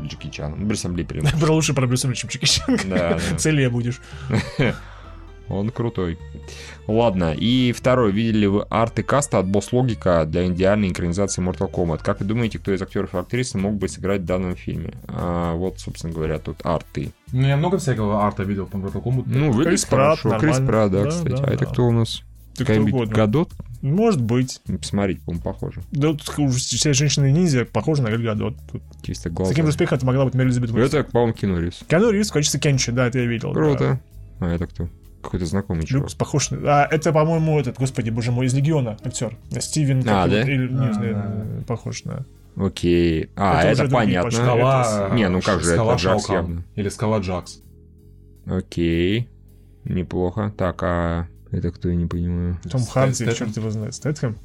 [0.00, 0.60] Джеки Чаном.
[0.60, 1.26] Ну, Брюсом Ли прям.
[1.38, 2.78] Про лучше про Брюса Ли, чем Чики Чан.
[2.86, 3.36] Да, да.
[3.36, 4.00] Целее будешь.
[5.48, 6.18] Он крутой.
[6.86, 8.12] Ладно, и второй.
[8.12, 12.00] Видели ли вы арты каста от Босс Логика для идеальной экранизации Mortal Kombat?
[12.02, 14.94] Как вы думаете, кто из актеров и актрисы мог бы сыграть в данном фильме?
[15.08, 17.12] А, вот, собственно говоря, тут арты.
[17.32, 19.22] Ну, я много всякого арта видел по Mortal Kombat.
[19.26, 20.38] Ну, Крис Пратт, хорошо.
[20.40, 20.66] Крис нормально.
[20.66, 21.32] Пратт, да, Да, кстати.
[21.42, 21.70] да, а это да.
[21.70, 22.22] кто у нас?
[22.56, 23.14] Ты кто угодно.
[23.14, 23.50] Гадот?
[23.82, 24.60] Может быть.
[24.80, 25.82] Посмотрите, по-моему, похоже.
[25.92, 28.54] Да тут уж все женщины-ниндзя похожи на Галь Гадот.
[28.72, 29.50] Тут Чисто С глаза.
[29.50, 31.00] таким же успехом это могла быть Мэри Элизабет Уилсон.
[31.00, 31.80] Это, по-моему, Кину Ривз.
[31.88, 33.52] Киану Ривз в качестве Кенчи, да, это я видел.
[33.52, 33.60] да.
[33.60, 34.00] Круто.
[34.40, 34.88] А это кто?
[35.24, 36.04] Какой-то знакомый чувак.
[36.04, 36.58] Люкс похож на...
[36.82, 39.36] А, это, по-моему, этот, господи, боже мой, из Легиона актер.
[39.58, 40.02] Стивен...
[40.06, 40.42] А, да?
[40.42, 42.24] или- не А, похож на...
[42.56, 43.30] Окей.
[43.36, 44.30] А, Это это, понятно.
[44.30, 45.10] Скала...
[45.12, 46.62] Не, ну как же, скала это Джакс явно.
[46.76, 47.60] Или скала Джакс.
[48.46, 49.28] Окей.
[49.84, 50.52] Неплохо.
[50.56, 52.58] Так, а это кто, я не понимаю.
[52.70, 53.94] Том Харди, черт его знает.
[53.94, 54.36] Стэтхэм?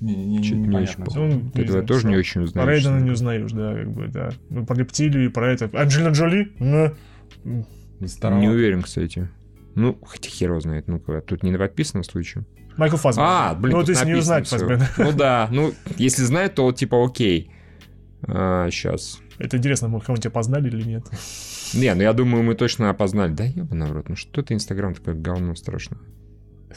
[0.00, 1.04] Не, не, не непонятно.
[1.04, 2.68] очень Он, Этого я знаю, тоже не очень Про узнаю.
[2.68, 4.30] Рейдена не узнаешь, да, как бы, да.
[4.50, 5.70] Ну, про Рептилию и про это.
[5.72, 6.52] Анджелина Джоли?
[6.58, 6.94] Ну.
[7.44, 9.28] Не уверен, кстати.
[9.74, 10.88] Ну, хотя хер его знает.
[10.88, 12.46] Ну-ка, тут не написано случаю.
[12.76, 13.32] Майкл Фассбендер.
[13.32, 14.58] А, блин, Ну, то есть не узнать всё.
[14.58, 14.88] Фассбендера.
[14.98, 17.50] Ну да, ну, если знает, то вот типа окей.
[18.26, 19.20] сейчас.
[19.38, 21.04] Это интересно, мы кого-нибудь опознали или нет?
[21.74, 23.32] Не, ну я думаю, мы точно опознали.
[23.32, 25.98] Да ебаный в рот, ну что ты Инстаграм такое говно страшно.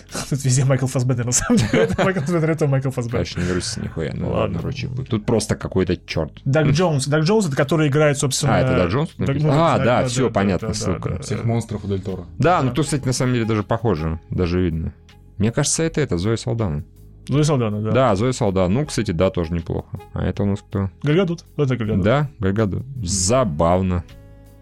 [0.30, 1.72] Тут везде Майкл Фассбендер, на самом деле.
[1.84, 3.20] Это Майкл Фассбендер, это Майкл Фассбендер.
[3.20, 4.12] Конечно, не грусти нихуя.
[4.16, 4.60] Ну Ладно.
[4.60, 4.88] короче.
[4.88, 6.32] Тут просто какой-то черт.
[6.46, 7.08] Даг Джонс.
[7.08, 8.56] Даг Джонс, это который играет, собственно...
[8.56, 11.20] А, это Даг Джонс А, да, да, понятно, ссылка.
[11.22, 12.26] Всех монстров у Дель Торо.
[12.38, 14.20] Да, ну тут, кстати, на самом деле даже похоже.
[14.30, 14.94] Даже видно.
[15.38, 16.84] Мне кажется, это это, Зоя Салдана.
[17.28, 17.92] Зои Салдана, да.
[17.92, 18.70] Да, Зоя Салдана.
[18.70, 20.00] Ну, кстати, да, тоже неплохо.
[20.14, 20.90] А это у нас кто?
[21.04, 21.46] Гальгадот.
[21.58, 22.04] Это Гальгадот.
[22.04, 22.84] Да, Гальгадот.
[23.04, 24.04] Забавно.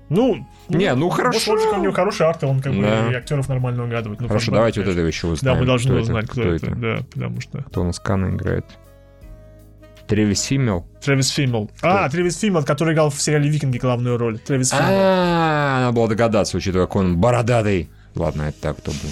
[0.10, 1.40] Ну, Не, ну, хорошо.
[1.40, 3.12] Босс Логика, у него хороший арт, он как бы Да.
[3.12, 4.22] и актеров нормально угадывает.
[4.22, 5.00] Ну, Хорошо, давайте вот конечно.
[5.00, 5.60] этого еще Да, узнаем.
[5.60, 6.76] мы должны кто узнать, кто, это.
[6.76, 7.58] Да, потому что...
[7.64, 8.66] Кто Кана играет?
[10.08, 10.86] Тревис Фиммел?
[11.02, 11.72] Тревис Фиммел.
[11.82, 14.38] А, Тревис Фиммел, который играл в сериале «Викинги» главную роль.
[14.38, 14.86] Тревис Фиммел.
[14.88, 17.90] А, надо было догадаться, учитывая, как он бородатый.
[18.14, 19.10] Ладно, это так, кто был.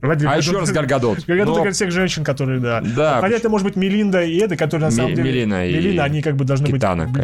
[0.00, 1.24] Вроде А еще раз Гальгадот.
[1.26, 2.80] Гальгадот Но- играет всех женщин, которые, да.
[2.80, 5.30] Да, Хотя это может быть Мелинда и это, которые на самом деле...
[5.30, 7.14] Мелина и Мелина, они как бы должны Китана быть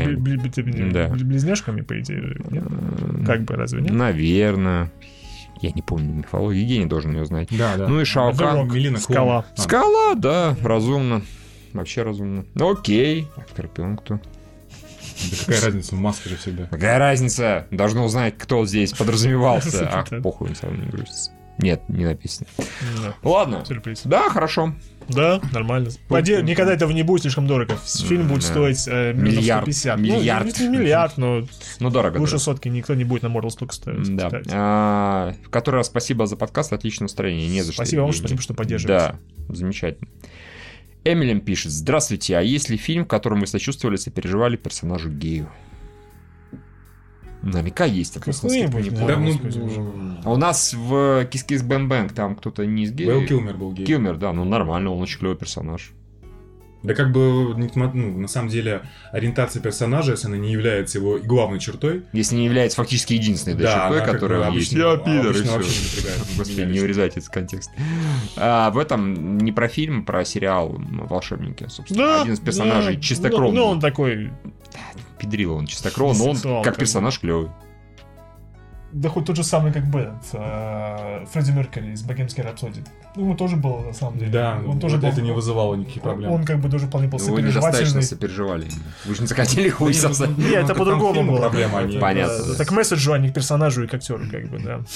[0.92, 1.06] Да.
[1.08, 2.36] бли- близняшками, по идее.
[2.50, 2.64] нет?
[3.26, 3.92] Как бы, разве нет?
[3.92, 4.90] Наверное.
[5.62, 6.60] Я не помню мифологию.
[6.62, 7.48] Евгений должен ее знать.
[7.50, 7.88] Да, да.
[7.88, 8.56] Ну и Шао The Кан.
[8.58, 9.46] Rock, Мелина Скала.
[9.56, 11.22] А, Скала, да, разумно.
[11.72, 12.44] Вообще разумно.
[12.54, 13.26] Ну, окей.
[13.36, 14.16] А Скорпион кто?
[14.16, 16.66] Да какая разница, в маске же всегда.
[16.66, 17.66] Какая разница?
[17.70, 19.88] Должно узнать, кто здесь подразумевался.
[19.92, 21.30] Ах, похуй, он сам не грузится.
[21.58, 22.46] Нет, не написано.
[23.02, 23.64] Да, Ладно.
[23.66, 24.02] Сюрприз.
[24.04, 24.74] Да, хорошо.
[25.08, 25.90] Да, нормально.
[26.08, 27.76] По идее, никогда этого не будет слишком дорого.
[27.86, 28.46] Фильм будет Да.
[28.48, 29.62] стоить э, Миллиард.
[29.72, 29.98] 150.
[30.00, 30.46] Миллиард.
[30.58, 31.46] Ну, не, миллиард, но
[31.80, 32.18] Ну, дорого.
[32.18, 32.38] выше дорого.
[32.44, 34.16] сотки никто не будет на Mortal столько стоить.
[34.16, 34.26] Да.
[34.26, 34.50] кстати.
[34.52, 37.48] А, в который раз спасибо за подкаст, отличное настроение.
[37.48, 37.82] Не за что.
[37.82, 38.20] Спасибо вам, Евгений.
[38.26, 39.14] спасибо, что поддерживаете.
[39.48, 40.08] Да, замечательно.
[41.04, 41.70] Эмилем пишет.
[41.70, 45.48] Здравствуйте, а есть ли фильм, в котором вы сочувствовали, сопереживали персонажу гею?
[47.42, 48.16] Наверняка есть.
[48.16, 49.16] я просто Какой-нибудь, не да.
[49.16, 50.92] ну, А у нас в
[51.30, 53.28] Kiss Bang Bang там кто-то не из геев.
[53.28, 53.86] Килмер был гей.
[53.86, 55.92] Килмер, да, ну нормально, он очень клевый персонаж.
[56.82, 61.58] Да как бы, ну, на самом деле, ориентация персонажа, если она не является его главной
[61.58, 64.72] чертой, Если не является фактически единственной да, чертой, она как которая бы есть.
[64.72, 66.18] обычно- Я пидор, и обычно напрягает.
[66.36, 66.82] Господи, не лично.
[66.82, 67.72] вырезайте из контекста.
[68.36, 72.04] А, в этом не про фильм, а про сериал «Волшебники», собственно.
[72.04, 73.00] Да, Один из персонажей да.
[73.02, 73.56] чистокровный.
[73.58, 74.30] Ну, ну, он такой...
[75.18, 77.50] Педрила, он чистокрол, но он как персонаж клевый.
[78.96, 82.82] Да хоть тот же самый, как бы, этот, э, Фредди Меркьюри из Богемской рапсодии.
[83.14, 84.30] Ну, ему тоже было, на самом деле.
[84.30, 86.30] Да, он тоже это был- не вызывало никаких проблем.
[86.32, 88.02] Он как бы тоже вполне был Вы недостаточно сопереживательный.
[88.02, 88.68] сопереживали.
[89.04, 90.36] Вы же не захотели хуй сосать.
[90.38, 91.40] Не, это Ну, по-другому было.
[91.40, 92.54] проблема, они- Это- Понятно, это- да.
[92.54, 94.80] Это к месседжу, а не к персонажу и к актеру, как бы, да.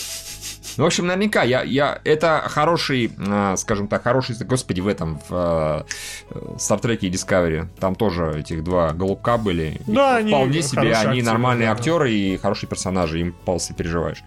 [0.77, 5.16] Ну, в общем, наверняка, я, я, это хороший, а, скажем так, хороший, господи, в этом,
[5.28, 5.85] в а,
[6.59, 9.81] Стартреке и Discovery, там тоже этих два голубка были.
[9.86, 11.72] И Да, они вполне себе, они нормальные да.
[11.72, 14.23] актеры и хорошие персонажи, им полностью переживаешь.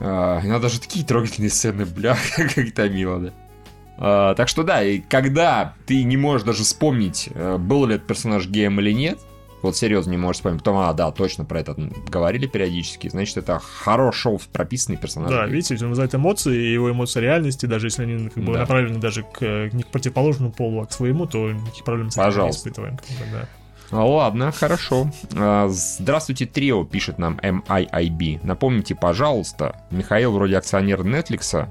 [0.00, 3.32] А, Иногда даже такие трогательные сцены, бля, как это мило, да.
[3.96, 8.08] А, так что да, и когда ты не можешь даже вспомнить, э, был ли этот
[8.08, 9.20] персонаж геем или нет,
[9.62, 11.74] вот серьезно не можешь вспомнить, потом, а, да, точно про это
[12.08, 15.30] говорили периодически, значит, это хорошо прописанный персонаж.
[15.30, 18.60] Да, видите, он вызывает эмоции, и его эмоции реальности, даже если они как бы Да.
[18.60, 22.14] направлены даже к, э, не к противоположному полу, а к своему, то никаких проблем с
[22.14, 22.58] этим не Пожалуйста.
[22.68, 22.96] испытываем.
[22.98, 23.48] как бы, да.
[23.90, 25.10] А, Ладно, хорошо.
[25.36, 28.40] А, Здравствуйте, Трио, пишет нам MIIB.
[28.42, 31.68] Напомните, пожалуйста, Михаил вроде акционер Netflix,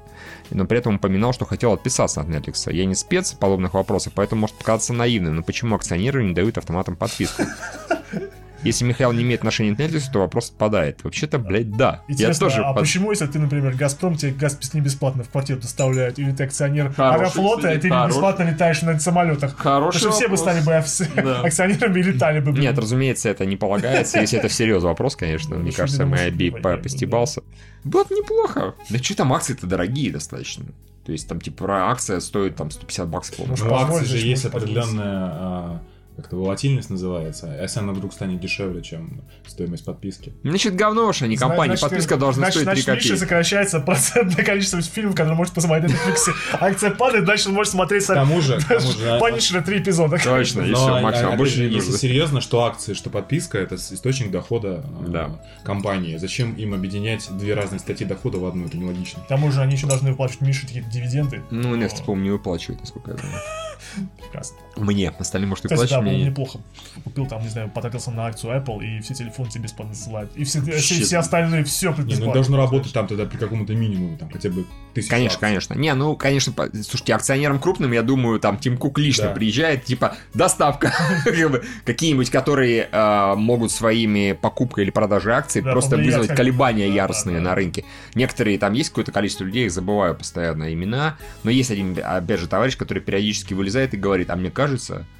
[0.49, 2.71] но при этом упоминал, что хотел отписаться от Netflix.
[2.71, 6.57] Я не спец в подобных вопросах, поэтому может показаться наивным, но почему акционеры не дают
[6.57, 7.43] автоматом подписку?
[8.63, 11.03] Если Михаил не имеет отношения к Netflix, то вопрос отпадает.
[11.03, 12.01] Вообще-то, блядь, да.
[12.07, 15.29] Интересно, Я тоже а под- почему, если ты, например, Газпром, тебе газ не бесплатно в
[15.29, 18.09] квартиру доставляют, или ты акционер Хороший, Аэрофлота, и ты хороший.
[18.09, 19.57] бесплатно летаешь на самолетах?
[19.57, 21.41] Хороший Потому что все бы стали бы акци- Да.
[21.43, 22.51] акционерами и летали бы.
[22.51, 22.63] блин.
[22.63, 24.19] Нет, разумеется, это не полагается.
[24.19, 27.41] Если это всерьез вопрос, конечно, мне кажется, думаю, моя что би понятно, постебался.
[27.83, 28.75] Было бы неплохо.
[28.89, 30.65] Да что там, акции-то дорогие достаточно.
[31.05, 33.37] То есть там, типа, акция стоит там 150 баксов.
[33.39, 35.81] Ну, у акций позволь, же есть определенная а,
[36.15, 37.47] как-то волатильность называется.
[37.51, 40.33] а Если она вдруг станет дешевле, чем стоимость подписки.
[40.43, 41.75] Значит, говно уж, а не компания.
[41.75, 43.19] Значит, Подписка должна значит, стоить 3 значит, Мише копейки.
[43.19, 46.33] сокращается процентное количество фильмов, которые может посмотреть на Netflix.
[46.59, 49.79] Акция падает, значит, он может смотреть К тому же, к тому же, а- Панишера три
[49.79, 50.17] эпизода.
[50.23, 51.37] Точно, и все, а- максимум.
[51.37, 55.41] Больше не если серьезно, что акции, что подписка, это источник дохода Да.
[55.63, 56.17] компании.
[56.17, 58.65] Зачем им объединять две разные статьи дохода в одну?
[58.67, 59.23] Это нелогично.
[59.23, 61.41] К тому же они еще должны выплачивать Мише какие-то дивиденды.
[61.49, 63.35] Ну, Netflix, по-моему, не выплачивает, насколько я знаю.
[64.21, 64.57] Прекрасно.
[64.75, 65.09] Мне.
[65.19, 66.59] Остальные, может, и Кстати, да, плачут, по-моему, мне неплохо.
[67.03, 70.31] Купил там, не знаю, потратился на акцию Apple, и все телефоны тебе бесплатно ссылают.
[70.35, 74.17] И все, все, все остальные все Не, ну должно работать там тогда при каком-то минимуме,
[74.17, 75.41] там хотя бы тысячу Конечно, акций.
[75.41, 75.73] конечно.
[75.75, 79.31] Не, ну, конечно, по- слушайте, акционерам крупным, я думаю, там Тим Кук лично Да.
[79.33, 80.91] приезжает, типа, доставка.
[81.85, 87.37] Какие-нибудь, которые а, могут своими покупкой или продажей акций Да, просто вызвать колебания да, яростные
[87.37, 87.49] да, да.
[87.49, 87.85] на рынке.
[88.15, 92.47] Некоторые, там есть какое-то количество людей, их забываю постоянно имена, но есть один, опять же,
[92.47, 94.62] товарищ, который периодически вылезает и говорит, а мне кажется,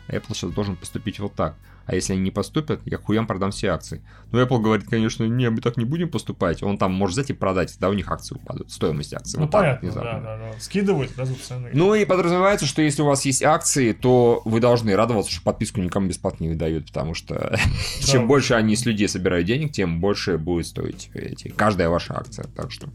[0.08, 1.56] Apple сейчас должен поступить вот так.
[1.86, 4.02] А если они не поступят, я хуям продам все акции.
[4.32, 6.64] Ну, Apple говорит, конечно, не, мы так не будем поступать.
[6.64, 9.38] Он там может взять и продать, тогда у них акции упадут, стоимость акций.
[9.38, 10.22] Ну, Вот так понятно, да, внезапно.
[10.22, 10.60] да, да.
[10.60, 11.72] Скидывают, сразу цены.
[11.74, 15.82] Ну и подразумевается, что если у вас есть акции, то вы должны радоваться, что подписку
[15.82, 17.58] никому бесплатно не выдают, потому что
[18.00, 22.46] чем больше они с людей собирают денег, тем больше будет стоить эти, каждая ваша акция.
[22.56, 22.88] Так что,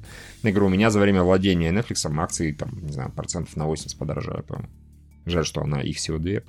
[0.42, 3.98] я говорю, у меня за время владения Netflix акции, там, не знаю, процентов на 80
[3.98, 4.70] подорожали, по-моему.
[5.28, 6.42] Жаль, что она их всего две.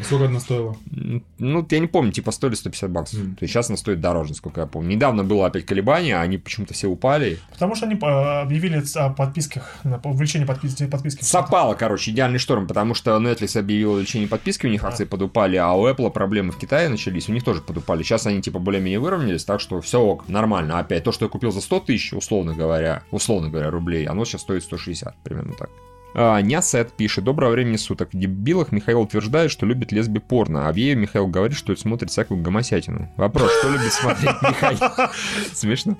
[0.00, 0.76] Сколько одна стоила?
[1.38, 3.20] Ну, я не помню, типа стоили 150 баксов.
[3.20, 3.36] Мгм.
[3.36, 4.94] То есть сейчас она стоит дороже, насколько я помню.
[4.94, 7.38] Недавно было опять колебания, они почему-то все упали.
[7.52, 10.86] Потому что они э, объявили о подписках, на увеличении подписки.
[10.86, 11.24] подписки.
[11.24, 15.72] Совпало, короче, идеальный шторм, потому что Netflix объявил увеличение подписки, у них акции подупали, а
[15.72, 18.02] у Apple проблемы в Китае начались, у них тоже подупали.
[18.02, 20.78] Сейчас они типа более-менее выровнялись, так что все ок, нормально.
[20.78, 24.42] Опять, то, что я купил за 100 тысяч, условно говоря, условно говоря, рублей, оно сейчас
[24.42, 25.70] стоит 160, примерно так.
[26.14, 27.24] А, Нясет пишет.
[27.24, 28.10] Доброго времени суток.
[28.12, 32.10] В дебилах Михаил утверждает, что любит лесби порно, а в Еве Михаил говорит, что смотрит
[32.10, 33.10] всякую гомосятину.
[33.16, 34.78] Вопрос, что любит смотреть Михаил?
[35.54, 35.96] Смешно.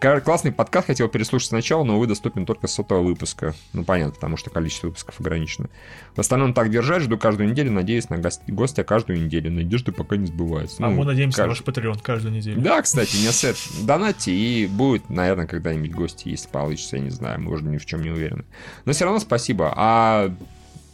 [0.00, 3.54] Классный подкаст, хотел переслушать сначала, но, увы, доступен только с сотого выпуска.
[3.72, 5.68] Ну, понятно, потому что количество выпусков ограничено.
[6.16, 9.52] В остальном так держать, жду каждую неделю, надеюсь на гост- гостя каждую неделю.
[9.52, 10.84] Надежды пока не сбываются.
[10.84, 12.60] А Ну, мы надеемся на кажд- ваш Patreon каждую неделю.
[12.60, 13.56] да, кстати, не сет.
[13.82, 17.86] Донатьте, и будет, наверное, когда-нибудь гости, если получится, я не знаю, мы уже ни в
[17.86, 18.44] чем не уверены.
[18.84, 19.43] Но все равно спасибо.
[19.76, 20.32] А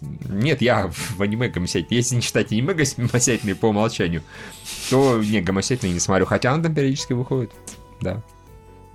[0.01, 1.97] нет, я в аниме гомосятельный.
[1.97, 4.23] Если не читать аниме гомосятельные по умолчанию,
[4.89, 6.27] то не, гомосятельные не смотрю.
[6.27, 7.53] Хотя она там периодически выходит.
[8.01, 8.23] Да.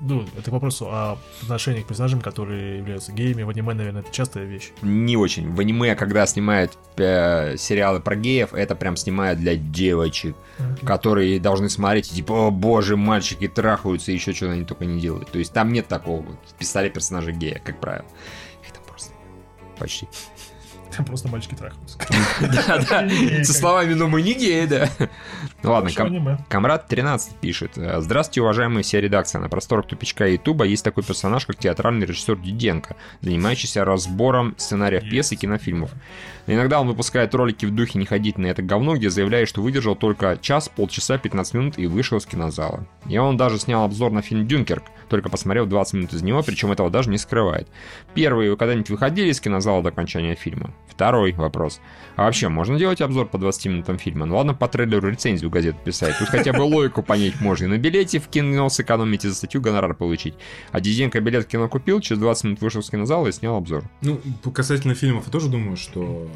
[0.01, 3.43] Ну, это к вопросу о отношении к персонажам, которые являются геями.
[3.43, 4.71] В аниме, наверное, это частая вещь.
[4.81, 5.53] Не очень.
[5.53, 10.35] В аниме, когда снимают э, сериалы про геев, это прям снимают для девочек,
[10.83, 15.31] которые должны смотреть типа, о боже, мальчики трахаются, и еще что они только не делают.
[15.31, 18.05] То есть там нет такого в пистоле персонажа гея, как правило.
[19.75, 20.07] Почти.
[20.95, 21.97] Там просто мальчики трахаются.
[22.39, 23.43] Да, да.
[23.43, 24.89] Со словами, ну мы не геи, да.
[25.63, 26.37] Ладно.
[26.47, 27.71] Комрад 13 пишет.
[27.75, 29.41] Здравствуйте, уважаемая вся редакция.
[29.41, 35.31] На просторах тупичка ютуба есть такой персонаж, как театральный режиссер Диденко, занимающийся разбором сценариев пьес
[35.31, 35.91] и кинофильмов.
[36.47, 39.95] Иногда он выпускает ролики в духе «Не ходить на это говно», где заявляет, что выдержал
[39.95, 42.85] только час, полчаса, 15 минут и вышел из кинозала.
[43.07, 46.71] И он даже снял обзор на фильм «Дюнкерк», только посмотрев 20 минут из него, причем
[46.71, 47.67] этого даже не скрывает.
[48.13, 50.71] Первый, вы когда-нибудь выходили из кинозала до окончания фильма?
[50.89, 51.81] Второй вопрос.
[52.15, 54.25] А вообще, можно делать обзор по 20 минутам фильма?
[54.25, 56.15] Ну ладно, по трейлеру рецензию в газету писать.
[56.19, 57.65] Тут хотя бы логику понять можно.
[57.65, 60.35] И на билете в кино сэкономить и за статью гонорар получить.
[60.71, 63.83] А Диденко билет в кино купил, через 20 минут вышел из кинозала и снял обзор.
[64.01, 64.19] Ну,
[64.53, 66.29] касательно фильмов, я тоже думаю, что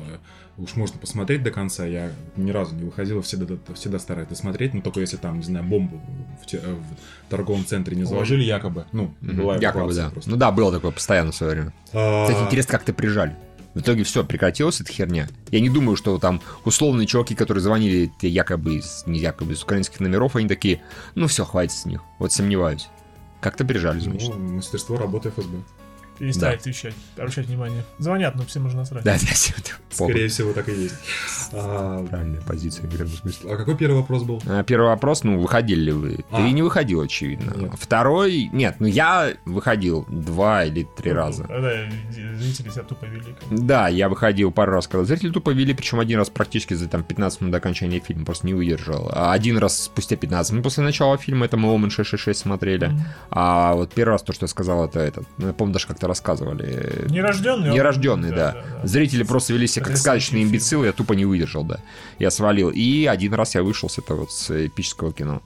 [0.57, 1.85] уж можно посмотреть до конца.
[1.85, 5.63] Я ни разу не выходил, всегда, всегда стараюсь досмотреть, но только если там, не знаю,
[5.65, 6.01] бомбу
[6.43, 8.85] в, те- э, в торговом центре не заложили, якобы.
[8.91, 10.09] Ну, была Якобы, да.
[10.09, 10.29] просто.
[10.29, 11.73] Ну да, было такое постоянно в свое время.
[11.93, 13.35] А, Кстати, интересно, как ты прижали.
[13.79, 15.29] В итоге все, прекратилась эта херня.
[15.51, 20.35] Я не думаю, что там условные чуваки, которые звонили якобы не якобы из украинских номеров,
[20.35, 20.81] они такие,
[21.15, 22.01] ну все, хватит с них.
[22.19, 22.89] Вот сомневаюсь.
[23.39, 24.35] Как-то прижали, значит.
[24.35, 25.59] ну, мастерство работы ФСБ.
[26.19, 27.83] Перестать отвечать, обращать внимание.
[27.97, 29.03] Звонят, но всем можно насрать.
[29.03, 29.73] Да, да.
[29.89, 30.95] Скорее всего, так и есть.
[31.53, 33.53] А, Правильная позиция, в этом смысле.
[33.53, 34.41] а какой первый вопрос был?
[34.45, 36.25] А, Первый вопрос, ну, выходили ли вы?
[36.29, 36.37] А.
[36.37, 37.53] Ты не выходил, очевидно.
[37.55, 37.71] Нет.
[37.79, 41.43] Второй, нет, ну я выходил два или три раза.
[41.47, 43.35] Да, зрители себя тупо вели.
[43.49, 47.03] Да, я выходил пару раз, когда зрители тупо вели, причем один раз практически за там
[47.03, 49.09] 15 минут до окончания фильма, просто не выдержал.
[49.13, 52.91] А один раз спустя 15 минут после начала фильма, это мы Омен 666 смотрели.
[53.31, 56.07] А вот первый раз то, что я сказал, это этот, ну, я помню, даже как-то
[56.09, 57.05] рассказывали.
[57.09, 57.69] Нерожденный.
[57.69, 58.57] он- Нерожденный, да.
[58.83, 61.79] Зрители просто вели себя как сказочные имбецилы, я тупо не выдержал, да.
[62.19, 62.69] Я свалил.
[62.69, 65.41] И один раз я вышел с этого вот с эпического кино.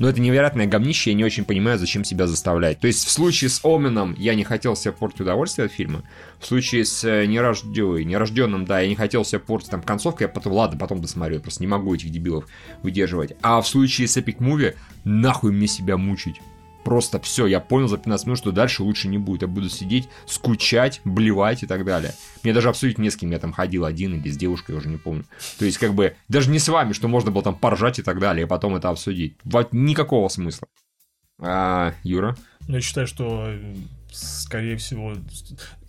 [0.00, 2.78] Но это невероятное говнище, я не очень понимаю, зачем себя заставлять.
[2.78, 6.04] То есть в случае с Оменом я не хотел себе портить удовольствие от фильма.
[6.38, 10.28] В случае с э, нерождёй, нерожденным, да, я не хотел себе портить там концовку, я
[10.28, 12.44] потом, ладно, потом досмотрю, я просто не могу этих дебилов
[12.84, 13.32] выдерживать.
[13.42, 16.40] А в случае с Epic Movie, нахуй мне себя мучить.
[16.84, 19.42] Просто все, я понял за 15 минут, что дальше лучше не будет.
[19.42, 22.14] Я буду сидеть, скучать, блевать и так далее.
[22.42, 24.88] Мне даже обсудить не с кем, я там ходил один или с девушкой, я уже
[24.88, 25.24] не помню.
[25.58, 28.20] То есть, как бы, даже не с вами, что можно было там поржать и так
[28.20, 29.36] далее, и потом это обсудить.
[29.44, 30.68] Вот никакого смысла.
[31.40, 32.36] А, Юра?
[32.66, 33.74] Я считаю, что, э,
[34.10, 35.14] скорее всего,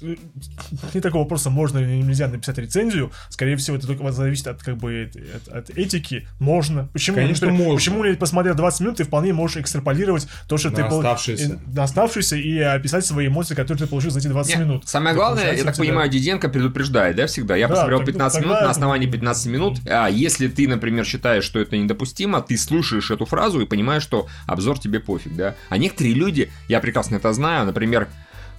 [0.02, 3.12] не такого вопроса, можно или нельзя написать рецензию.
[3.30, 6.28] Скорее всего, это только зависит от, как бы, от, от этики.
[6.40, 6.88] Можно.
[6.94, 7.18] Почему?
[7.18, 7.76] Конечно, Например, можно.
[7.80, 10.84] Почему, не посмотрев 20 минут, ты вполне можешь экстраполировать то, что На ты...
[10.86, 11.60] пол- оставшиеся.
[11.68, 14.88] и- На оставшиеся и описать свои эмоции, которые ты получил за эти 20 Не, минут.
[14.88, 17.56] Самое Это главное, я так тебя- понимаю, Диденко предупреждает, да, всегда.
[17.56, 19.80] Я Да, посмотрел тогда- 15 минут, тогда- на основании 15 минут.
[19.90, 24.28] А если ты, например, считаешь, что это недопустимо, ты слушаешь эту фразу и понимаешь, что
[24.48, 25.56] обзор тебе пофиг, да.
[25.70, 28.08] А некоторые люди, я прекрасно это знаю, например,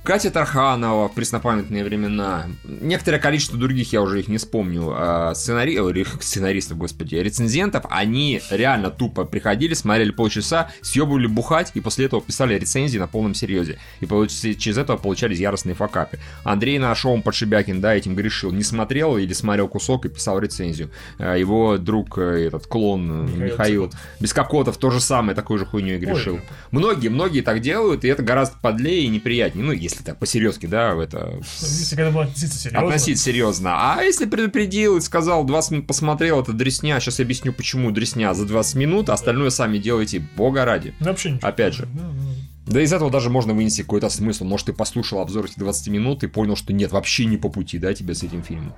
[0.02, 2.47] Катя Тарханова в преснопамятные времена.
[2.64, 5.78] Некоторое количество других, я уже их не вспомню, а, сценари...
[6.20, 12.59] сценаристов, господи, рецензентов, они реально тупо приходили, смотрели полчаса, съебывали бухать, и после этого писали
[12.59, 13.78] рецензии на полном серьезе.
[14.01, 16.18] И через это получались яростные факапы.
[16.44, 18.52] Андрей на шоу Подшибякин, да, этим грешил.
[18.52, 20.90] Не смотрел или смотрел кусок и писал рецензию.
[21.18, 25.98] А Его друг, э, этот клон э, Михаил Михаил, Бескокотов тоже самое такой же хуйней
[25.98, 26.35] грешил.
[26.35, 26.43] Ой.
[26.70, 29.64] Многие, многие так делают, и это гораздо подлее и неприятнее.
[29.64, 31.40] Ну, если так по-серьезки, да, в это...
[31.60, 32.86] Если к этому относиться серьезно.
[32.86, 33.70] Относить серьезно.
[33.74, 38.46] А если предупредил и сказал, 20 минут посмотрел, это дресня, сейчас объясню, почему дресня за
[38.46, 40.94] 20 минут, а остальное сами делайте, бога ради.
[41.00, 41.48] Ну, вообще ничего.
[41.48, 41.88] Опять же.
[41.94, 42.34] Ну, ну.
[42.70, 44.44] Да из этого даже можно вынести какой-то смысл.
[44.44, 47.78] Может, ты послушал обзор этих 20 минут и понял, что нет, вообще не по пути,
[47.78, 48.74] да, тебе с этим фильмом.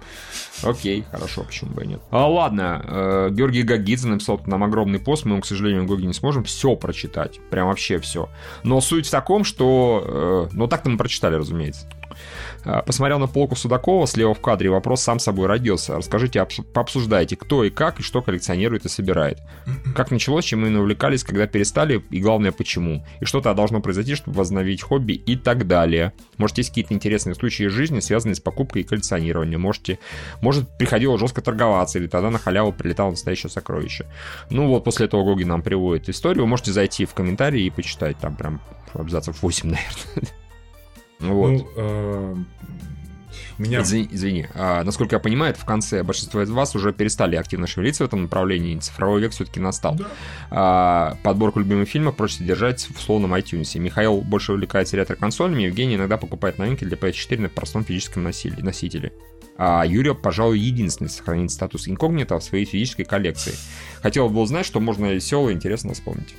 [0.62, 2.00] Окей, хорошо, почему бы и нет.
[2.10, 6.14] А, ладно, э, Георгий Гагидзе написал нам огромный пост, мы, к сожалению, в Гоге не
[6.14, 8.30] сможем все прочитать, прям вообще все.
[8.64, 10.48] Но суть в таком, что...
[10.50, 11.86] э, ну, так-то мы прочитали, разумеется.
[12.64, 15.96] А, Посмотрел на полку Судакова слева в кадре, вопрос сам собой родился.
[15.96, 19.40] Расскажите, обс- пообсуждайте, кто и как, и что коллекционирует и собирает.
[19.94, 23.04] Как началось, чем именно увлекались, когда перестали, и главное, почему.
[23.20, 26.12] И что-то должно произойти, чтобы возобновить хобби и так далее.
[26.36, 29.60] Может, есть какие-то интересные случаи из жизни, связанные с покупкой и коллекционированием.
[29.60, 29.98] Можете,
[30.40, 34.06] может, приходило жестко торговаться, или тогда на халяву прилетало настоящее сокровище.
[34.50, 36.44] Ну вот, после этого Гоги нам приводит историю.
[36.44, 38.18] Вы можете зайти в комментарии и почитать.
[38.18, 38.60] Там прям
[38.94, 40.41] абзацев 8, наверное.
[41.22, 41.50] Вот.
[41.50, 42.36] Ну, э,
[43.58, 43.82] меня...
[43.82, 44.46] Извини, извини.
[44.54, 48.06] А, насколько я понимаю, это в конце большинство из вас уже перестали активно шевелиться в
[48.06, 49.94] этом направлении, цифровой век все-таки настал.
[49.94, 50.06] Да.
[50.50, 53.78] А, подборку любимых фильмов проще держать в условном iTunes.
[53.78, 59.12] Михаил больше увлекается ретро-консолями, Евгений иногда покупает новинки для PS4 на простом физическом носителе.
[59.58, 63.52] А Юрий, пожалуй, единственный сохранит статус инкогнито в своей физической коллекции.
[64.00, 66.34] Хотел бы узнать, что можно веселое и интересно вспомнить.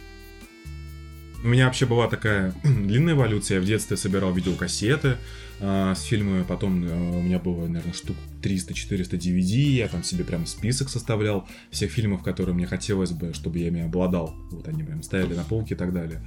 [1.44, 3.56] У меня вообще была такая длинная эволюция.
[3.56, 5.18] Я в детстве собирал видеокассеты
[5.60, 6.44] э, с фильмами.
[6.44, 9.58] Потом э, у меня было, наверное, штук 300-400 DVD.
[9.58, 13.82] Я там себе прям список составлял всех фильмов, которые мне хотелось бы, чтобы я ими
[13.82, 14.34] обладал.
[14.52, 16.22] Вот они прям стояли на полке и так далее.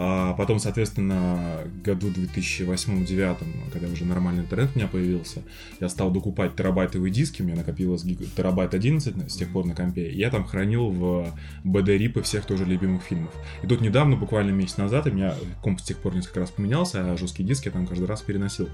[0.00, 5.42] А потом, соответственно, году 2008-2009, когда уже нормальный интернет у меня появился,
[5.80, 8.20] я стал докупать терабайтовые диски, у меня накопилось гиг...
[8.36, 11.34] терабайт 11 с тех пор на компе, и я там хранил в
[11.64, 13.34] BD-рипы всех тоже любимых фильмов.
[13.64, 15.34] И тут недавно, буквально месяц назад, у меня
[15.64, 18.68] комп с тех пор несколько раз поменялся, а жесткие диски я там каждый раз переносил.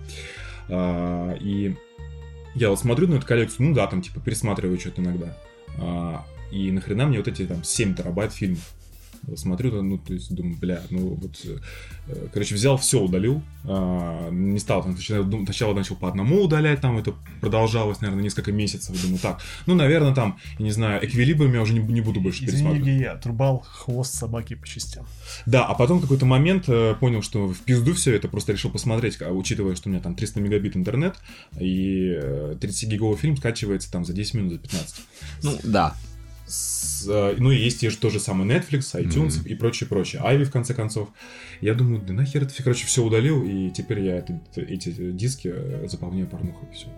[0.68, 1.74] А, и
[2.54, 5.34] я вот смотрю на эту коллекцию, ну да, там типа пересматриваю что-то иногда.
[5.78, 8.74] А, и нахрена мне вот эти там 7 терабайт фильмов?
[9.36, 11.40] Смотрю, ну, то есть думаю, бля, ну вот,
[12.06, 16.98] э, короче, взял, все удалил, а, не стал там, сначала начал по одному удалять, там
[16.98, 21.62] это продолжалось, наверное, несколько месяцев, думаю, так, ну, наверное, там, я не знаю, эквилибриум я
[21.62, 23.00] уже не, не буду больше Извини, пересматривать.
[23.00, 25.06] я отрубал хвост собаки по частям.
[25.46, 29.18] Да, а потом какой-то момент э, понял, что в пизду все это, просто решил посмотреть,
[29.20, 31.16] учитывая, что у меня там 300 мегабит интернет,
[31.58, 34.96] и 30-гиговый э, фильм скачивается там за 10 минут, за 15.
[35.42, 35.94] Ну, да,
[36.46, 39.48] с, э, ну и есть те же то же самое Netflix, iTunes mm-hmm.
[39.48, 40.22] и прочее, прочее.
[40.22, 41.08] Айви, в конце концов.
[41.60, 45.86] Я думаю, да нахер это, короче, все удалил, и теперь я это, эти диски э,
[45.88, 46.88] заполняю порнухой, все.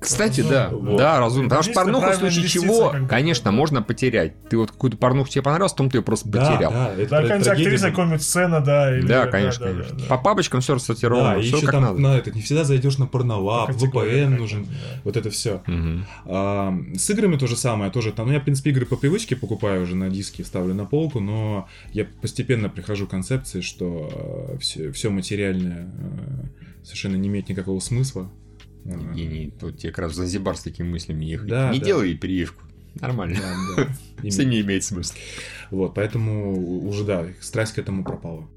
[0.00, 0.96] Кстати, да, вот.
[0.96, 1.50] да, разумно.
[1.50, 4.32] Потому что порнуху в случае чего, конечно, можно потерять.
[4.48, 6.72] Ты вот какую-то порнуху тебе понравилась, потом ты ее просто да, потерял.
[6.72, 8.96] Да, это, да, какая-нибудь актриса, какая-нибудь сцена, да.
[8.96, 9.06] Или...
[9.06, 9.96] Да, конечно, да, конечно.
[9.96, 10.08] Да, да.
[10.08, 12.00] По папочкам все рассортировано, да, все еще как там, надо.
[12.00, 14.70] На это, не всегда зайдешь на порнолаб, VPN нужен, да.
[15.04, 15.62] вот это все.
[15.66, 16.04] Угу.
[16.26, 19.36] А, с играми то же самое, тоже там, ну я, в принципе, игры по привычке
[19.36, 24.88] покупаю уже на диски, ставлю на полку, но я постепенно прихожу к концепции, что все,
[24.88, 28.30] э, все материальное э, совершенно не имеет никакого смысла.
[28.84, 31.48] Евгений, тут тебе как раз в Занзибар с такими мыслями ехать.
[31.48, 31.84] Да, не да.
[31.84, 32.64] делай прививку.
[32.94, 33.38] Нормально.
[33.76, 33.84] Да,
[34.22, 34.28] да.
[34.28, 35.16] Все не имеет смысла.
[35.70, 38.48] Вот, поэтому уже, да, страсть к этому пропала.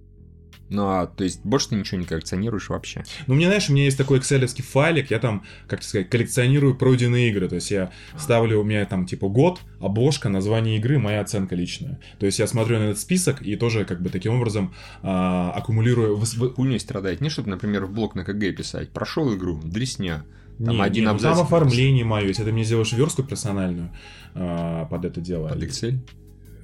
[0.73, 3.03] Ну, а, то есть, больше ты ничего не коллекционируешь вообще?
[3.27, 7.29] Ну, меня, знаешь, у меня есть такой excel файлик, я там, как сказать, коллекционирую пройденные
[7.29, 11.55] игры, то есть я ставлю, у меня там, типа, год, обложка, название игры, моя оценка
[11.55, 11.99] личная.
[12.19, 16.21] То есть я смотрю на этот список и тоже, как бы, таким образом а, аккумулирую...
[16.55, 17.21] Хуйней страдает.
[17.21, 20.25] Не, чтобы, например, в блог на КГ писать, прошел игру, дресня,
[20.57, 21.37] там не, один не, ну, абзац.
[21.37, 22.39] Там оформление мое есть.
[22.39, 23.91] Это мне сделаешь верстку персональную
[24.35, 25.49] а, под это дело.
[25.49, 25.99] Под Excel?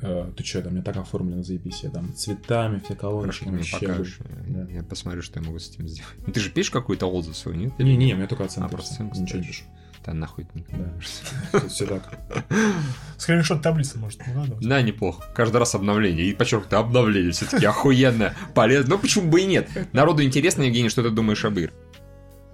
[0.02, 3.46] Э, ты что, там мне так оформлено, заебись, я там цветами, все колоночки.
[3.46, 4.20] Хорошо, мне покажешь.
[4.48, 4.68] Да.
[4.72, 6.14] Я посмотрю, что я могу с этим сделать.
[6.26, 7.78] Ну, ты же пишешь какую-то отзыв свой, нет?
[7.80, 8.68] Не, не, у меня только оценка.
[8.68, 9.64] А, просто оценку Ничего не пишу.
[10.06, 11.60] Да нахуй не да.
[11.68, 12.18] Все так.
[13.18, 14.22] Скриншот таблицы может
[14.62, 15.26] Да, неплохо.
[15.36, 16.26] Каждый раз обновление.
[16.26, 17.32] И подчеркнуто обновление.
[17.32, 18.96] Все-таки охуенно, полезно.
[18.96, 19.70] Ну почему бы и нет?
[19.92, 21.74] Народу интересно, Евгений, что ты думаешь об играх?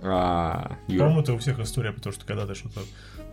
[0.02, 2.82] А, По-моему, это у всех история, потому что когда ты что-то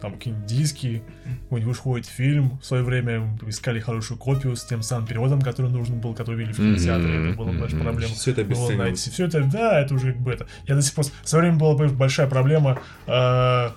[0.02, 1.02] там какие-нибудь диски,
[1.44, 6.00] какой-нибудь выходит фильм, в свое время искали хорошую копию с тем самым переводом, который нужен
[6.00, 7.28] был, который вели в кинотеатре, mm-hmm.
[7.28, 7.84] это была большая mm-hmm.
[7.84, 8.14] проблема.
[8.14, 9.10] Все это было найти.
[9.10, 10.46] Все это, да, это уже как бы это.
[10.66, 13.70] Я до сих пор, в свое время была большая проблема, Э,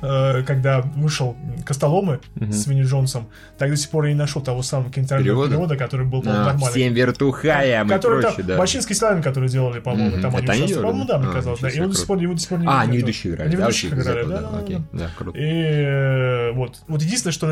[0.00, 3.28] когда вышел Костоломы с Винни Джонсом,
[3.58, 6.46] так до сих пор я не нашел того самого кинотеатрального перевода, который был, по-моему, а,
[6.46, 6.70] нормальный.
[6.70, 8.56] Всем вертухая, мы который прочее, да.
[8.56, 10.82] Бачинский Славин, который делали, по-моему, там они участвовали.
[10.82, 11.70] По-моему, да, мне а, казалось, да.
[11.70, 13.50] И он до сих пор, его до сих пор не А, не ведущие играли.
[13.50, 14.50] Не ведущие играли, да.
[14.58, 15.38] Окей, да, круто.
[15.38, 17.46] И э, вот, вот единственное, что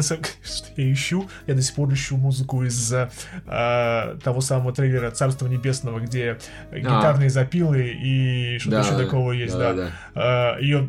[0.77, 3.09] я ищу, я до сих пор ищу музыку из э,
[4.23, 6.39] того самого трейлера «Царства небесного», где
[6.71, 6.79] а.
[6.79, 9.91] гитарные запилы и что-то еще такого есть, да.
[10.59, 10.89] Ее,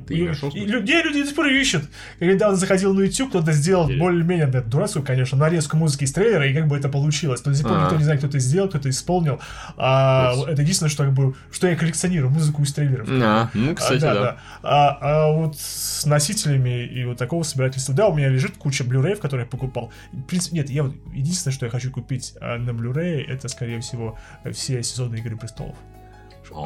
[0.81, 1.83] где люди до сих пор ищут.
[2.19, 6.47] Я недавно заходил на YouTube, кто-то сделал более-менее да, дурацкую, конечно, нарезку музыки из трейлера,
[6.47, 7.43] и как бы это получилось.
[7.45, 9.39] Но до сих пор никто не знает, кто это сделал, кто это исполнил.
[9.77, 13.07] А, это единственное, что, как бы, что я коллекционирую, музыку из трейлеров.
[13.09, 14.21] А, ну, кстати, а, да.
[14.21, 14.37] да.
[14.63, 19.15] А, а вот с носителями и вот такого собирательства, да, у меня лежит куча Blu-ray,
[19.15, 19.91] которые я покупал.
[20.11, 23.81] В принципе, нет, я вот единственное, что я хочу купить а, на Blu-ray, это, скорее
[23.81, 24.17] всего,
[24.51, 25.75] все сезоны Игры престолов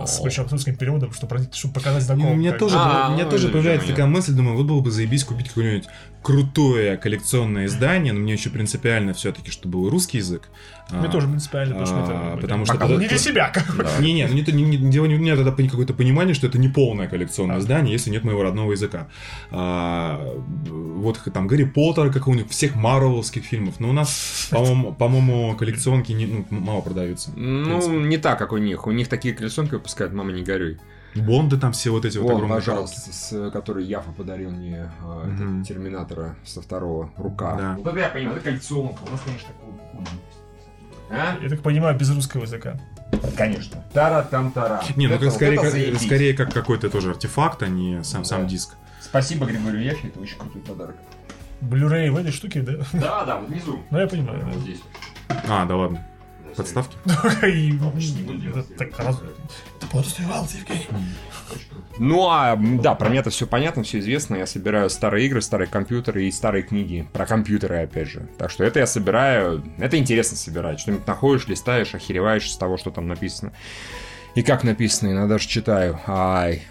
[0.05, 2.33] с причем с русским переводом, чтобы, чтобы показать знакомым.
[2.33, 5.23] У меня тоже, а, у меня тоже появляется такая мысль, думаю, вот было бы заебись
[5.23, 5.87] купить какой-нибудь
[6.21, 10.49] крутое коллекционное издание, но мне еще принципиально все-таки, чтобы был русский язык.
[10.91, 12.37] Мне а, тоже принципиально, потому что это...
[12.41, 13.51] Потому что не для себя.
[13.99, 17.59] Не-не, ну не, не, дело не, нет тогда какое-то понимание, что это не полное коллекционное
[17.59, 19.07] издание, если нет моего родного языка.
[19.51, 20.21] А,
[20.69, 25.55] вот там Гарри Поттер, как у них, всех марвеловских фильмов, но у нас, по-моему, по-моему
[25.55, 27.31] коллекционки не, ну, мало продаются.
[27.35, 28.87] Ну, не так, как у них.
[28.87, 30.79] У них такие коллекционки выпускают «Мама, не горюй».
[31.15, 35.63] Бонды там все вот эти вот, вот огромные пожалуйста, с, который Яфа подарил мне mm-hmm.
[35.63, 37.55] Терминатора со второго рука.
[37.57, 37.75] Да.
[37.77, 38.99] Вот это я понимаю, это коллекционка.
[39.05, 39.73] У нас, конечно, такой
[41.11, 41.37] а?
[41.41, 42.79] Я так понимаю, без русского языка.
[43.35, 43.83] Конечно.
[43.93, 44.81] Тара-там-тара.
[44.95, 48.27] Не, ну как, скорее, как, скорее как какой-то тоже артефакт, а не сам, да.
[48.27, 48.75] сам диск.
[49.01, 50.95] Спасибо, Григорий Яфи, это очень крутой подарок.
[51.61, 52.73] Blu-ray в этой штуке, да?
[52.93, 53.79] Да, да, вот внизу.
[53.91, 54.45] Ну, я понимаю.
[54.45, 54.79] Вот здесь.
[55.47, 56.05] А, да ладно.
[56.55, 56.97] Подставки?
[59.79, 60.87] Так подозревался, Евгений?
[61.99, 64.35] Ну, а, да, про меня это все понятно, все известно.
[64.35, 67.07] Я собираю старые игры, старые компьютеры и старые книги.
[67.13, 68.27] Про компьютеры, опять же.
[68.37, 69.63] Так что это я собираю...
[69.77, 70.79] Это интересно собирать.
[70.79, 73.53] Что-нибудь находишь, листаешь, охереваешь с того, что там написано.
[74.35, 75.99] И как написано, иногда даже читаю.
[76.07, 76.63] Ай.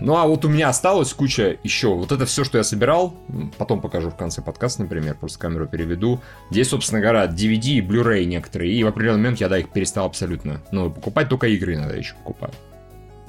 [0.00, 1.88] Ну, а вот у меня осталось куча еще.
[1.88, 3.16] Вот это все, что я собирал,
[3.56, 6.20] потом покажу в конце подкаста, например, просто камеру переведу.
[6.50, 8.72] Здесь, собственно говоря, DVD и Blu-ray некоторые.
[8.72, 10.60] И в определенный момент я, да, их перестал абсолютно.
[10.70, 12.52] Ну, покупать только игры иногда еще покупаю.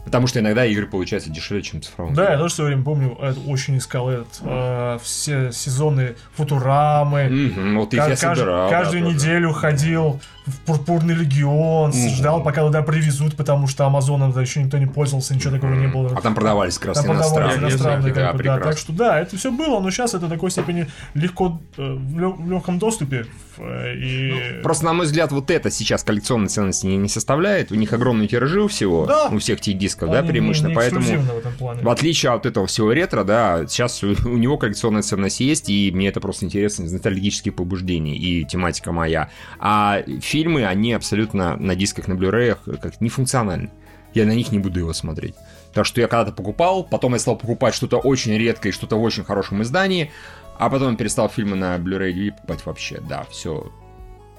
[0.06, 2.16] Потому что иногда игры получаются дешевле, чем цифровые.
[2.16, 7.30] Да, я тоже все время помню, это, очень искал этот, э, все сезоны Футурамы.
[7.30, 8.70] Мгм, вот их я собирал.
[8.70, 9.16] да, каждую тоже.
[9.16, 12.10] неделю ходил в Пурпурный легион, Мгм.
[12.10, 16.11] ждал, пока туда привезут, потому что Амазоном еще никто не пользовался, ничего такого не было.
[16.18, 17.70] А там продавались как раз Там продавались иностранные.
[17.72, 18.57] иностранные, да, как бы, да.
[18.60, 22.49] Так что да, это все было, но сейчас это в такой степени легко э, в
[22.49, 23.26] легком доступе.
[23.57, 24.61] э, И...
[24.64, 27.72] Просто, на мой взгляд, вот это сейчас коллекционной ценности не, не составляет.
[27.72, 29.28] У них огромные тиражи у всего, Да.
[29.28, 30.70] у всех этих дисков, да, Они не- преимущественно.
[30.70, 31.82] не Поэтому, в этом плане.
[31.84, 35.91] в отличие от этого всего ретро, да, сейчас у, у него коллекционная ценность есть, и
[35.94, 39.30] мне это просто интересно из ностальгических побуждений, и тематика моя.
[39.60, 43.72] А фильмы, они абсолютно на дисках, на блюреях как нефункциональны.
[44.14, 45.36] Я на них не буду его смотреть.
[45.74, 49.04] Так что я когда-то покупал, потом я стал покупать что-то очень редкое и что-то в
[49.04, 50.12] очень хорошем издании,
[50.58, 53.02] а потом перестал фильмы на Blu-ray DVD покупать вообще.
[53.08, 53.72] Да, все.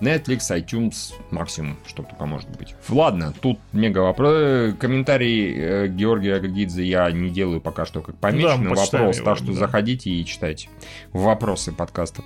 [0.01, 2.75] Netflix, iTunes, максимум, что только может быть.
[2.89, 4.75] Ладно, тут мега вопрос.
[4.79, 9.37] Комментарий э, Георгия Агагидзе я не делаю пока что как мы почитаем вопрос, его, так
[9.37, 9.53] что да.
[9.53, 10.69] заходите и читайте
[11.12, 12.23] вопросы подкаста.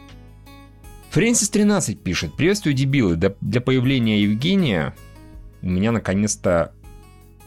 [1.14, 2.34] Фрэнсис 13 пишет.
[2.34, 3.14] Приветствую, дебилы.
[3.14, 4.96] Для появления Евгения
[5.62, 6.72] у меня наконец-то...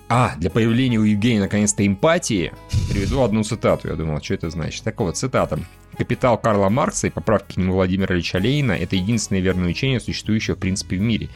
[0.07, 2.53] А, для появления у Евгения наконец-то эмпатии
[2.89, 3.89] приведу одну цитату.
[3.89, 4.85] Я думал, что это значит.
[4.85, 5.59] Так вот, цитата.
[5.97, 10.55] «Капитал Карла Маркса и поправки к нему Владимира Ильича Ленина– это единственное верное учение, существующее
[10.55, 11.27] в принципе в мире.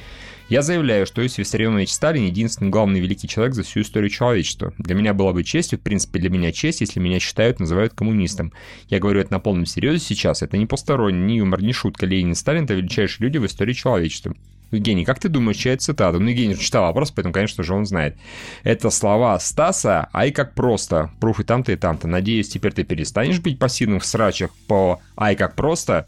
[0.51, 4.73] Я заявляю, что Иосиф Виссарионович Сталин единственный главный великий человек за всю историю человечества.
[4.77, 8.51] Для меня была бы честью, в принципе, для меня честь, если меня считают, называют коммунистом.
[8.89, 10.41] Я говорю это на полном серьезе сейчас.
[10.41, 12.05] Это не посторонний, ни юмор, ни шутка.
[12.05, 14.35] Ленин и Сталин– это величайшие люди в истории человечества.
[14.71, 16.19] Евгений, как ты думаешь, чья это цитата?
[16.19, 18.17] Ну, Евгений читал вопрос, поэтому, конечно же, он знает.
[18.63, 21.11] Это слова Стаса, ай как просто.
[21.21, 22.09] Пруф и там-то, и там-то.
[22.09, 26.07] Надеюсь, теперь ты перестанешь быть пассивным в срачах по ай как просто.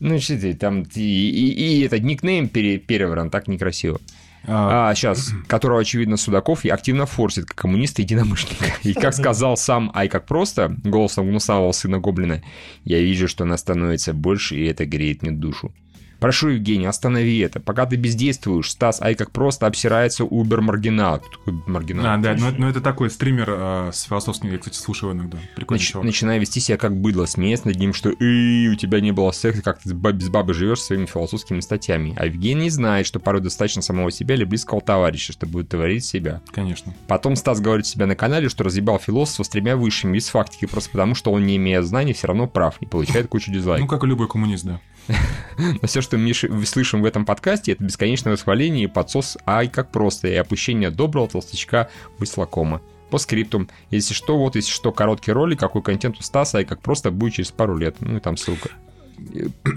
[0.00, 4.00] Ну, что там, и, и, и этот никнейм пере, перевран, так некрасиво.
[4.46, 8.72] А, А, сейчас, которого, очевидно, Судаков и активно форсит, как коммунист и единомышленника.
[8.82, 12.42] И как сказал сам Ай как просто, голосом гнусавого сына Гоблина,
[12.84, 15.72] я вижу, что она становится больше, и это греет мне душу.
[16.20, 17.60] Прошу, Евгений, останови это.
[17.60, 21.20] Пока ты бездействуешь, Стас Ай как просто обсирается убер-маргинал.
[21.20, 22.06] Такой маргинал?
[22.06, 25.38] а, да, ну, ну это такой стример а, с философским, я, кстати, слушаю иногда.
[25.56, 26.04] Прикольный Нач- чувак.
[26.04, 29.62] начиная вести себя как быдло, смеясь над ним, что «Эй, у тебя не было секса,
[29.62, 32.14] как ты без бабы живешь своими философскими статьями».
[32.18, 36.42] А Евгений знает, что порой достаточно самого себя или близкого товарища, чтобы творить себя.
[36.52, 36.94] Конечно.
[37.08, 40.90] Потом Стас говорит себя на канале, что разъебал философа с тремя высшими без фактики, просто
[40.90, 43.88] потому что он, не имея знаний, все равно прав и получает кучу Ну, дизлайков.
[43.88, 44.80] как и любой коммунист, да.
[45.58, 49.68] Но все, что мы ши- слышим в этом подкасте, это бесконечное восхваление и подсос ай
[49.68, 51.88] как просто, и опущение доброго толстячка
[52.18, 52.80] выслакома.
[53.10, 53.68] По скриптум.
[53.90, 57.34] Если что, вот если что, короткий ролик, какой контент у Стаса, и как просто будет
[57.34, 57.96] через пару лет.
[58.00, 58.70] Ну и там ссылка.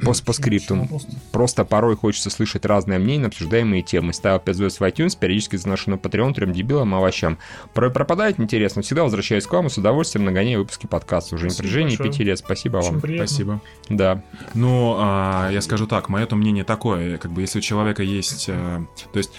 [0.04, 0.90] По, по скриптум.
[1.32, 4.14] Просто порой хочется слышать разные мнения на обсуждаемые темы.
[4.14, 7.38] Ставил 5 звезд в iTunes, периодически заношу на Patreon трем дебилам и овощам.
[7.74, 11.36] Порой пропадает интерес, но всегда возвращаюсь к вам и с удовольствием нагоняю выпуски подкаста.
[11.36, 12.12] Уже на Спасибо протяжении большое.
[12.12, 12.40] пяти лет.
[12.40, 13.02] Спасибо Очень вам.
[13.02, 13.28] приятно.
[13.28, 13.62] Спасибо.
[13.90, 14.24] Да.
[14.54, 18.46] Ну, а, я скажу так, мое то мнение такое, как бы если у человека есть,
[18.48, 19.32] э, то есть,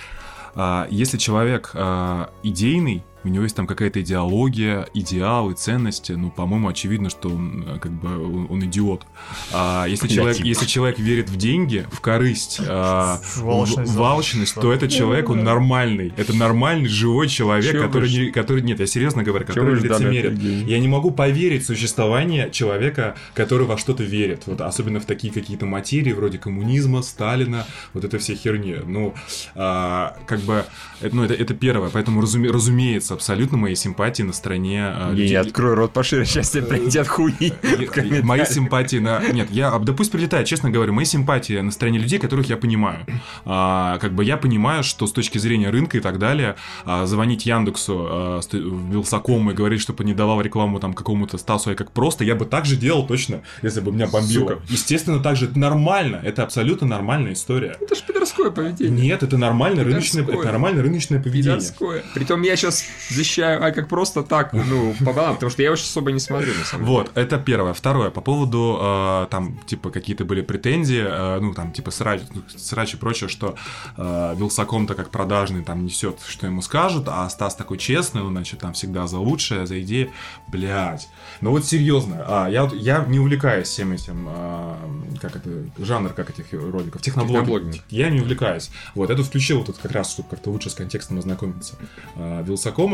[0.55, 6.69] а, если человек а, идейный, у него есть там какая-то идеология, идеалы, ценности, ну, по-моему,
[6.69, 9.07] очевидно, что он э, как бы он, он идиот.
[9.53, 14.03] А, если, человек, если человек верит в деньги, в корысть, а, В алчность, в, в
[14.03, 16.13] алчность, то этот человек, он нормальный.
[16.17, 18.63] Это нормальный, живой человек, Чего который, не, который...
[18.63, 20.39] Нет, я серьезно говорю, который лицемерит.
[20.39, 24.43] Я не могу поверить в существование человека, который во что-то верит.
[24.47, 28.77] Вот особенно в такие какие-то материи, вроде коммунизма, Сталина, вот это все херни.
[28.87, 29.15] Ну,
[29.55, 30.65] а, как бы,
[31.01, 31.89] это, ну, это, это первое.
[31.91, 36.51] Поэтому, разуме- разумеется, абсолютно мои симпатии на стороне Я не людей- открою рот пошире, сейчас
[36.51, 37.33] тебе прилетят хуи.
[38.23, 39.21] Мои симпатии на...
[39.33, 39.77] Нет, я...
[39.79, 43.07] Да пусть прилетает, честно говорю, мои симпатии на стороне людей, которых я понимаю.
[43.45, 47.47] А, как бы я понимаю, что с точки зрения рынка и так далее, а, звонить
[47.47, 51.77] Яндексу а, ст- в Вилсаком и говорить, чтобы не давал рекламу там какому-то Стасу, я
[51.77, 54.49] как просто, я бы так же делал точно, если бы меня бомбило.
[54.51, 54.63] Сука.
[54.69, 57.77] Естественно, так же, это нормально, это абсолютно нормальная история.
[57.81, 59.05] Это же пидорское поведение.
[59.09, 61.59] Нет, это нормальное рыночное, это нормальное рыночное поведение.
[61.61, 62.03] Пидорское.
[62.15, 65.85] Притом я сейчас защищаю, а как просто так, ну, по балам, потому что я очень
[65.85, 67.73] особо не смотрю, на самом Вот, это первое.
[67.73, 72.23] Второе, по поводу, э, там, типа, какие-то были претензии, э, ну, там, типа, срач,
[72.57, 73.57] срач и прочее, что
[73.97, 78.61] э, Вилсаком-то как продажный там несет, что ему скажут, а Стас такой честный, он, значит,
[78.61, 80.11] там всегда за лучшее, за идеи.
[80.49, 81.09] Блядь.
[81.41, 84.79] Ну вот серьезно, а, я, я не увлекаюсь всем этим, а,
[85.21, 87.45] как это, жанр, как этих роликов, техноблоги.
[87.45, 87.85] Техноблогинг.
[87.91, 88.71] Я не увлекаюсь.
[88.95, 91.77] Вот, тут включил вот тут как раз, чтобы как-то лучше с контекстом ознакомиться.
[92.17, 92.43] А,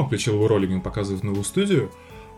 [0.00, 1.90] Вилсакома, включил его ролик, он показывает новую студию.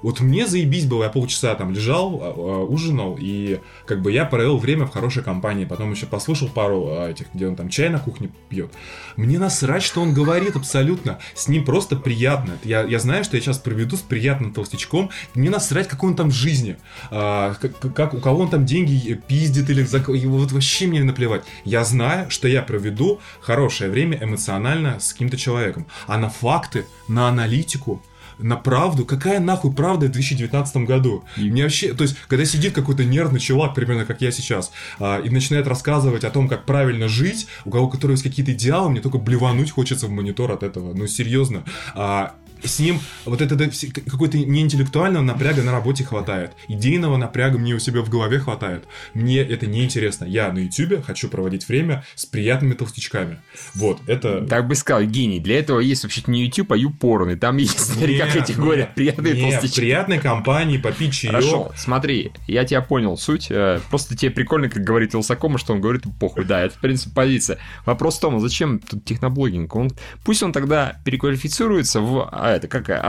[0.02, 4.24] Вот мне заебись было, я полчаса там лежал, а, а, ужинал, и как бы я
[4.24, 7.88] провел время в хорошей компании, потом еще послушал пару а, этих, где он там чай
[7.88, 8.72] на кухне пьет.
[9.16, 12.58] Мне насрать, что он говорит абсолютно, с ним просто приятно.
[12.64, 16.30] Я, я знаю, что я сейчас проведу с приятным толстячком, мне насрать, какой он там
[16.30, 16.76] в жизни,
[17.10, 21.44] а, как, как- у кого он там деньги пиздит или за вот вообще мне наплевать.
[21.64, 27.28] Я знаю, что я проведу хорошее время эмоционально с каким-то человеком, а на факты, на
[27.28, 28.02] аналитику,
[28.38, 29.04] на правду.
[29.04, 31.24] Какая нахуй правда в 2019 году?
[31.36, 35.30] Мне вообще, то есть, когда сидит какой-то нервный чувак, примерно как я сейчас, а, и
[35.30, 39.18] начинает рассказывать о том, как правильно жить, у кого который есть какие-то идеалы, мне только
[39.18, 40.94] блевануть хочется в монитор от этого.
[40.94, 41.64] Ну, серьезно.
[41.94, 42.34] А,
[42.64, 46.52] с ним вот это все- какой-то неинтеллектуального напряга на работе хватает.
[46.68, 48.84] Идейного напряга мне у себя в голове хватает.
[49.14, 50.24] Мне это неинтересно.
[50.24, 53.38] Я на ютубе хочу проводить время с приятными толстячками.
[53.74, 54.46] Вот, это...
[54.46, 55.40] Так бы сказал, гений.
[55.40, 57.32] Для этого есть вообще не YouTube, а YouPorn.
[57.32, 59.80] И там есть, смотри, как эти нет, приятные нет, толстячки.
[59.80, 61.34] приятной компании попить чаек.
[61.34, 63.46] Хорошо, смотри, я тебя понял суть.
[63.50, 67.14] э, Просто тебе прикольно, как говорит Вилсакома, что он говорит, похуй, да, это, в принципе,
[67.14, 67.58] позиция.
[67.86, 69.74] Вопрос в том, а зачем тут техноблогинг?
[69.74, 69.90] Он,
[70.24, 73.00] пусть он тогда переквалифицируется в, а это, как, а-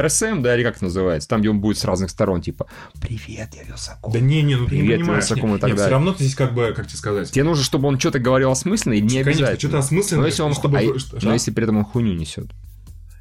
[0.00, 2.66] АРСМ, да, или как это называется, там, где он будет с разных сторон, типа,
[3.00, 4.12] привет, я Вилсаком.
[4.12, 5.22] Да не, не, ну ты не Привет, понимаешь.
[5.24, 5.86] Вилсаком Не, и так не, далее.
[5.86, 8.50] все равно ты здесь как бы, как тебе сказать, Тебе нужно, чтобы он что-то говорил
[8.50, 9.58] осмысленно или не Конечно, обязательно?
[9.58, 12.46] что-то осмысленное, Но если он, чтобы- а- но если при этом он хуйню несет.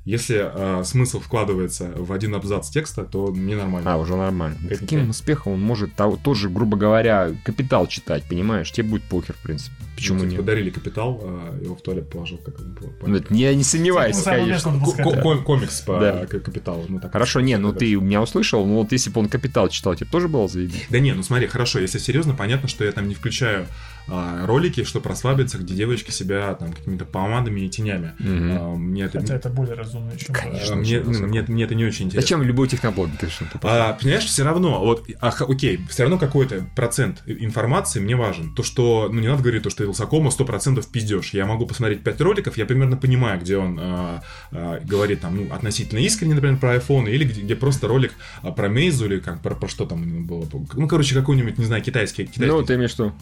[0.03, 3.93] Если э, смысл вкладывается в один абзац текста, то мне нормально.
[3.93, 4.57] А, уже нормально.
[4.69, 8.71] Как Каким успехом он может того- тоже, грубо говоря, капитал читать, понимаешь?
[8.71, 9.75] Тебе будет похер, в принципе.
[9.95, 10.37] Почему Ну, нет?
[10.37, 12.91] подарили капитал, э, его в туалет положил, как он был.
[13.05, 14.73] Ну, Я не сомневаюсь, конечно.
[14.97, 16.25] Ко- комикс по Да.
[16.25, 16.85] капиталу.
[16.87, 19.93] ну, так Хорошо, не, ну ты меня услышал, ну вот если бы он капитал читал,
[19.95, 20.85] тебе тоже было заебись?
[20.89, 23.67] Да не, ну смотри, хорошо, если серьезно, понятно, что я там не включаю
[24.13, 28.11] а, ролики, чтобы расслабиться, где девочки себя там какими-то помадами и тенями.
[28.19, 28.57] Мгм.
[28.59, 30.35] А, мне это, Хотя это более разумно, чем...
[30.35, 30.73] Конечно.
[30.73, 32.21] а, мне, ну, мне, мне это не очень интересно.
[32.21, 33.45] Зачем любой техноблог, ты что?
[33.63, 38.53] А, понимаешь, все равно, вот, а, окей, все равно какой-то процент информации мне важен.
[38.53, 41.33] То, что, ну, не надо говорить, то, что Вилсакома 100% пиздешь.
[41.33, 45.53] Я могу посмотреть 5 роликов, я примерно понимаю, где он а, а, говорит там, ну,
[45.53, 48.11] относительно искренне, например, про iPhone, или где, где просто ролик
[48.41, 50.45] а, про Мейзу, или как, про, про что там было.
[50.73, 52.25] Ну, короче, какой-нибудь, не знаю, китайский.
[52.25, 53.13] китайский Ну, ты имеешь что?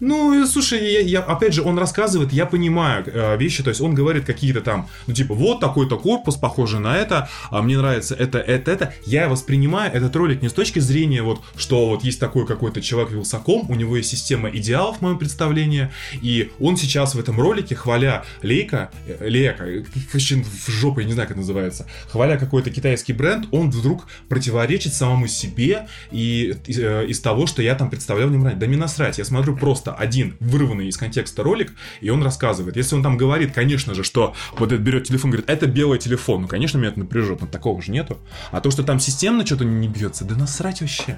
[0.00, 3.80] ну, и, слушай, я, я- опять же, он рассказывает, я понимаю э, вещи, то есть
[3.80, 8.14] он говорит какие-то там, ну, типа, вот такой-то корпус, похожий на это, а мне нравится
[8.14, 8.94] это, это, это.
[9.04, 13.12] Я воспринимаю этот ролик не с точки зрения, вот, что вот есть такой какой-то человек
[13.12, 15.90] Вилсаком, у него есть система идеалов, в моем представлении,
[16.22, 21.12] и он сейчас в этом ролике, хваля Лейка, э, Лейка, э, в жопу, я не
[21.12, 27.20] знаю, как называется, хваля какой-то китайский бренд, он вдруг противоречит самому себе и э, из
[27.20, 28.58] того, что я там представлял в нем ранее.
[28.58, 32.76] Да мне насрать, я смотрю просто один вырванный из контекста ролик, и он рассказывает.
[32.76, 36.42] Если он там говорит, конечно же, что вот этот берет телефон, говорит, это белый телефон,
[36.42, 38.18] ну, конечно, меня это напряжет, но такого же нету.
[38.50, 41.16] А то, что там системно что-то не бьется, да насрать вообще.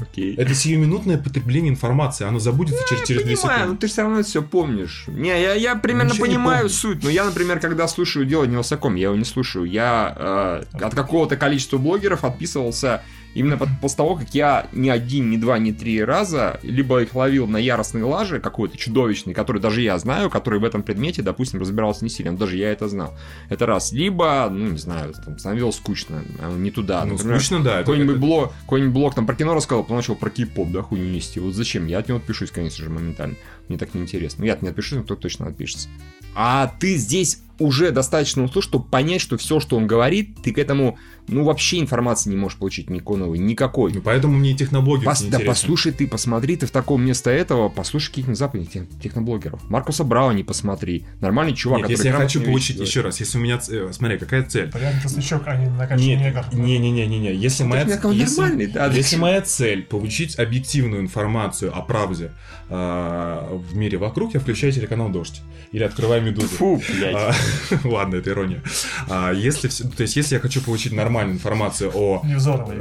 [0.00, 0.34] Окей.
[0.34, 3.80] Это сиюминутное потребление информации, оно забудется через, через 2 Понимаю, но секунды.
[3.80, 5.04] ты все равно это все помнишь.
[5.06, 7.02] Не, я, я примерно Ничего понимаю суть.
[7.04, 9.64] Но я, например, когда слушаю дело не Вилсаком, я его не слушаю.
[9.64, 13.02] Я э, от какого-то количества блогеров отписывался
[13.34, 17.46] именно после того, как я ни один, ни два, ни три раза либо их ловил
[17.46, 22.04] на яростной лаже какой-то чудовищный, который даже я знаю, который в этом предмете, допустим, разбирался
[22.04, 23.14] не сильно, но даже я это знал.
[23.48, 23.92] Это раз.
[23.92, 27.04] Либо, ну, не знаю, там, становилось скучно, а, не туда.
[27.04, 27.78] Ну, Например, скучно, да.
[27.80, 31.10] какой-нибудь это- блог, какой-нибудь блог там про кино рассказал, потом начал про кей-поп, да, хуйню
[31.10, 31.40] нести.
[31.40, 31.86] Вот зачем?
[31.86, 33.36] Я от него отпишусь, конечно же, моментально.
[33.68, 34.44] Мне так неинтересно.
[34.44, 35.88] Я не отпишусь, но кто-то точно отпишется.
[36.34, 40.58] А ты здесь уже достаточно услышал, чтобы понять, что все, что он говорит, ты к
[40.58, 43.92] этому, ну, вообще информации не можешь получить никакой новой, никакой.
[43.92, 47.68] Ну, поэтому мне и техноблоги Пос- да послушай ты, посмотри ты в таком вместо этого,
[47.68, 49.68] послушай каких-нибудь западных тех- техноблогеров.
[49.70, 51.04] Маркуса Брауни посмотри.
[51.20, 52.88] Нормальный чувак, Нет, если я хочу получить, вещи говорит.
[52.88, 54.70] еще раз, если у меня, э, смотри, какая цель?
[54.70, 56.44] Приятный толстячок, а не накачанный Нет, негр.
[56.52, 57.34] не, не, не, не, не.
[57.34, 62.32] Если моя, если, да, если моя цель получить объективную информацию о правде
[62.68, 65.42] а, в мире вокруг, я включаю телеканал Дождь
[65.72, 66.48] или открываю Медузу.
[66.48, 67.34] Фу, блядь.
[67.84, 68.62] Ладно, это ирония.
[69.08, 72.78] А, если, то есть, если я хочу получить нормальную информацию о Невзоровый.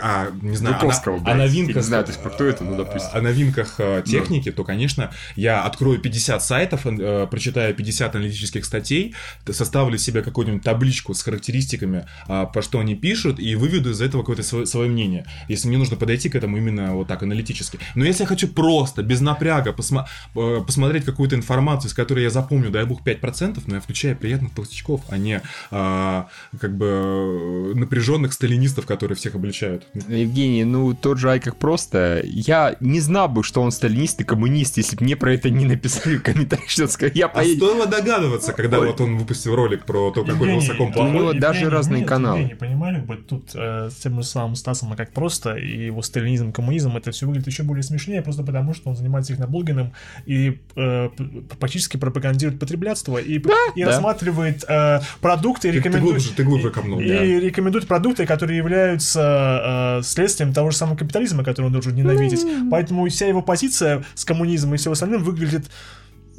[0.00, 1.34] А, не знаю, Жуковского, о, блядь.
[1.34, 1.76] о новинках...
[1.76, 3.10] Не знаю, то есть, кто это, ну, допустим.
[3.12, 9.14] О новинках э, техники, то, конечно, я открою 50 сайтов, э, прочитаю 50 аналитических статей,
[9.50, 14.22] составлю себе какую-нибудь табличку с характеристиками, а, по что они пишут, и выведу из этого
[14.22, 15.26] какое-то свое, свое мнение.
[15.48, 17.78] Если мне нужно подойти к этому именно вот так аналитически.
[17.94, 22.30] Но если я хочу просто, без напряга, посма- э, посмотреть какую-то информацию, с которой я
[22.30, 25.40] запомню, дай бог, 5%, но я включаю приятных толстячков, а не
[25.70, 26.28] а,
[26.60, 29.83] как бы напряженных сталинистов, которые всех обличают.
[29.92, 32.22] Евгений, ну тот же Айках просто.
[32.24, 35.64] Я не знал бы, что он сталинист и коммунист, если бы мне про это не
[35.66, 37.16] написали в комментариях, что сказать.
[37.16, 38.88] Я А стоило догадываться, когда Ой.
[38.88, 41.10] вот он выпустил ролик про то, какой Евгений, Вилсаком у плохой.
[41.10, 42.38] него Евгений, даже разные нет, каналы.
[42.40, 46.02] Евгений, понимали, бы тут э, с тем же самым Стасом, а как просто, и его
[46.02, 49.92] сталинизм, коммунизм, это все выглядит еще более смешнее, просто потому что он занимается техноблогингом
[50.26, 51.10] и э,
[51.58, 53.86] практически пропагандирует потреблятство и, и да.
[53.86, 56.14] рассматривает э, продукты и Ты, ты рекомендует...
[56.14, 57.00] глубже, ты глубже копнул.
[57.00, 57.22] И да.
[57.22, 59.60] рекомендует продукты, которые являются
[59.98, 62.44] э, следствием того же самого капитализма, который он должен ненавидеть.
[62.70, 65.64] Поэтому вся его позиция с коммунизмом и всем остальным выглядит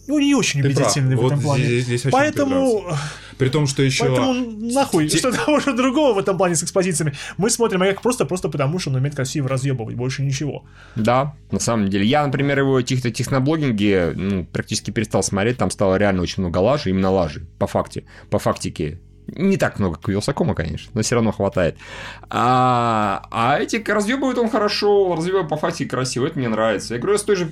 [0.07, 0.77] ну, не очень Ты прав.
[0.77, 1.79] убедительной в Вот этом плане.
[1.79, 2.83] здесь- Поэтому,
[3.39, 4.05] При том, что еще...
[4.05, 4.33] поэтому
[4.71, 7.13] нахуй, Те- что-то уже другого в этом плане с экспозициями.
[7.37, 10.63] Мы смотрим а как просто, просто потому, что он умеет красиво разъебывать, больше ничего.
[10.95, 12.05] Да, на самом деле.
[12.05, 15.57] Я, например, его тех- техноблогинге ну, практически перестал смотреть.
[15.57, 18.99] Там стало реально очень много лажи, именно лажи, по факте, по фактике.
[19.27, 21.77] Не так много, как у Вилсакома, конечно, но все равно хватает.
[22.29, 26.93] А, а эти разъебывают он хорошо, разъебывает по фактике красиво, это мне нравится.
[26.93, 27.51] Я говорю, я с той же,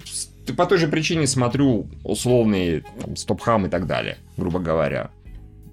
[0.55, 5.09] по той же причине смотрю условные там, стоп-хам и так далее, грубо говоря.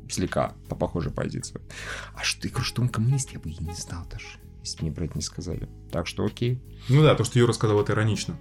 [0.09, 1.61] Слегка по похожей позиции.
[2.15, 4.27] А что, я говорю, что он коммунист, я бы и не знал даже,
[4.63, 5.69] если мне про это не сказали.
[5.93, 6.59] Так что окей.
[6.91, 8.35] Ну да, то, что Юра сказал, это иронично.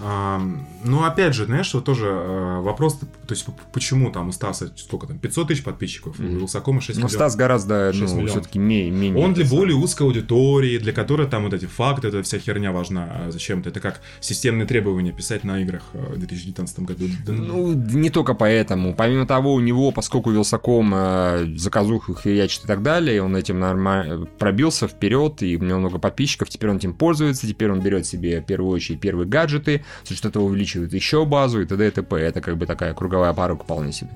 [0.00, 4.72] Ам, Ну, опять же, знаешь, вот тоже э, вопрос, то есть почему там у Стаса
[4.76, 6.38] сколько там, 500 тысяч подписчиков, у.
[6.38, 7.12] Вилсакома 6 Ну, миллионов.
[7.12, 9.16] Стас гораздо, 6 ну, все-таки менее...
[9.16, 13.08] Он для более узкой аудитории, для которой там вот эти факты, эта вся херня важна
[13.12, 13.68] а зачем-то.
[13.68, 17.04] Это как системные требования писать на играх в 2019 году.
[17.26, 18.94] Ну, не только поэтому.
[18.94, 24.26] Помимо того, у него, поскольку Вилсаком э, заказуху херячит и так далее, он этим нормально
[24.38, 28.40] пробился вперед, и у него много подписчиков, теперь он этим пользуется, теперь он берет себе
[28.40, 31.86] в первую очередь первые гаджеты, за счет этого увеличивает еще базу и т.д.
[31.86, 32.16] и т.п.
[32.16, 34.10] Это как бы такая круговая порука вполне себе.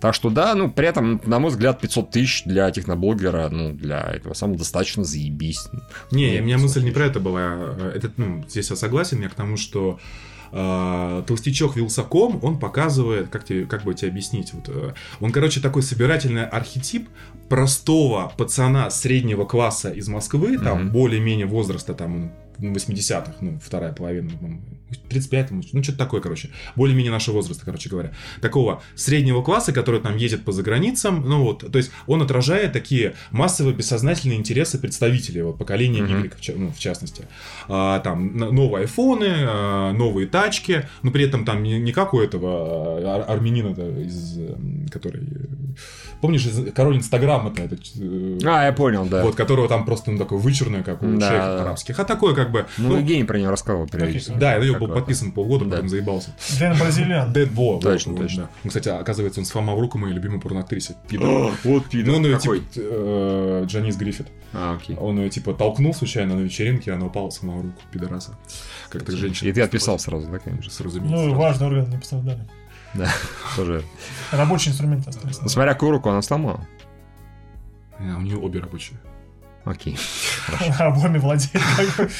[0.00, 4.00] Так что да, ну, при этом, на мой взгляд, 500 тысяч для техноблогера, ну, для
[4.00, 5.68] этого самого достаточно заебись.
[6.10, 7.74] Не, Ну, у меня мысль не про это была.
[7.94, 9.98] Это, ну, здесь я согласен, я к тому, что
[10.52, 15.60] э, толстячок Вилсаком, он показывает, как, тебе, как бы тебе объяснить, вот, э, он, короче,
[15.60, 17.08] такой собирательный архетип
[17.48, 20.90] простого пацана среднего класса из Москвы, там, Мгм.
[20.90, 22.32] более-менее возраста, там,
[22.62, 24.60] 80-х, ну, вторая половина, ну,
[25.08, 30.16] 35 ну, что-то такое, короче, более-менее нашего возраста, короче говоря, такого среднего класса, который там
[30.16, 35.58] ездит по заграницам, ну, вот, то есть он отражает такие массовые бессознательные интересы представителей вот,
[35.58, 36.22] поколения Мгм.
[36.24, 37.24] Y, ну, в частности.
[37.68, 42.20] А, там новые айфоны, а, новые тачки, но при этом там не, не как у
[42.20, 43.68] этого а, ар- армянина
[44.00, 45.22] из, м, который...
[46.20, 49.22] Помнишь, король Инстаграма-то, этот, э, А, я понял, да.
[49.24, 51.28] вот, которого там просто ну, такой вычурный, как у Да.
[51.28, 52.66] шейхов арабских, а такой как бы...
[52.78, 54.34] Ну, ну, Евгений про него рассказывал периодически.
[54.38, 55.72] да, я был подписан полгода, Да.
[55.76, 56.34] потом заебался.
[56.58, 57.32] Дэн Бразилян.
[57.32, 57.78] Дэд Во.
[57.80, 58.50] Точно, точно.
[58.64, 60.96] Ну, кстати, оказывается, он с Фома Руку, моей любимой порноактрисе.
[61.08, 61.52] Пидор.
[61.64, 64.28] вот Ну, он ее, типа, э, Джанис Гриффит.
[64.52, 64.96] А, окей.
[64.96, 68.36] Он ее, типа, толкнул случайно на вечеринке, она упала в самую руку, пидораса.
[68.90, 69.48] Как так женщина.
[69.48, 70.70] И ты отписал сразу, да, конечно?
[70.70, 71.16] С разумеется.
[71.16, 71.40] Ну, сразу.
[71.40, 72.46] важный орган не пострадали.
[72.94, 73.08] Да,
[73.56, 73.82] тоже.
[74.30, 75.40] Рабочие инструменты остались.
[75.40, 76.66] Ну, смотря какую руку она сломала.
[77.98, 78.98] А, у нее обе рабочие.
[79.64, 79.96] Окей.
[80.78, 82.10] Обоими владеет как бы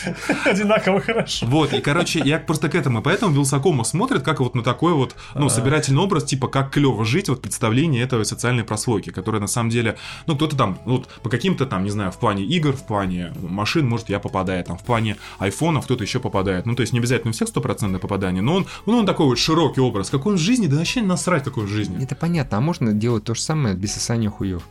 [0.44, 1.46] одинаково хорошо.
[1.46, 3.02] Вот, и, короче, я просто к этому.
[3.02, 5.50] Поэтому Вилсакома смотрит как вот на такой вот, ну, А.
[5.50, 9.96] собирательный образ, типа, как клево жить, вот представление этого социальной прослойки, которая на самом деле,
[10.26, 13.88] ну, кто-то там, вот, по каким-то там, не знаю, в плане игр, в плане машин,
[13.88, 16.64] может, я попадаю, там, в плане айфонов кто-то еще попадает.
[16.64, 19.38] Ну, то есть не обязательно у всех стопроцентное попадание, но он, ну, он такой вот
[19.38, 20.10] широкий образ.
[20.10, 22.02] Какой он в жизни, да вообще насрать, какой он в жизни.
[22.02, 24.62] Это понятно, а можно делать то же самое без сосания хуев?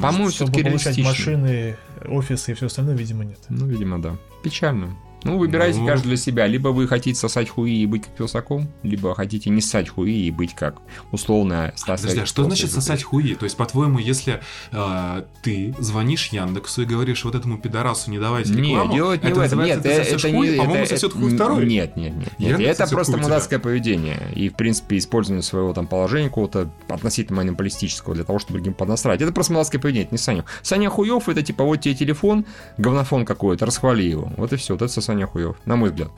[0.00, 1.36] По-моему, все-таки получать реалистично.
[1.38, 1.76] машины,
[2.06, 3.38] офисы и все остальное, видимо, нет.
[3.48, 4.16] Ну, видимо, да.
[4.42, 4.96] Печально.
[5.24, 5.86] Ну, выбирайте Ну.
[5.86, 6.46] каждый для себя.
[6.46, 10.30] Либо вы хотите сосать хуи и быть как Вилсаком, либо хотите не ссать хуи и
[10.30, 10.76] быть как
[11.12, 13.34] условно Стас Подожди, а что значит сосать хуи?
[13.34, 14.40] То есть, по-твоему, если
[14.72, 19.30] э, ты звонишь Яндексу и говоришь вот этому пидорасу не давайте Не, рекламу, делать не
[19.30, 19.64] это в этом.
[19.64, 20.48] Нет, э, сосешь это хуй?
[20.50, 20.56] не...
[20.56, 21.66] По-моему, это- сосет это- хуй второй.
[21.66, 22.58] Нет, нет, нет.
[22.58, 22.60] нет.
[22.60, 24.18] Это просто мудацкое поведение.
[24.34, 29.20] И, в принципе, использование своего там положения какого-то относительно монополистического для того, чтобы другим поднасрать.
[29.20, 30.44] Это просто мудацкое поведение, это не Саня.
[30.62, 32.46] Саня хуев это типа вот тебе телефон,
[32.78, 34.32] говнофон какой-то, расхвали его.
[34.36, 36.10] Вот и все, вот это сосание хуев, на мой взгляд.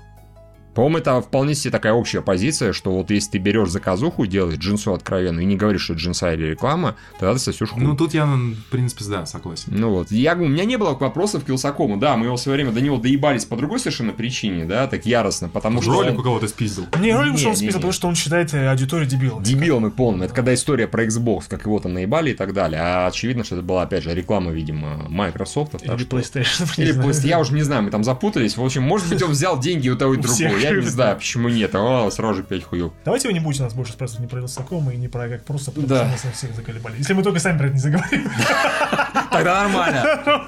[0.75, 4.95] По-моему, это вполне себе такая общая позиция, что вот если ты берешь заказуху, делаешь джинсу
[4.95, 7.83] откровенную и не говоришь, что джинса или реклама, тогда ты сосешь хуй.
[7.83, 9.73] Ну, тут я, в принципе, да, согласен.
[9.77, 12.57] Ну вот, я, у меня не было вопросов к Вилсакому, да, мы его в свое
[12.57, 15.93] время до него доебались по другой совершенно причине, да, так яростно, потому что...
[15.93, 16.87] Ролик он- у кого-то спиздил.
[17.01, 17.73] Не, ролик, Не, что он не, не.
[17.73, 19.43] потому что он считает э, аудиторию дебилом.
[19.43, 20.23] Дебилом и полным.
[20.23, 22.81] Это когда история про Xbox, как его там наебали и так далее.
[22.81, 25.75] А очевидно, что это была, опять же, реклама, видимо, Microsoft.
[25.83, 26.71] Или что- PlayStation.
[26.79, 26.95] Или.
[26.99, 27.27] PlayStation.
[27.29, 28.57] Я уже не знаю, мы там запутались.
[28.57, 30.62] В общем, может быть, он взял деньги у того и другого.
[30.63, 31.75] Я не знаю, почему нет.
[31.75, 32.93] О, сразу же 5 хуев.
[33.05, 35.71] Давайте вы не будете нас больше спрашивать ни про Вилсакома и не про как просто,
[35.71, 36.17] потому Да.
[36.17, 36.97] что нас всех заколебали.
[36.99, 38.31] Если мы только сами про это не заговорим.
[39.31, 40.47] Тогда нормально.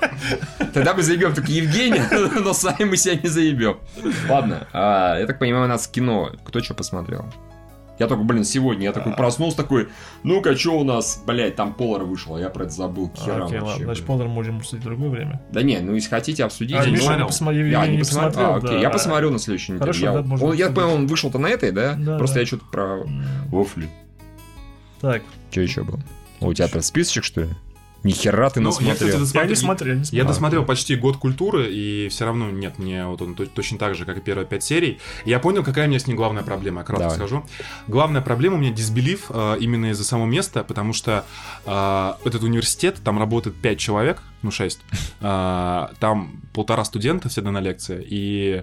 [0.72, 2.06] Тогда мы заебем только Евгения,
[2.44, 3.78] но сами мы себя не заебем.
[4.28, 6.32] Ладно, а, я так понимаю, у нас кино.
[6.44, 7.24] Кто что посмотрел?
[7.98, 9.88] Я только, блин, сегодня я такой проснулся, такой,
[10.24, 13.46] ну-ка, что у нас, блядь, там Полар вышел, а я про это забыл, к херам
[13.46, 14.04] Окей, вообще, ладно, значит.
[14.06, 15.40] Полдер можем обсудить в другое время.
[15.52, 18.46] Да не, ну если хотите обсудить, А, я не Миша не посмотрел, Я не посмотрел.
[18.46, 18.78] А, окей, да.
[18.80, 19.80] я посмотрю на следующей неделе.
[19.80, 21.94] Хорошо, Я- да, можем он, я понял, он вышел-то на этой, да?
[21.96, 22.40] Да, Просто да.
[22.40, 23.04] я что-то про
[23.46, 23.88] Вофли.
[25.00, 26.00] Так, Что еще было?
[26.40, 27.48] У тебя списочек, что ли?
[28.04, 28.90] Ни хера ты Ну, насмотрел.
[28.92, 28.94] я,
[29.24, 33.22] кстати, я досмотрел- не я досмотрел почти год культуры, и все равно нет, мне вот
[33.22, 34.98] он то- точно так же, как и первые пять серий.
[35.24, 37.16] Я понял, какая у меня с ним главная проблема, я кратко Давай.
[37.16, 37.44] скажу.
[37.88, 41.24] Главная проблема у меня дисбелив э, именно из-за самого места, потому что
[41.64, 44.80] э, этот университет, там работает пять человек, ну шесть,
[45.20, 48.62] э, там полтора студента всегда на лекции, и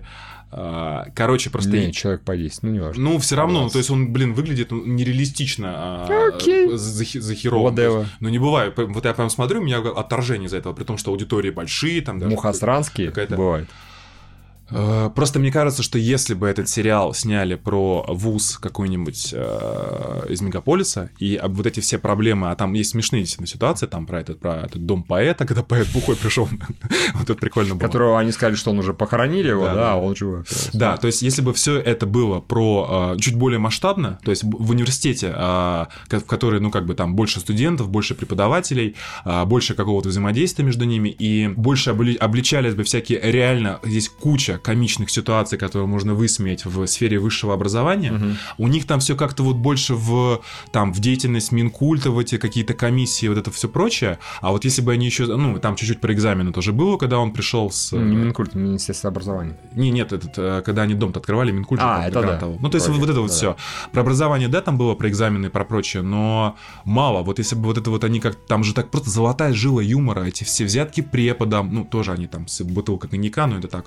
[1.15, 1.71] короче, просто...
[1.71, 3.03] Не, человек по 10, ну не важно.
[3.03, 6.67] Ну, все равно, ну, то есть он, блин, выглядит ну, нереалистично а, Окей.
[6.75, 8.73] за, за есть, Ну, не бывает.
[8.77, 12.19] Вот я прям смотрю, у меня отторжение из-за этого, при том, что аудитории большие, там
[12.19, 12.31] даже...
[12.31, 13.69] Мухосранские какая-то- бывает.
[14.71, 20.41] Э, Просто мне кажется, что если бы этот сериал сняли про вуз какой-нибудь э, из
[20.41, 24.21] мегаполиса, и об вот эти все проблемы, а там есть смешные действительно ситуации, там про
[24.21, 26.47] этот, про этот дом поэта, когда поэт бухой пришел,
[27.13, 27.81] вот это прикольно было.
[27.81, 30.43] Которого они сказали, что он уже похоронили его, Да, он живой.
[30.73, 34.43] Да, то есть если бы все это было про э, чуть более масштабно, то есть
[34.43, 38.95] в университете, э, в который, ну, как бы там больше студентов, больше преподавателей,
[39.45, 45.09] больше какого-то взаимодействия между ними, и больше обли- обличались бы всякие реально, здесь куча комичных
[45.09, 48.37] ситуаций, которые можно высмеять в сфере высшего образования, Мгм.
[48.57, 52.73] у них там все как-то вот больше в, там, в деятельность Минкульта, в эти какие-то
[52.73, 56.13] комиссии, вот это все прочее, а вот если бы они еще, ну, там чуть-чуть про
[56.13, 57.91] экзамены тоже было, когда он пришел с...
[57.91, 59.57] Ну, Не Минкульт, Министерство образования.
[59.73, 61.81] Не, нет, этот, э, когда они дом открывали, Минкульт.
[61.81, 62.21] А, там это да.
[62.21, 62.57] гарантовал.
[62.59, 63.35] Ну, то есть вот, Вроде, вот это вот да.
[63.35, 63.55] все.
[63.91, 66.55] Про образование, да, там было, про экзамены и про прочее, но
[66.85, 67.23] мало.
[67.23, 70.23] Вот если бы вот это вот они как там же так просто золотая жила юмора,
[70.23, 73.85] эти все взятки преподам, ну, тоже они там с бутылкой коньяка, но это так,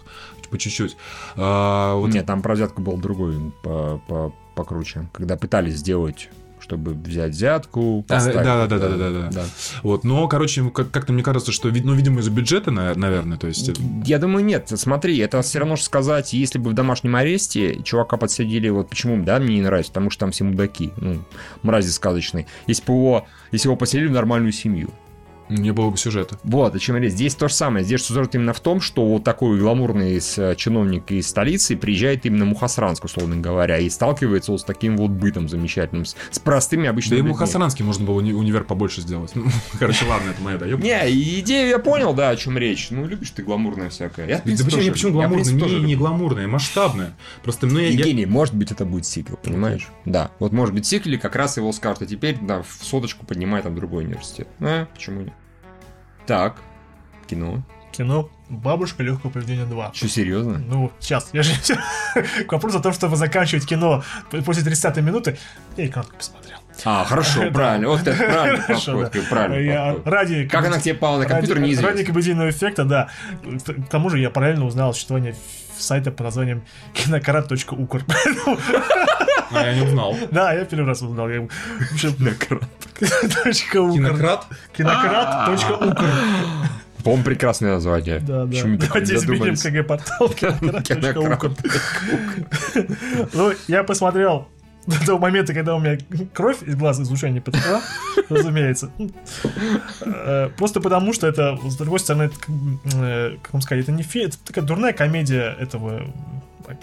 [0.54, 0.96] по чуть-чуть.
[1.36, 5.08] А, вот Нет, там про взятку был другой, по- по- покруче.
[5.12, 9.44] Когда пытались сделать чтобы взять взятку, А, поставить- да-да-да-да-да-да.
[9.82, 13.46] Вот, но, короче, как- как-то мне кажется, что, ну, видимо, из-за бюджета, на- наверное, то
[13.46, 13.70] есть...
[14.06, 14.72] Я думаю, нет.
[14.74, 19.22] Смотри, это все равно что сказать, если бы в домашнем аресте чувака подсадили, вот почему,
[19.22, 21.22] да, мне не нравится, потому что там все мудаки, ну,
[21.62, 22.46] мрази сказочные.
[22.66, 24.88] Если бы его, если его поселили в нормальную семью.
[25.48, 26.38] Не было бы сюжета.
[26.44, 27.12] Вот, о чем речь.
[27.12, 27.84] Здесь то же самое.
[27.84, 32.44] Здесь сюжет именно в том, что вот такой гламурный э, чиновник из столицы приезжает именно
[32.44, 36.84] в Мухасранск, условно говоря, и сталкивается вот с таким вот бытом замечательным, с, с простыми
[36.84, 37.38] Да обычными ему людьми.
[37.38, 39.32] Хасаранский можно было уни- универ побольше сделать.
[39.34, 39.44] Ну,
[39.78, 40.82] Короче, ладно, это моя доебка.
[40.84, 42.88] Не, и идею я понял, да, о чем речь.
[42.90, 44.26] Ну, любишь ты гламурное всякое.
[44.28, 45.44] Я, в Да принципе, почему, тоже- почему я, в гламурное?
[45.44, 47.14] принципе, Не, не гламурное, масштабное.
[47.42, 47.86] Просто, ну, я...
[47.88, 49.88] я- Евгений, может быть, это будет сиквел, понимаешь?
[50.06, 50.30] Да.
[50.38, 53.74] Вот, может быть, сиквеле как раз его скажут, а теперь, да, в соточку поднимай там
[53.76, 54.48] другой университет.
[54.60, 55.33] А, почему нет?
[56.26, 56.56] Так,
[57.26, 57.62] кино.
[57.92, 59.94] Кино «Бабушка легкого поведения 2».
[59.94, 60.58] Что, серьезно?
[60.58, 61.52] Ну, сейчас, я же
[62.46, 64.02] к вопросу о том, чтобы заканчивать кино
[64.44, 65.38] после 30 минуты,
[65.76, 66.58] я и кратко посмотрел.
[66.84, 67.88] А, хорошо, правильно.
[67.88, 69.14] Вот это подход.
[69.60, 70.06] Я подход.
[70.12, 71.90] ради Как она к тебе попала на компьютер, неизвестно.
[71.90, 73.08] Ради комедийного эффекта, да.
[73.64, 74.92] К тому же я параллельно узнал
[75.30, 75.36] ф-
[75.78, 76.64] сайта под названием
[76.94, 78.04] кинокарат.укр.
[79.50, 80.16] А, я не узнал.
[80.30, 81.26] Да, я первый раз узнал.
[81.26, 82.60] «укр».
[82.98, 84.46] Кинократ?
[84.76, 86.04] Кинократ.укр.
[87.02, 88.18] По-моему, прекрасное название.
[88.20, 88.50] Да, да.
[88.50, 89.56] Почему Давайте изменим?
[89.56, 90.28] КГ-портал.
[90.30, 91.50] Кинократ.
[93.34, 94.48] Ну, я посмотрел
[94.86, 95.98] до того момента, когда у меня
[96.32, 97.80] кровь из глаз из ушей не потекла,
[98.28, 98.90] разумеется.
[100.02, 103.84] Э, Просто потому, что это, с другой стороны, это, как бы, э, как вам сказать,
[103.84, 106.02] это не фи, это такая дурная комедия этого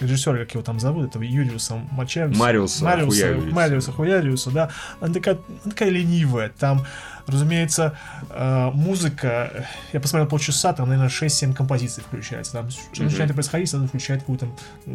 [0.00, 2.38] режиссера, как его там зовут, этого Юлиуса Мачариуса.
[2.38, 3.54] Мариуса Мариуса, Хуяриуса.
[3.54, 4.70] Мариуса Хуяриуса, да.
[5.00, 6.84] Она такая, она такая ленивая, там
[7.26, 7.96] Разумеется,
[8.30, 12.52] э, музыка, я посмотрел полчаса, там, наверное, 6-7 композиций включается.
[12.52, 14.48] Там что начинает происходить, сразу включает какой-то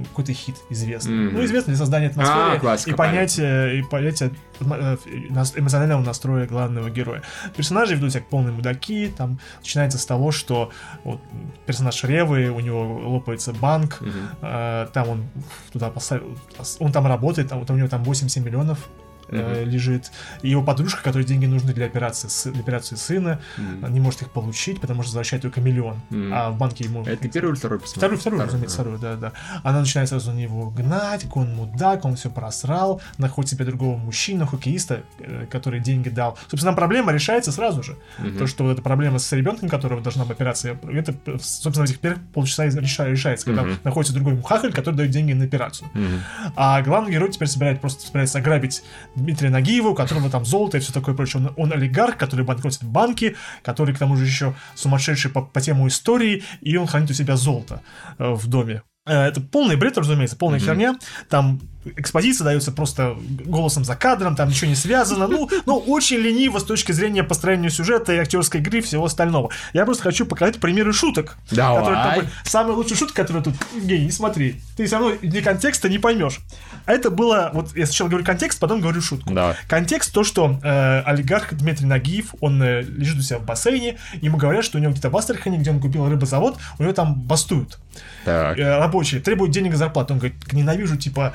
[0.10, 1.14] какой-то хит известный.
[1.14, 1.34] Мгм.
[1.36, 4.98] Ну, известный для создания атмосферы А, классика, и понятия, и понятия э,
[5.30, 7.22] нас- эмоционального настроя главного героя.
[7.56, 10.72] Персонажи ведут себя как полные мудаки, там начинается с того, что
[11.04, 11.20] вот,
[11.66, 14.12] персонаж Ревы, у него лопается банк, Мгм.
[14.42, 15.28] э, там он
[15.72, 16.38] туда поставил,
[16.80, 18.88] он там работает, там, вот у него там 8-7 миллионов
[19.30, 20.12] э, лежит.
[20.42, 23.94] И его подружка, которой деньги нужны для операции, для операции сына, Мгм.
[23.94, 26.00] не может их получить, потому что возвращает только миллион.
[26.10, 26.32] Мгм.
[26.34, 27.04] А в банке ему...
[27.04, 28.00] Это первый или второй посмотрел?
[28.18, 29.32] Вторую, вторую, разумеется, вторую, да, да.
[29.64, 34.46] Она начинает сразу на него гнать, он мудак, он все просрал, находит себе другого мужчину,
[34.46, 36.38] хоккеиста, э, который деньги дал.
[36.50, 37.96] Собственно, проблема решается сразу же.
[38.20, 38.38] Мгм.
[38.38, 42.00] То, что вот эта проблема с ребенком, которого должна быть операция, это, собственно, в этих
[42.00, 43.78] первых полчаса решается, когда Мгм.
[43.84, 45.90] находится другой хахаль, который дает деньги на операцию.
[45.94, 46.22] Мгм.
[46.56, 48.84] А главный герой теперь собирает, просто собирается ограбить
[49.18, 51.44] Дмитрия Нагиева, у которого там золото и все такое прочее.
[51.44, 55.88] Он, он олигарх, который банкротит банки, который к тому же еще сумасшедший по, по тему
[55.88, 57.82] истории, и он хранит у себя золото
[58.20, 58.84] э, в доме.
[59.08, 60.96] Э, Это полный бред, разумеется, полная херня.
[61.30, 61.60] Там
[61.96, 65.28] экспозиция дается просто голосом за кадром, там ничего не связано.
[65.28, 69.50] Ну, ну, очень лениво с точки зрения построения сюжета и актерской игры и всего остального.
[69.74, 71.38] Я просто хочу показать примеры шуток.
[71.52, 71.80] Давай.
[71.80, 72.32] которые там.
[72.46, 74.62] Самая лучшая шутка, которая тут, Евгений, не смотри.
[74.76, 76.40] Ты все равно ни контекста не поймешь.
[76.86, 79.34] А это было, вот я сначала говорю контекст, потом говорю шутку.
[79.34, 79.56] Давай.
[79.68, 84.38] Контекст то, что э, олигарх Дмитрий Нагиев, он э, лежит у себя в бассейне, ему
[84.38, 87.78] говорят, что у него где-то в Астрахани, где он купил рыбозавод, у него там бастуют
[88.26, 88.58] Так.
[88.58, 90.14] э, рабочие, требуют денег за зарплату.
[90.14, 91.34] Он говорит, ненавижу, типа,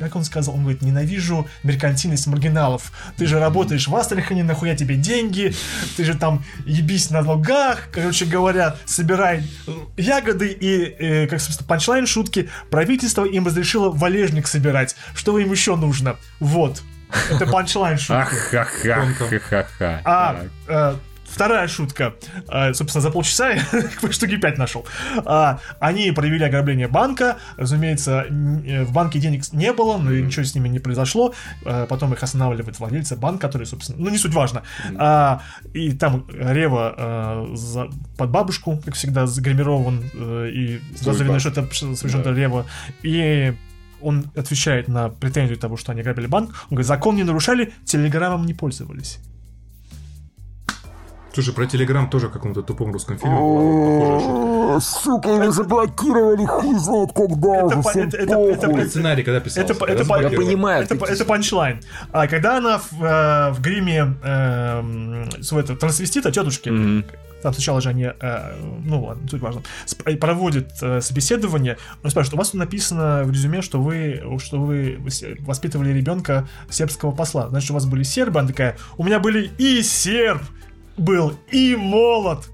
[0.00, 2.92] как он сказал, он говорит, ненавижу меркантильность маргиналов.
[3.16, 5.54] Ты же работаешь в Астрахани, нахуя тебе деньги,
[5.96, 11.68] ты же там ебись на лугах, короче говоря, собирай э, ягоды и, э, как, собственно,
[11.68, 14.96] панчлайн шутки, правительство им разрешило валежник собирать.
[15.14, 16.16] Что им еще нужно?
[16.40, 16.82] Вот.
[17.30, 18.12] Это панчлайн шутки.
[18.12, 20.00] Ах-ха-ха-ха-ха.
[20.04, 20.94] А, э,
[21.38, 22.14] вторая шутка.
[22.48, 23.62] Э, собственно, за полчаса я
[24.10, 24.84] штуки 5 нашел.
[25.24, 27.36] А, они провели ограбление банка.
[27.56, 31.32] Разумеется, э, в банке денег не было, но ничего с ними не произошло.
[31.64, 34.62] Э, потом их останавливает владельцы банка, который, собственно, ну не суть важно.
[34.96, 35.42] А,
[35.74, 41.40] и там Рева за- под бабушку, как всегда, загримирован э, и банк.
[41.40, 42.66] что это совершенно Рева.
[43.02, 43.54] И
[44.00, 46.50] он отвечает на претензию того, что они ограбили банк.
[46.50, 49.20] Он говорит, закон не нарушали, телеграммом не пользовались.
[51.32, 54.80] Слушай, про Телеграм тоже в каком-то тупом русском фильме была похожая шутка.
[54.80, 59.72] Сука, его заблокировали, хуй знает когда Это уже, Сценарий когда писался?
[59.72, 60.20] Это, это?
[60.20, 61.80] Я понимаю, это, панчлайн.
[62.12, 67.04] А когда она в, э, в гриме э, своего этого трансвестита, тетушки, Мгм.
[67.42, 68.52] там сначала же они, э,
[68.84, 73.30] ну ладно, суть важно, сп- проводят э, собеседование, он спрашивает, у вас тут написано в
[73.30, 74.98] резюме, что вы, что вы
[75.40, 78.40] воспитывали ребенка сербского посла, значит, у вас были сербы?
[78.40, 80.42] Она такая, у меня были и серб
[80.98, 82.48] был, и молот.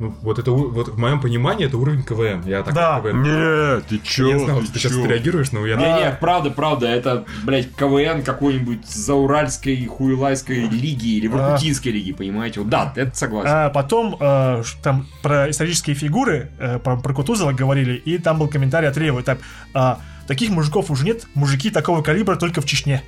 [0.00, 2.42] Ну, вот это вот в моем понимании это уровень КВН.
[2.48, 2.98] Я так Да.
[3.00, 3.22] КВН.
[3.22, 4.28] Нет, ты чё?
[4.28, 5.76] Я знал, что ты сейчас реагируешь, но я...
[5.76, 12.58] Не, нет, правда, правда, это, блядь, КВН какой-нибудь зауральской, хуйлайской лиги или воркутинской лиги, понимаете?
[12.60, 13.50] Вот Да, это согласен.
[13.52, 18.40] А потом э, ш- там про исторические фигуры, э, про, про Кутузова говорили, и там
[18.40, 19.38] был комментарий от Ревы, так,
[19.74, 23.04] а, таких мужиков уже нет, мужики такого калибра только в Чечне.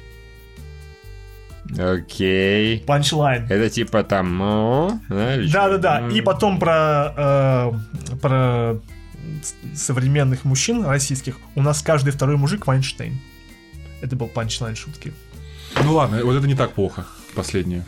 [1.79, 2.81] Окей.
[2.81, 3.45] Панчлайн.
[3.49, 5.01] Это типа там...
[5.09, 8.81] Да-да-да, и потом про, э, про
[9.75, 11.39] современных мужчин российских.
[11.55, 13.19] У нас каждый второй мужик Вайнштейн.
[14.01, 15.13] Это был панчлайн шутки.
[15.83, 17.07] Ну ладно, вот это не так плохо.
[17.35, 17.85] Последнее.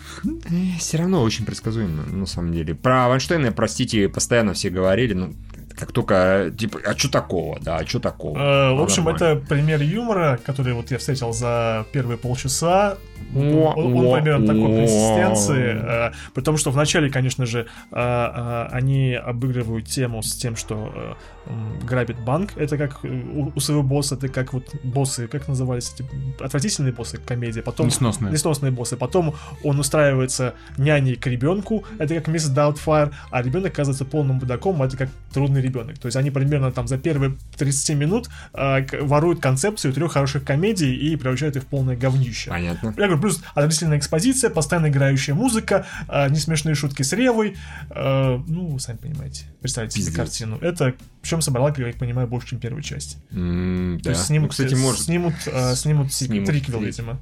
[0.78, 2.74] Все равно очень предсказуемо, на самом деле.
[2.74, 5.34] Про Вайнштейна, простите, постоянно все говорили, ну,
[5.78, 8.36] как только, типа, а что такого, да, а что такого?
[8.36, 9.38] Э, в общем, нормально.
[9.38, 12.96] это пример юмора, который вот я встретил за первые полчаса.
[13.34, 14.78] О, Он, он о, примерно такой о.
[14.80, 15.76] консистенции.
[15.80, 20.92] э, При том, что вначале, конечно же, э, э, они обыгрывают тему с тем, что
[20.94, 21.14] э,
[21.84, 22.52] грабит банк.
[22.56, 26.04] Это как э, у, у своего босса, это как вот боссы, как назывались эти
[26.42, 27.60] отвратительные боссы комедии.
[27.60, 28.32] Потом Несносные.
[28.32, 28.96] несносные боссы.
[28.96, 29.34] Потом
[29.64, 34.96] он устраивается няней к ребенку, это как мисс Даутфайр, а ребенок оказывается полным мудаком, это
[34.96, 35.98] как трудный ребенок.
[35.98, 40.94] То есть они примерно там за первые 30 минут э, воруют концепцию трех хороших комедий
[40.94, 42.50] и превращают их в полное говнище.
[42.50, 42.88] Понятно.
[42.96, 47.56] Я говорю, плюс отвратительная экспозиция, постоянно играющая музыка, э, несмешные шутки с Ревой.
[47.90, 49.46] э, ну, сами понимаете.
[49.60, 50.58] Представьте себе картину.
[50.60, 50.94] Это,
[51.28, 53.18] в чем собрала, как я понимаю, больше, чем первая часть.
[53.30, 54.10] М, То да.
[54.12, 55.02] есть снимут, Ну, кстати, может.
[55.02, 57.20] снимут, э, снимут, Снимут триквел, видимо.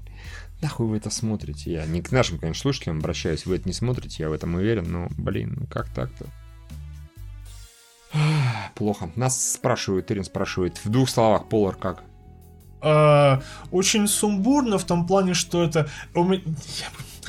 [0.62, 1.72] Нахуй вы это смотрите?
[1.72, 4.90] Я не к нашим, конечно, слушателям обращаюсь, вы это не смотрите, я в этом уверен,
[4.90, 6.26] но, блин, ну как так-то?
[8.74, 9.10] Плохо.
[9.16, 12.04] Нас спрашивают, Ирин спрашивает, в двух словах, Полар как?
[12.82, 13.40] э,
[13.72, 15.88] очень сумбурно в том плане, что это...
[16.14, 16.42] меня-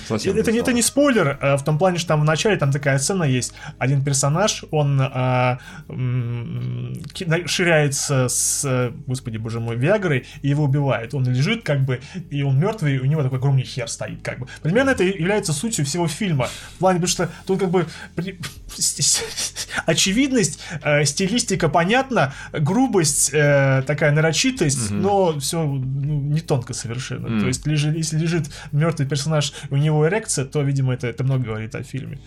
[0.07, 2.72] Совсем это, не- это не спойлер, э, в том плане, что там в начале там
[2.72, 3.53] такая сцена есть.
[3.80, 4.99] Один персонаж, он
[5.90, 6.94] м,
[7.26, 11.14] на- ширяется с, господи боже мой, Виагрой, и его убивает.
[11.14, 11.99] Он лежит как бы,
[12.30, 14.48] и он мертвый, и у него такой огромный хер стоит как бы.
[14.61, 16.48] Примерно это является сутью всего фильма.
[16.76, 18.38] В плане, потому что тут как бы при-
[19.86, 27.28] очевидность, э, стилистика понятна, грубость, э, такая нарочитость, но все не тонко совершенно.
[27.30, 27.40] Мгм.
[27.41, 31.43] То есть лежи- если лежит мертвый персонаж, у него эрекция, то, видимо, это, это много
[31.45, 32.19] говорит о фильме.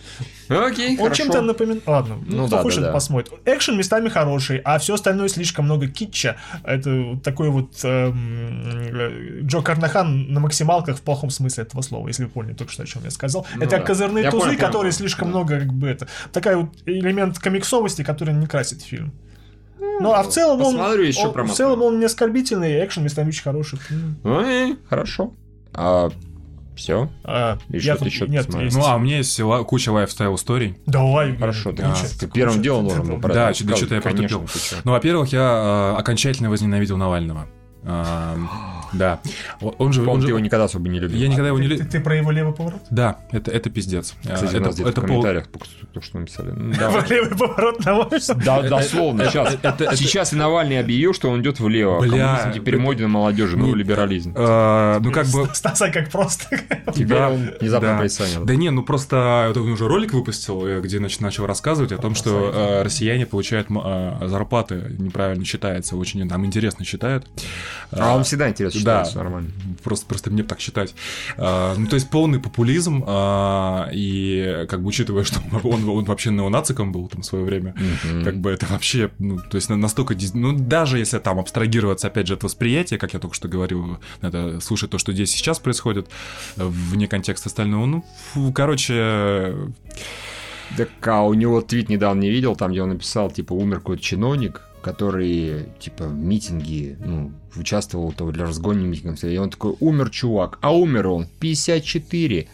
[0.49, 1.87] Окей, Он чем-то напоминает...
[1.87, 2.93] Ладно, ну, Ну кто да, хочет, да, да.
[2.93, 3.33] посмотрит.
[3.45, 6.37] Экшен местами хороший, а все остальное слишком много китча.
[6.63, 12.23] Это такой вот эм, э, Джо Карнахан на максималках в плохом смысле этого слова, если
[12.25, 13.45] вы поняли только что, о чем я сказал.
[13.55, 13.83] Ну это да.
[13.83, 14.91] козырные Я тузы, понял, которые понял.
[14.93, 15.37] слишком Да.
[15.37, 16.07] много, как бы это...
[16.31, 19.11] Такая вот элемент комиксовости, который не красит фильм.
[19.99, 23.43] Ну, а в целом он, еще он- в целом он не оскорбительный, экшен местами очень
[23.43, 23.79] хороший.
[23.91, 24.17] М.
[24.23, 25.33] Окей, хорошо.
[25.73, 26.09] А,
[26.81, 27.09] все.
[27.23, 28.65] А, И я что ты тут- еще нет, посмотрел?
[28.65, 28.77] есть.
[28.77, 30.77] Ну, а у меня есть ла- куча лайфстайл историй.
[30.85, 31.35] Давай.
[31.37, 31.89] Хорошо, да.
[31.91, 34.01] куча- Ты первым куча- делом должен был про Да, да что-то я.
[34.01, 34.41] Конечно.
[34.83, 37.47] Ну, во-первых, я э, окончательно возненавидел Навального.
[38.93, 39.19] Да.
[39.59, 40.05] Он же...
[40.07, 41.17] Он же- его никогда особо не любил.
[41.17, 41.89] Я никогда его не Ты, любил.
[41.89, 42.81] ты про его левый поворот?
[42.89, 44.13] Да, это, это пиздец.
[44.21, 46.51] Кстати, у это, нас где-то это в пол- комментариях что- только что написали.
[46.51, 48.09] Ну, Про левый поворот на.
[48.43, 49.57] Да, дословно, сейчас.
[49.97, 51.99] Сейчас Навальный объявил, что он идет влево.
[52.01, 54.33] Бля, Коммунизм теперь моден молодежи, ну, либерализм.
[54.35, 55.49] А, Ну, как бы...
[55.53, 56.57] Стаса как просто.
[56.93, 57.99] Теперь Да, он внезапно да.
[57.99, 58.45] представил.
[58.45, 62.15] Да не, ну просто он уже ролик выпустил, э, где нач- начал рассказывать о том,
[62.15, 67.25] что э, россияне получают э, зарплаты неправильно считается, очень там интересно считают.
[67.91, 69.03] А он всегда интересно Да.
[69.03, 69.49] считается, нормально.
[69.83, 70.93] Просто, просто мне так считать.
[71.37, 76.31] А, ну, то есть полный популизм, а, и как бы учитывая, что он, он вообще
[76.31, 77.75] неонациком был там в свое время,
[78.23, 82.27] как бы это вообще, ну, то есть на- настолько, ну, даже если там абстрагироваться, опять
[82.27, 86.09] же, от восприятия, как я только что говорил, надо слушать то, что здесь сейчас происходит,
[86.55, 89.55] вне контекста остального, ну, фу, короче,
[90.77, 94.01] Так, а у него твит недавно не видел, там, где он написал, типа, умер какой-то
[94.01, 100.09] чиновник, который, типа, в митинге, ну, участвовал то для разгоне митингов, и он такой, умер
[100.09, 102.47] чувак, а умер он в 54.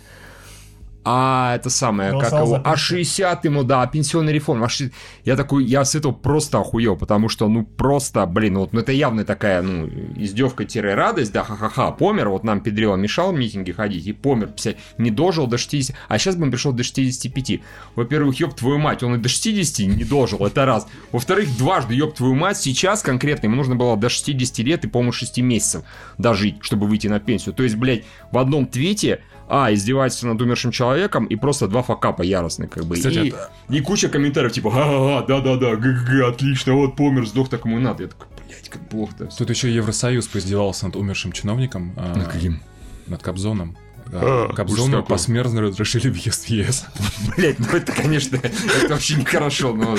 [1.09, 2.97] А это самое, как Голосовал его, за а пенсию.
[3.05, 4.65] 60 ему, да, пенсионная реформа.
[4.65, 4.93] а 60
[5.23, 8.81] Я такой, я с этого просто охуел, потому что, ну, просто, блин, ну, вот, ну,
[8.81, 14.05] это явно такая, ну, издевка-радость, да, ха-ха-ха, помер, вот нам Педрила мешал в митинги ходить,
[14.05, 17.61] и помер, 50, не дожил до 60, а сейчас бы он пришел до 65.
[17.95, 20.87] Во-первых, ёб твою мать, он и до 60 не дожил, это раз.
[21.13, 25.13] Во-вторых, дважды, ёб твою мать, сейчас конкретно ему нужно было до 60 лет и, по-моему,
[25.13, 25.83] 6 месяцев
[26.17, 27.55] дожить, чтобы выйти на пенсию.
[27.55, 28.03] То есть, блядь,
[28.33, 32.95] в одном твите а, издевается над умершим человеком, и просто два факапа яростных, как бы.
[32.95, 37.77] Кстати, и, это- и куча комментариев, типа, ага, да-да-да, отлично, вот помер, сдох, так ему
[37.77, 38.03] и надо.
[38.03, 39.29] Я такой, блядь, как плохо-то.
[39.37, 42.59] тут еще Евросоюз поиздевался над умершим чиновником, а, Над каким?
[43.07, 43.77] над Кобзоном.
[44.13, 44.47] А,
[45.01, 45.03] какой.
[45.03, 46.85] посмертно разрешили въезд в ЕС.
[47.37, 49.95] Блядь, ну это, конечно, это вообще нехорошо, но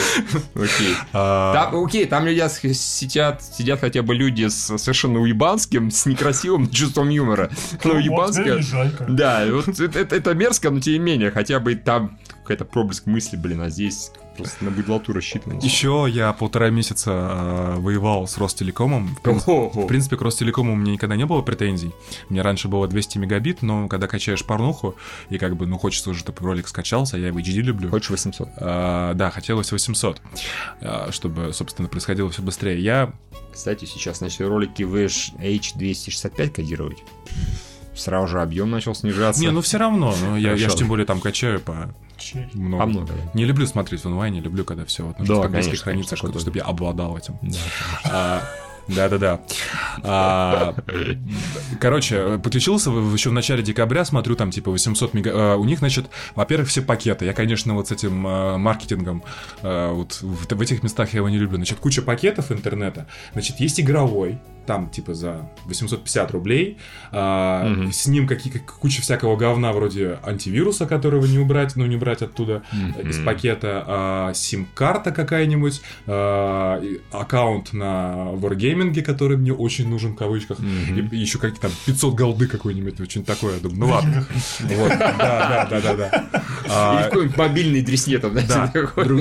[0.54, 0.94] окей.
[1.12, 2.38] А, Там, окей, там люди
[2.72, 7.50] сидят, сидят хотя бы люди с совершенно уебанским, с некрасивым чувством юмора.
[7.84, 8.62] Ну, Вот, уебанское...
[9.08, 13.60] Да, вот это мерзко, но тем не менее, хотя бы там какая-то проблеск мысли, блин,
[13.60, 15.58] а здесь просто на быдлоту рассчитано.
[15.60, 19.16] Еще я полтора месяца а, воевал с Ростелекомом.
[19.16, 19.68] В принципе, Ого.
[19.84, 21.92] В принципе, к Ростелекому у меня никогда не было претензий.
[22.28, 24.94] Мне раньше было 200 мегабит, но когда качаешь порнуху,
[25.28, 27.90] и как бы, ну, хочется уже, чтобы ролик скачался, я в HD люблю.
[27.90, 28.48] Хочешь 800?
[28.56, 30.20] А, да, хотелось 800,
[30.80, 32.80] а, чтобы, собственно, происходило все быстрее.
[32.80, 33.12] Я...
[33.52, 36.98] Кстати, сейчас начали ролики в H265 кодировать.
[37.98, 39.40] Сразу же объем начал снижаться.
[39.40, 40.76] Не, ну все равно, ну, я, я Хорошо.
[40.76, 41.94] ж тем более там качаю по
[42.54, 42.82] много.
[42.82, 43.30] А много, да.
[43.34, 46.16] Не люблю смотреть в онлайне, люблю, когда все вот, ну, Да, близко конечно, хранится, конечно,
[46.16, 47.38] что-то, чтобы я обладал этим.
[47.42, 47.58] Да.
[48.04, 48.42] А,
[48.88, 49.40] Да-да-да.
[50.02, 50.74] А,
[51.80, 55.30] Короче, подключился еще в начале декабря, смотрю, там типа 800 мега...
[55.34, 57.24] а, У них, значит, во-первых, все пакеты.
[57.24, 59.22] Я, конечно, вот с этим а, маркетингом,
[59.62, 61.56] вот в, в этих местах я его не люблю.
[61.56, 63.06] Значит, куча пакетов интернета.
[63.32, 64.38] Значит, есть игровой,
[64.68, 66.76] там типа за 850 рублей.
[67.10, 67.90] а, Мгм.
[67.90, 72.20] С ним какие, как- куча всякого говна вроде антивируса, которого не убрать, ну не брать
[72.22, 73.08] оттуда Мгм.
[73.08, 80.16] из пакета, а, сим-карта какая-нибудь, а, и аккаунт на Wargaming, который мне очень нужен в
[80.16, 81.08] кавычках, Мгм.
[81.10, 83.54] и, еще какие там 500 голды какой-нибудь, очень такое.
[83.54, 84.26] Я думаю, ну ладно.
[84.60, 86.24] Вот, да, да, да, да,
[86.68, 88.70] А, какой-нибудь мобильный дресне там, да.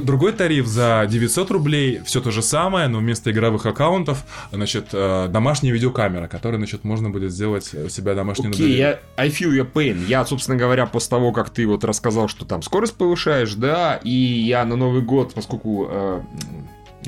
[0.04, 5.28] другой тариф за 900 рублей, все то же самое, но вместо игровых аккаунтов, значит, э,
[5.38, 9.72] домашняя видеокамера, которой, значит, можно будет сделать у себя домашний Окей, я I feel your
[9.72, 10.04] pain.
[10.08, 14.10] Я, собственно говоря, после того, как ты вот рассказал, что там скорость повышаешь, да, и
[14.10, 16.22] я на Новый год, поскольку э,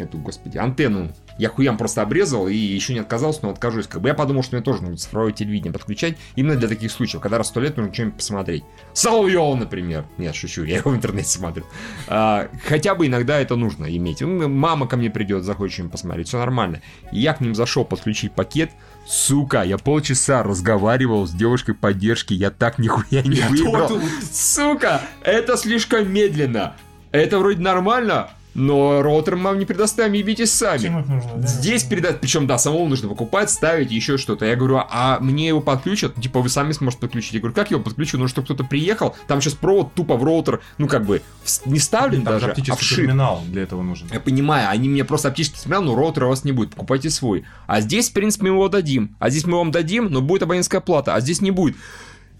[0.01, 1.11] эту, господи, антенну.
[1.37, 3.87] Я хуям просто обрезал и еще не отказался, но откажусь.
[3.87, 7.21] Как бы я подумал, что мне тоже нужно цифровое телевидение подключать именно для таких случаев,
[7.21, 8.63] когда раз в сто лет нужно что-нибудь посмотреть.
[8.93, 10.05] Соловьева, например.
[10.17, 11.63] Нет, шучу, я его в интернете смотрю.
[12.07, 14.21] А, хотя бы иногда это нужно иметь.
[14.21, 16.81] Ну, Мама ко мне придет, захочет что-нибудь посмотреть, все нормально.
[17.11, 18.71] И я к ним зашел подключить пакет.
[19.07, 23.99] Сука, я полчаса разговаривал с девушкой поддержки, я так нихуя не выбрал.
[24.31, 26.75] Сука, это слишком медленно.
[27.11, 28.29] Это вроде нормально,
[28.59, 30.87] но роутер мы вам не предоставим, ебитесь сами.
[30.87, 31.47] Нужно, да?
[31.47, 34.45] Здесь передать, причем, да, самому нужно покупать, ставить, еще что-то.
[34.45, 36.13] Я говорю, а мне его подключат?
[36.17, 37.33] Ну, Типа, вы сами сможете подключить.
[37.33, 38.17] Я говорю, как я его подключу?
[38.17, 41.21] Нужно, чтобы кто-то приехал, там сейчас провод тупо в роутер, ну, как бы,
[41.65, 42.97] не вставлен Там же даже, а оптический вшит.
[42.97, 44.07] терминал для этого нужен.
[44.11, 47.45] Я понимаю, они мне просто оптический терминал, но роутера у вас не будет, покупайте свой.
[47.67, 49.15] А здесь, в принципе, мы его дадим.
[49.19, 51.75] А здесь мы вам дадим, но будет абонентская плата, а здесь не будет.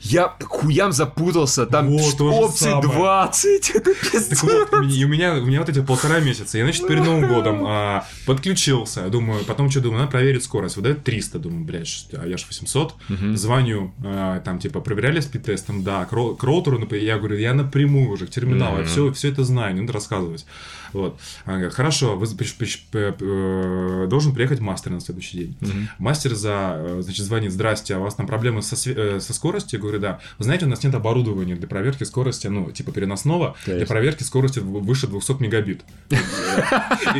[0.02, 2.82] Я хуям запутался, там Вот, самое.
[2.84, 4.44] 20, это Так пиздец.
[4.44, 6.58] вот, и у меня, у меня вот эти полтора месяца.
[6.58, 9.10] Я, значит, перед Новым годом а, подключился.
[9.10, 10.78] Думаю, потом что думаю, надо проверить скорость.
[10.78, 11.40] Выдает 300.
[11.40, 12.96] Думаю, блядь, а я ж 800.
[13.36, 15.84] Звоню, а, там, типа, проверяли спид-тестом?
[15.84, 16.80] Да, к, ро- к роутеру.
[16.96, 18.80] Я говорю, я напрямую уже, к терминалу.
[18.80, 20.46] Я все, все это знаю, не надо рассказывать.
[20.94, 21.20] Вот.
[21.46, 25.58] Она говорит, хорошо, вы приш- приш- п- э, должен приехать мастер на следующий день.
[25.98, 29.80] Мастер за, э, значит, звонит, здрасте, а у вас там проблемы со, э, со скоростью?
[29.80, 30.20] Я говорю, да.
[30.38, 33.94] Вы знаете, у нас нет оборудования для проверки скорости, ну, типа переносного, для Конечно.
[33.96, 35.82] проверки скорости выше 200 мегабит.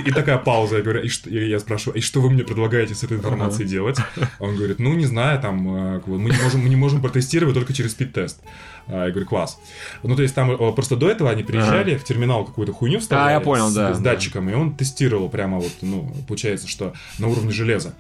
[0.06, 3.68] И, такая пауза, я говорю, я спрашиваю, и что вы мне предлагаете с этой информацией
[3.68, 3.98] делать?
[4.40, 7.02] Он говорит, ну, не знаю, там, э, как бы, мы не можем, мы не можем
[7.02, 8.40] протестировать только через спид-тест.
[8.90, 9.60] А, Я говорю, класс.
[10.04, 13.30] Ну, то есть там э, просто до этого они приезжали в терминал какую-то хуйню вставляли
[13.30, 14.12] А, я понял, с, да, с да.
[14.14, 17.94] датчиком, и он тестировал прямо вот, ну, получается, что на уровне железа.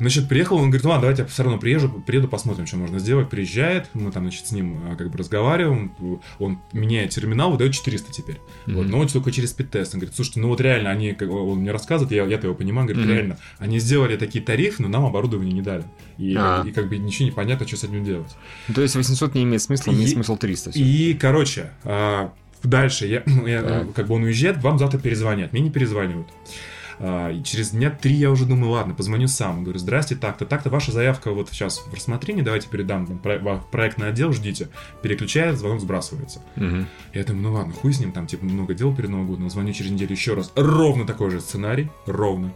[0.00, 3.28] Значит, приехал, он говорит, ладно, давайте я все равно приезжу, приеду, посмотрим, что можно сделать.
[3.28, 5.92] Приезжает, мы там, значит, с ним а, как бы разговариваем,
[6.38, 8.40] он меняет терминал, выдает 400 теперь.
[8.66, 9.92] Вот, но только через спид-тест.
[9.94, 12.88] Он говорит, слушайте, ну вот реально, они, как- он мне рассказывает, я, я-то его понимаю,
[12.88, 13.14] говорит, Мгм.
[13.14, 15.84] реально, они сделали такие тарифы, но нам оборудование не дали.
[16.16, 16.64] И, А.
[16.66, 18.34] и как бы ничего не понятно, что с этим делать.
[18.68, 20.70] Ну, То есть 800 не имеет смысла, имеет И- смысл 300.
[20.70, 20.80] всё.
[20.82, 22.32] И, короче, а,
[22.62, 25.52] дальше я, я, а, как бы он уезжает, вам завтра перезвонят.
[25.52, 26.28] Мне не перезванивают.
[27.02, 29.62] А, и через дня три я уже думаю, ладно, позвоню сам.
[29.62, 34.08] Говорю, здрасте, так-то, так-то, ваша заявка вот сейчас в рассмотрении, давайте передам там, в проектный
[34.08, 34.68] отдел, ждите.
[35.02, 36.42] Переключает, звонок сбрасывается.
[36.56, 36.86] Мгм.
[37.14, 39.72] Я думаю, ну ладно, хуй с ним, там типа много дел перед Новым годом, звоню
[39.72, 40.52] через неделю еще раз.
[40.54, 42.52] Ровно такой же сценарий, ровно.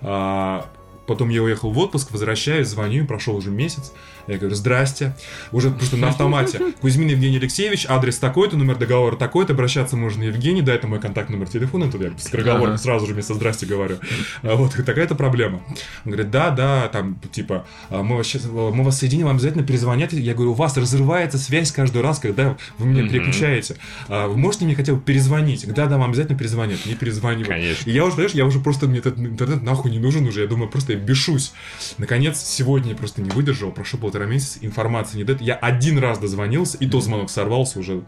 [0.00, 0.66] А,
[1.06, 3.92] потом я уехал в отпуск, возвращаюсь, звоню, прошел уже месяц.
[4.26, 5.14] Я говорю, здрасте.
[5.52, 6.60] Уже просто на автомате.
[6.80, 11.30] Кузьмин Евгений Алексеевич, адрес такой-то, номер договора такой-то, обращаться можно Евгений, дай это мой контакт,
[11.30, 12.78] номер телефона, тут я с Ага.
[12.78, 13.98] сразу же вместо здрасте говорю.
[14.42, 15.60] А Вот такая-то проблема.
[16.04, 19.64] Он говорит, да, да, там, типа, а, мы вас, щас- мы вас соединим, вам обязательно
[19.64, 20.12] перезвонят.
[20.12, 23.76] Я говорю, у вас разрывается связь каждый раз, когда вы меня переключаете.
[24.08, 25.66] А, Вы можете мне хотя бы перезвонить?
[25.74, 26.84] Да, да, вам обязательно перезвонят.
[26.86, 27.48] Не перезванивают.
[27.48, 27.88] Конечно.
[27.90, 30.42] И я уже, знаешь, я уже просто, мне этот интернет нахуй не нужен уже.
[30.42, 31.52] Я думаю, просто я бешусь.
[31.98, 35.40] Наконец, сегодня я просто не выдержал, прошло полтора месяца, информации не дает.
[35.40, 38.02] Я один раз дозвонился, и то звонок сорвался уже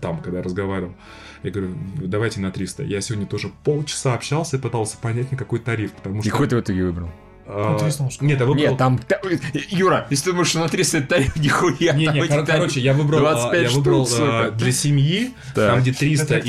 [0.00, 0.92] там, когда я разговаривал.
[1.44, 2.82] Я говорю, давайте на 300.
[2.84, 6.30] Я сегодня тоже полчаса общался и пытался понять, на какой тариф, потому И что...
[6.32, 7.10] какой ты в итоге выбрал?
[7.46, 8.26] а, 300 мужского.
[8.28, 8.62] Нет, я выбрал...
[8.70, 8.98] Нет, там...
[8.98, 9.20] та-
[9.68, 11.92] Юра, если ты думаешь, что на 300 это тариф, нихуя.
[11.92, 14.44] Не, не, кор- короче, я выбрал, а, 25 я штук, выбрал сука.
[14.46, 15.70] а, для семьи, Так.
[15.74, 16.46] там где Это 300 и.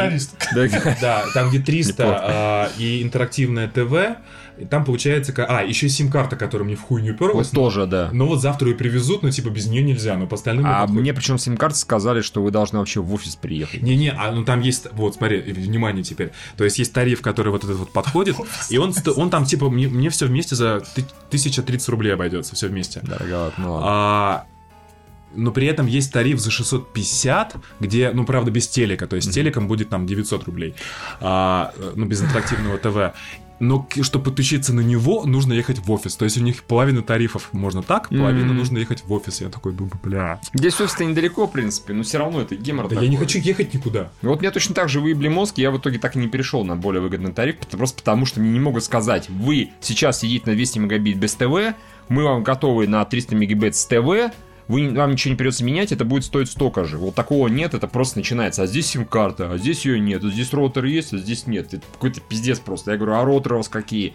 [0.55, 0.95] Да.
[1.01, 2.21] Да, там где 300 Неплохо.
[2.25, 4.17] а, и интерактивное ТВ,
[4.57, 5.33] и там получается...
[5.47, 7.51] А, еще сим-карта, которая мне в хуй не уперлась.
[7.51, 8.09] Вот тоже, да.
[8.11, 10.65] Но вот завтра ее привезут, но типа без нее нельзя, но по остальным...
[10.65, 11.01] А подходит.
[11.01, 13.81] мне причем сим-карты сказали, что вы должны вообще в офис приехать.
[13.81, 16.31] Не-не, а ну там есть, вот, смотри, внимание теперь.
[16.57, 18.35] То есть есть тариф, который вот этот вот подходит,
[18.69, 22.67] и он, он там типа, мне, мне все вместе за ты- 1030 рублей обойдется, все
[22.67, 22.99] вместе.
[23.01, 23.87] Дороговато, ну ладно.
[23.89, 24.45] А,
[25.35, 29.07] но при этом есть тариф за 650, где, ну, правда, без телека.
[29.07, 30.75] То есть с телеком будет там 900 рублей.
[31.19, 33.15] А, ну, без интерактивного ТВ.
[33.59, 36.15] Но чтобы подключиться на него, нужно ехать в офис.
[36.15, 38.57] То есть у них половина тарифов можно так, половина Мгм.
[38.57, 39.41] нужно ехать в офис.
[39.41, 40.41] Я такой думаю, бля.
[40.53, 43.09] Здесь офис-то недалеко, в принципе, но все равно это гемор Да я такой.
[43.09, 44.11] не хочу ехать никуда.
[44.21, 46.27] Ну Вот мне точно так же выебли мозг, и я в итоге так и не
[46.27, 50.49] перешел на более выгодный тариф, просто потому что мне не могут сказать, вы сейчас сидите
[50.49, 51.75] на 200 мегабит без ТВ,
[52.09, 54.33] мы вам готовы на 300 мегабит с ТВ,
[54.67, 56.97] вы, вам ничего не придется менять, это будет стоить столько же.
[56.97, 58.63] Вот такого нет, это просто начинается.
[58.63, 61.73] А здесь сим-карта, а здесь ее нет, а здесь роутер есть, а здесь нет.
[61.73, 62.91] Это какой-то пиздец просто.
[62.91, 64.13] Я говорю, а роутеры у вас какие?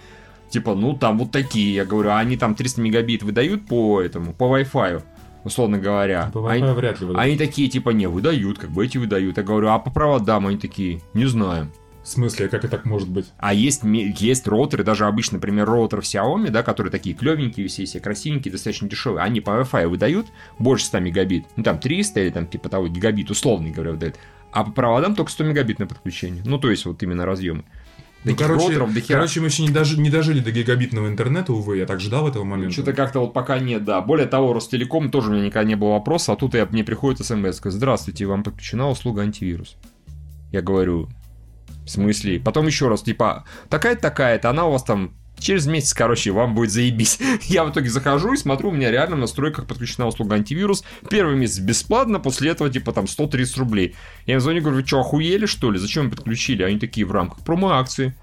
[0.50, 1.74] Типа, ну там вот такие.
[1.74, 5.02] Я говорю, а они там 300 мегабит выдают по этому, по Wi-Fi,
[5.44, 6.30] условно говоря.
[6.32, 7.18] По Они- вряд ли выдают.
[7.26, 9.36] они такие, типа, не, выдают, как бы эти выдают.
[9.36, 11.70] Я говорю, а по проводам они такие, не знаем.
[12.08, 13.26] В смысле, как это так может быть?
[13.36, 17.84] А есть, есть роутеры, даже обычно, например, роутер в Xiaomi, да, которые такие клевенькие, все,
[17.84, 20.28] все красивенькие, достаточно дешевые, они по Wi-Fi выдают
[20.58, 24.16] больше 100 мегабит, ну там 300 или там типа того гигабит, условно говоря, выдают.
[24.52, 26.42] А по проводам только 100 мегабит на подключение.
[26.46, 27.64] Ну, то есть вот именно разъемы.
[28.24, 29.18] Ну, короче, роутеров до хера.
[29.18, 32.44] короче, мы еще не, дожи- не дожили до гигабитного интернета, увы, я так ждал этого
[32.44, 32.72] момента.
[32.72, 34.00] Что-то как-то вот пока нет, да.
[34.00, 37.22] Более того, Ростелеком тоже у меня никогда не было вопроса, а тут я, мне приходит
[37.26, 39.76] смс здравствуйте, вам подключена услуга антивирус.
[40.52, 41.10] Я говорю,
[41.88, 42.38] в смысле?
[42.38, 46.70] Потом еще раз, типа, такая-то, такая-то, она у вас там через месяц, короче, вам будет
[46.70, 47.18] заебись.
[47.44, 50.84] Я в итоге захожу и смотрю, у меня реально в настройках подключена услуга антивирус.
[51.08, 53.96] Первый месяц бесплатно, после этого, типа, там, 130 рублей.
[54.26, 55.78] Я им звоню, говорю, вы что, охуели, что ли?
[55.78, 56.62] Зачем вы подключили?
[56.62, 58.14] Они такие, в рамках промо-акции.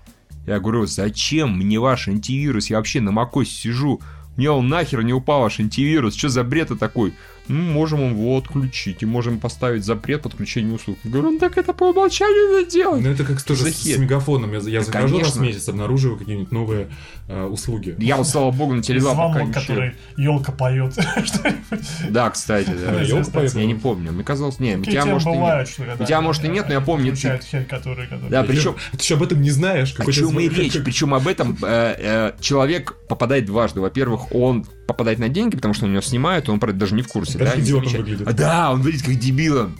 [0.45, 2.69] Я говорю, зачем мне ваш антивирус?
[2.69, 3.99] Я вообще на макосе сижу.
[4.37, 6.15] Мне он нахер не упал ваш антивирус.
[6.15, 7.13] Что за бред это такой?
[7.47, 10.97] Ну, можем его отключить и можем поставить запрет подключения услуг.
[11.03, 13.03] Я говорю, ну так это по умолчанию надо делать.
[13.03, 14.51] Ну, это как тоже с, с мегафоном.
[14.53, 15.41] Я, я Да, захожу раз в конечно.
[15.41, 16.88] месяц, обнаруживаю какие-нибудь новые
[17.27, 17.95] э, услуги.
[17.99, 20.93] Я вот, слава богу, на теле2 пока который елка поет.
[22.09, 22.93] Да, кстати, да.
[22.93, 23.53] Да, ёлка поет.
[23.55, 24.11] Я не помню.
[24.11, 25.69] Мне казалось, не, у тебя может и нет.
[25.99, 28.07] У тебя, может, и нет, но я помню, ты- Включают херь, который...
[28.07, 29.93] который- Да, причем Ты еще об этом не знаешь.
[29.97, 30.73] О чем и речь?
[30.84, 33.82] Причем об этом э, э, человек попадает дважды.
[33.82, 37.02] Во-первых, он попадает на деньги, потому что у него снимают, и он, правда, даже не
[37.02, 37.38] в курсе.
[37.38, 38.27] Как да, идиотом выглядит.
[38.27, 39.77] А, да, он выглядит как дебилом.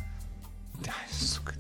[0.84, 1.54] Да, сука.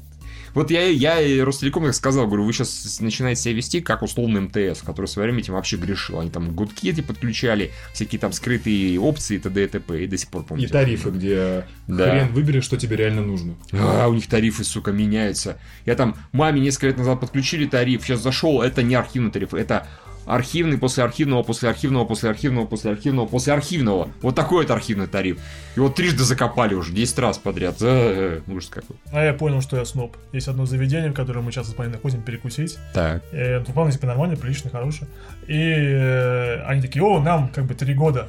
[0.53, 4.41] Вот я, я и Ростелеком как сказал, говорю, вы сейчас начинаете себя вести как условный
[4.41, 6.19] МТС, который в свое время этим вообще грешил.
[6.19, 9.63] Они там гудки эти подключали, всякие там скрытые опции, т.д.
[9.63, 10.03] и т.п.
[10.03, 10.65] И до сих пор помню.
[10.65, 12.09] И тарифы, где Да.
[12.09, 13.55] хрен выберешь, что тебе реально нужно.
[13.73, 15.57] А, у них тарифы, сука, меняются.
[15.85, 19.87] Я там маме несколько лет назад подключили тариф, сейчас зашел, это не архивный тариф, это
[20.25, 24.09] архивный после архивного, после архивного, после архивного, после архивного, после архивного.
[24.21, 25.39] Вот такой вот архивный тариф.
[25.75, 27.75] И вот трижды закопали уже, 10 раз подряд.
[27.81, 28.95] Э, э, Ужас какой.
[29.11, 30.15] А я понял, что я сноб.
[30.31, 32.77] Есть одно заведение, в которое мы часто с Полиной ходим перекусить.
[32.93, 33.23] Так.
[33.31, 35.09] Э, ну, вполне себе нормально, прилично, хорошее.
[35.47, 38.27] И э, они такие, о, нам как бы три года,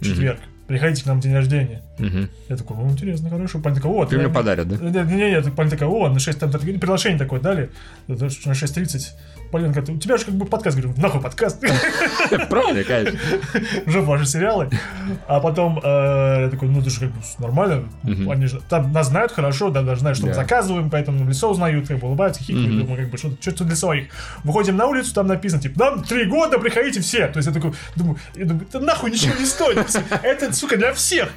[0.00, 0.40] в четверг.
[0.66, 1.82] Приходите к нам в день рождения.
[2.48, 3.58] Я такой, о, интересно, хорошо.
[3.58, 4.76] Полина такая, о, Ты мне подарят, да?
[4.76, 7.70] Да, Не, не, не, Полина такая, о, на 6, там, приглашение такое дали,
[8.06, 9.08] на 6.30.
[9.50, 11.60] Полина говорит, у тебя же как бы подкаст, говорю, нахуй подкаст,
[12.48, 13.18] Правильно, конечно.
[13.86, 14.70] уже ваши сериалы.
[15.26, 19.08] А потом э, я такой, ну это же как бы нормально, они же там нас
[19.08, 22.78] знают хорошо, да, даже знают, что мы заказываем, поэтому лицо узнают, как бы улыбаются, хихикают,
[22.78, 24.08] думаю, как бы что-то что для своих.
[24.44, 27.26] Выходим на улицу, там написано, типа, нам три года, приходите все.
[27.28, 29.78] То есть я такой, думаю, это нахуй ничего не стоит.
[30.22, 31.30] Это, сука, для всех.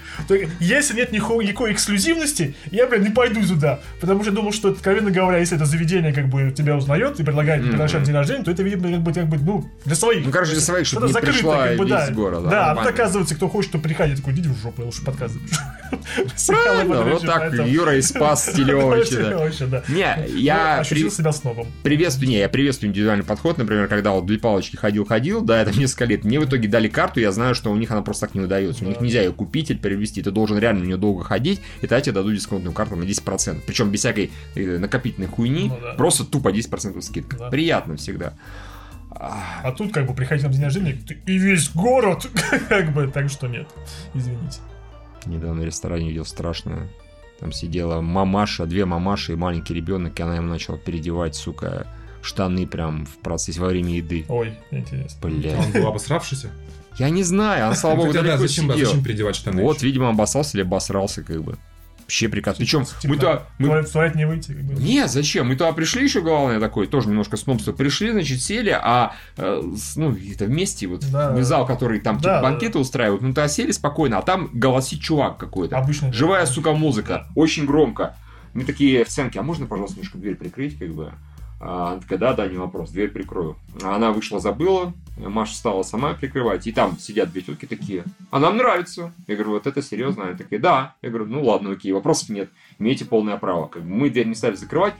[0.59, 3.79] Если нет никакой эксклюзивности, я, блин, не пойду туда.
[3.99, 7.63] Потому что думал, что, откровенно говоря, если это заведение как бы тебя узнает и предлагает
[7.63, 7.71] Мгм.
[8.03, 10.25] На день рождения, то это, видимо, как бы, как бы, ну, для своих.
[10.25, 12.05] Ну, короче, для своих, чтобы не пришла как бы, да.
[12.05, 14.17] весь город, да, а тут оказывается, кто хочет, то приходит.
[14.17, 15.01] Такой, идите в жопу, лучше.
[16.35, 19.83] Сериалы Правильно, вот так Юра и спас Стилевича.
[19.89, 21.67] Не, Ну, я ощутил при- себя снобом.
[21.83, 26.05] приветствую, не, я приветствую индивидуальный подход, например, когда вот две палочки ходил-ходил, да, это несколько
[26.05, 28.41] лет, мне в итоге дали карту, я знаю, что у них она просто так не
[28.41, 31.61] выдается, у них нельзя ее купить или перевести, ты должен реально на нее долго ходить,
[31.81, 35.97] и тогда тебе дадут дисконтную карту на 10%, причем без всякой э, накопительной хуйни, Ну
[35.97, 38.33] просто тупо 10% скидка, приятно всегда.
[39.11, 42.29] А, А тут как бы приходить на день рождения, и весь город,
[42.69, 43.67] как бы, так что нет.
[44.13, 44.59] Извините.
[45.25, 46.89] Недавно в ресторане видел страшное.
[47.39, 51.87] Там сидела мамаша, две мамаши и маленький ребенок, и она ему начала переодевать, сука,
[52.21, 54.25] штаны прям в процессе во время еды.
[54.29, 55.29] Ой, интересно.
[55.29, 55.57] Бля.
[55.59, 56.49] Он был обосравшийся?
[56.97, 59.63] Я не знаю, она, слава богу, далеко зачем, зачем переодевать штаны?
[59.63, 61.57] Вот, видимо, обоссался или обосрался, как бы.
[62.03, 62.63] Вообще прекрасно.
[62.63, 63.47] Причем Типа, мы-то...
[63.57, 63.67] в Мы...
[63.67, 64.51] туалет- в туалет не выйти.
[64.51, 65.47] Нет, зачем?
[65.47, 67.71] Мы туда пришли еще, главное, такой, тоже немножко снобство.
[67.71, 71.43] Пришли, значит, сели, а, э, с- ну, это вместе, вот, Да, в да.
[71.43, 74.99] зал, который там, типа, Да, да, банкеты устраивают, ну, туда сели спокойно, а там голосит
[75.01, 75.77] чувак какой-то.
[75.77, 76.07] Обычно.
[76.07, 76.13] да.
[76.13, 77.27] Живая, сука, музыка.
[77.35, 78.15] Очень громко.
[78.53, 81.11] Мы такие официантки, а можно, пожалуйста, немножко дверь прикрыть, как бы?
[81.65, 83.55] А, Она такая, да, да, не вопрос, дверь прикрою.
[83.81, 88.57] Она вышла, забыла, Маша стала сама прикрывать, и там сидят две тетки такие, а нам
[88.57, 89.13] нравится.
[89.27, 90.25] Я говорю, вот это серьезно?
[90.25, 90.95] Они такие, да.
[91.01, 92.49] Я говорю, ну ладно, окей, вопросов нет,
[92.79, 93.67] имеете полное право.
[93.67, 94.93] Как бы мы дверь не стали закрывать.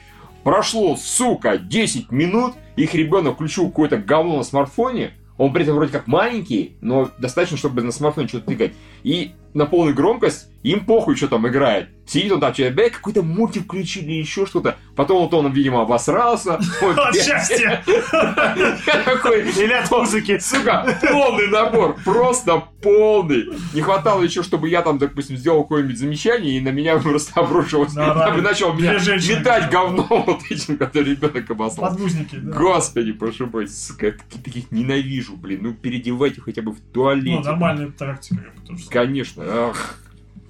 [0.46, 5.92] Прошло, сука, 10 минут, их ребенок включил какое-то говно на смартфоне, он при этом вроде
[5.92, 8.74] как маленький, но достаточно, чтобы на смартфоне что-то тыкать.
[9.04, 11.90] И на полную громкость им похуй, что там играет.
[12.06, 14.78] Сидит он там, блядь, какой-то мультик включили, еще что-то.
[14.96, 16.56] Потом вот он, видимо, обосрался.
[16.82, 17.84] От счастья!
[17.86, 20.38] Или от музыки.
[20.40, 23.50] сука, полный набор, просто полный.
[23.74, 27.94] Не хватало еще, чтобы я там, допустим, сделал какое-нибудь замечание, и на меня просто обрушилось.
[27.94, 31.90] Я бы начал меня метать говном вот этим, который ребенок обоссал.
[31.90, 32.36] Подгузники.
[32.36, 35.60] Господи, прошу прощения, сука, таких, ненавижу, блин.
[35.64, 37.38] Ну, переодевайте хотя бы в туалете.
[37.38, 37.92] Ну, нормальная
[38.68, 38.84] тоже.
[38.90, 39.43] Конечно.
[39.46, 39.98] Ах.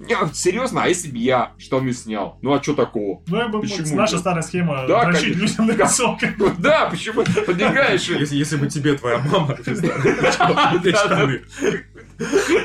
[0.00, 2.38] Не, серьезно, а если бы я штаны снял?
[2.42, 3.22] Ну, а что такого?
[3.26, 3.96] Ну, как бы, вот Почему?
[3.96, 6.18] наша старая схема Да, дрочить людям на лицо.
[6.58, 7.22] Да, почему?
[7.46, 11.42] Подбегаешь Если, если бы тебе твоя мама штаны.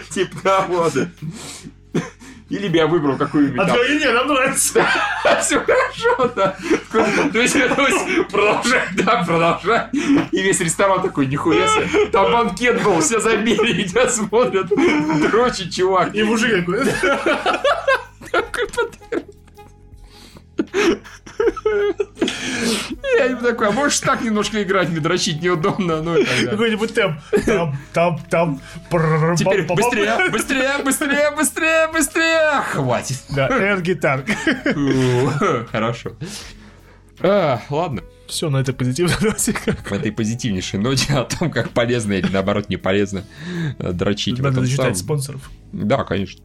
[0.10, 0.90] Типа того.
[2.50, 3.78] Или бы я выбрал какую-нибудь А там...
[3.78, 4.86] не, нам нравится.
[5.42, 6.58] Все хорошо, да.
[7.32, 7.56] То есть,
[8.32, 9.90] продолжай, да, продолжай.
[10.32, 12.08] И весь ресторан такой, нихуя себе.
[12.08, 14.68] Там банкет был, все забили, едят, смотрят.
[14.68, 16.16] Дрочит чувак.
[16.16, 16.86] И мужик такой.
[18.32, 19.29] Такой подарок.
[23.18, 26.52] Я ему такой, а можешь так немножко играть, мне дрочить неудобно, ну и так.
[26.52, 27.20] Какой-нибудь темп.
[27.46, 28.62] Там, там, там.
[29.38, 32.62] Теперь быстрее, быстрее, быстрее, быстрее, быстрее.
[32.72, 33.18] Хватит.
[33.30, 34.26] Да, air-гитар.
[35.72, 36.12] Хорошо.
[37.22, 38.02] А, ладно.
[38.28, 39.54] Все, на этой позитивной ноте.
[39.54, 43.24] В этой позитивнейшей ноте о том, как полезно или наоборот не полезно
[43.80, 44.40] дрочить.
[44.40, 45.50] Надо зачитать спонсоров.
[45.72, 46.42] Да, конечно.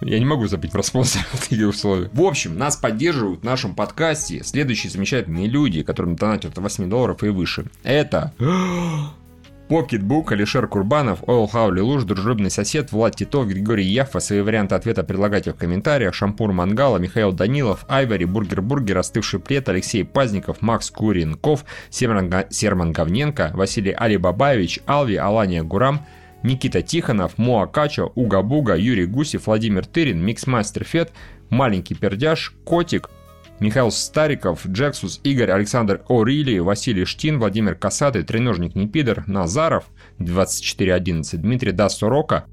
[0.00, 2.10] Я не могу забыть про спонсора в таких условиях.
[2.12, 7.22] В общем, нас поддерживают в нашем подкасте следующие замечательные люди, которым донатят от 8 долларов
[7.22, 7.66] и выше.
[7.82, 8.32] Это
[9.68, 14.20] Покетбук, Алишер Курбанов, Ойл Хаули Луж, Дружелюбный сосед, Влад Титов, Григорий Яффа.
[14.20, 16.14] Свои варианты ответа предлагайте в комментариях.
[16.14, 22.92] Шампур Мангала, Михаил Данилов, Айвари, Бургер Бургер, Остывший Плед, Алексей Пазников, Макс Куренков, Серман, Серман
[22.92, 26.06] Говненко, Василий Алибабаевич, Алви, Алания Гурам,
[26.46, 31.12] Никита Тихонов, Моа Качо, Уга Буга, Юрий Гусев, Владимир Тырин, Миксмастер Фет,
[31.50, 33.10] Маленький Пердяж, Котик,
[33.58, 39.86] Михаил Стариков, Джексус, Игорь, Александр Орили, Василий Штин, Владимир Касатый, Треножник Непидор, Назаров,
[40.18, 42.44] 2411, Дмитрий Дастурока,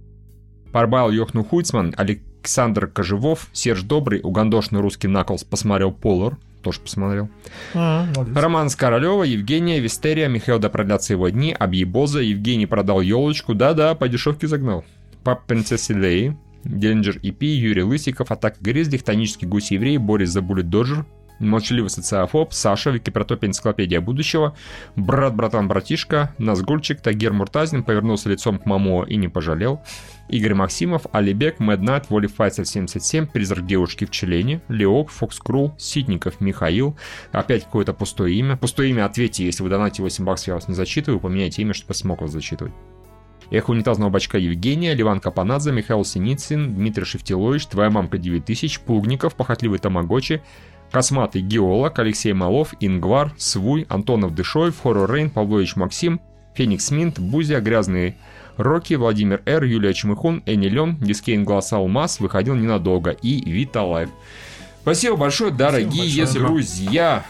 [0.71, 7.29] Парбайл Йохну Хуйцман, Александр Кожевов, Серж Добрый, угандошный русский Наклс посмотрел Полар, тоже посмотрел.
[7.73, 8.35] А, молодец.
[8.35, 14.07] Роман Скоролева, Евгения, Вистерия, Михаил да продлятся его дни, Абьебоза, Евгений продал елочку, да-да, по
[14.07, 14.83] дешевке загнал.
[15.23, 21.05] Пап Принцессы Леи, Диллинджер EP, Юрий Лысиков, Атака Гризли, Хтонический гусь еврей, Борис Забулит Доджер,
[21.47, 24.55] Молчаливый социофоб, Саша, Википротопия энциклопедия будущего,
[24.95, 29.81] Брат, братан, братишка, Назгульчик, Тагер Муртазин повернулся лицом к Мамо и не пожалел,
[30.29, 35.73] Игорь Максимов, Алибек, Мэд Найт, Воли Файцер 77, Призрак девушки в Челене, Леок, Фокс Крул,
[35.77, 36.97] Ситников, Михаил,
[37.31, 38.57] опять какое-то пустое имя.
[38.57, 41.91] Пустое имя ответьте, если вы донатите 8 баксов, я вас не зачитываю, поменяйте имя, чтобы
[41.91, 42.73] я смог вас зачитывать.
[43.51, 49.77] Эхо унитазного бачка Евгения, Ливан Капанадзе, Михаил Синицын, Дмитрий Шевтилович, Твоя мамка 9000, Пугников, Похотливый
[49.77, 50.41] Тамагочи,
[50.93, 56.21] Косматый Геолог, Алексей Малов, Ингвар, Свуй, Антонов Дышоев, Хоррор Рейн, Павлович Максим,
[56.53, 58.15] Феникс Минт, Бузя, Грязный
[58.57, 64.11] Рокки, Владимир Р, Юлия Чмыхун, Энни Лен, Дискейн Глаз Алмаз, выходил ненадолго, и Вита Лайф.
[64.83, 66.45] Спасибо большое, дорогие большое, если да.
[66.45, 67.25] друзья.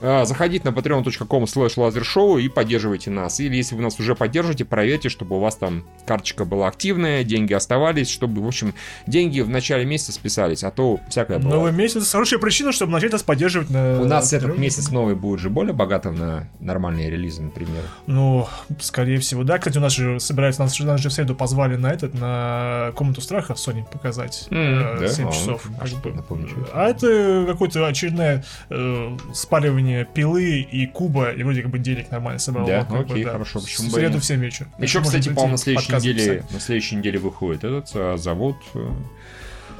[0.00, 3.40] А, Заходите на patreon.com slash и поддерживайте нас.
[3.40, 7.52] Или если вы нас уже поддерживаете, проверьте, чтобы у вас там карточка была активная, деньги
[7.52, 8.74] оставались, чтобы, в общем,
[9.06, 11.54] деньги в начале месяца списались, а то всякое бывает.
[11.54, 14.00] Новый месяц хорошая причина, чтобы начать нас поддерживать на...
[14.00, 17.82] У нас этот месяц новый будет же более богатым на нормальные релизы, например.
[18.06, 18.46] Ну,
[18.80, 19.58] скорее всего, да.
[19.58, 23.20] Кстати, у нас же собирается, нас, нас же в среду позвали на этот, на комнату
[23.20, 24.46] страха Sony показать.
[24.50, 25.08] М, э, да?
[25.08, 25.70] 7 А, часов.
[26.02, 26.12] бы.
[26.12, 26.48] напомню.
[26.72, 32.38] А это какое-то очередное э, спаривание пилы и куба, и вроде как бы денег нормально
[32.38, 32.66] собрал.
[32.66, 32.84] Да?
[32.84, 34.68] Как бы, Окей, хорошо, почему В среду в 7 вечера.
[34.78, 38.56] Еще, кстати, по-моему, на следующей неделе, на следующей неделе выходит этот а, завод.
[38.74, 38.90] э,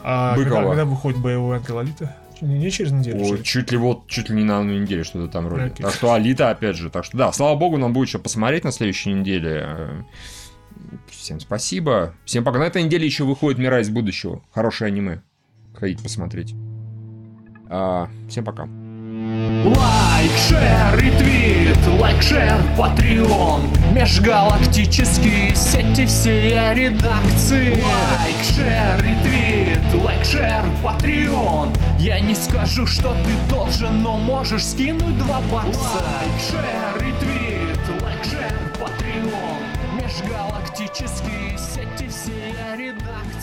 [0.03, 0.69] А когда, Быкова.
[0.69, 2.17] когда выходит боевой ангел Алита?
[2.41, 3.21] Не, не через неделю.
[3.21, 5.65] О, чуть ли вот, чуть ли не на одну неделю что-то там вроде.
[5.65, 5.85] Окей.
[5.85, 8.71] Так что Алита, опять же, так что да, слава богу, нам будет еще посмотреть на
[8.73, 9.65] следующей неделе.
[9.67, 10.03] Э,
[11.11, 12.15] Всем спасибо.
[12.25, 12.59] Всем пока.
[12.59, 14.43] На этой неделе еще выходит Мира из будущего.
[14.53, 15.23] Хорошее аниме.
[15.75, 16.55] Ходите посмотреть.
[17.69, 18.69] А, всем пока.
[19.29, 23.61] Лайк, шер, ретвит, лайк, шер, патреон.
[23.93, 27.73] Межгалактические сети, все редакции.
[27.73, 31.75] Лайк, share, ретвит, лайк, share, Patreon.
[31.99, 35.79] Я не скажу, что ты должен, но можешь скинуть два бакса.
[35.79, 39.61] Лайк, share, ретвит, лайк, share, Patreon.
[39.99, 43.38] Межгалактические сети, все редакции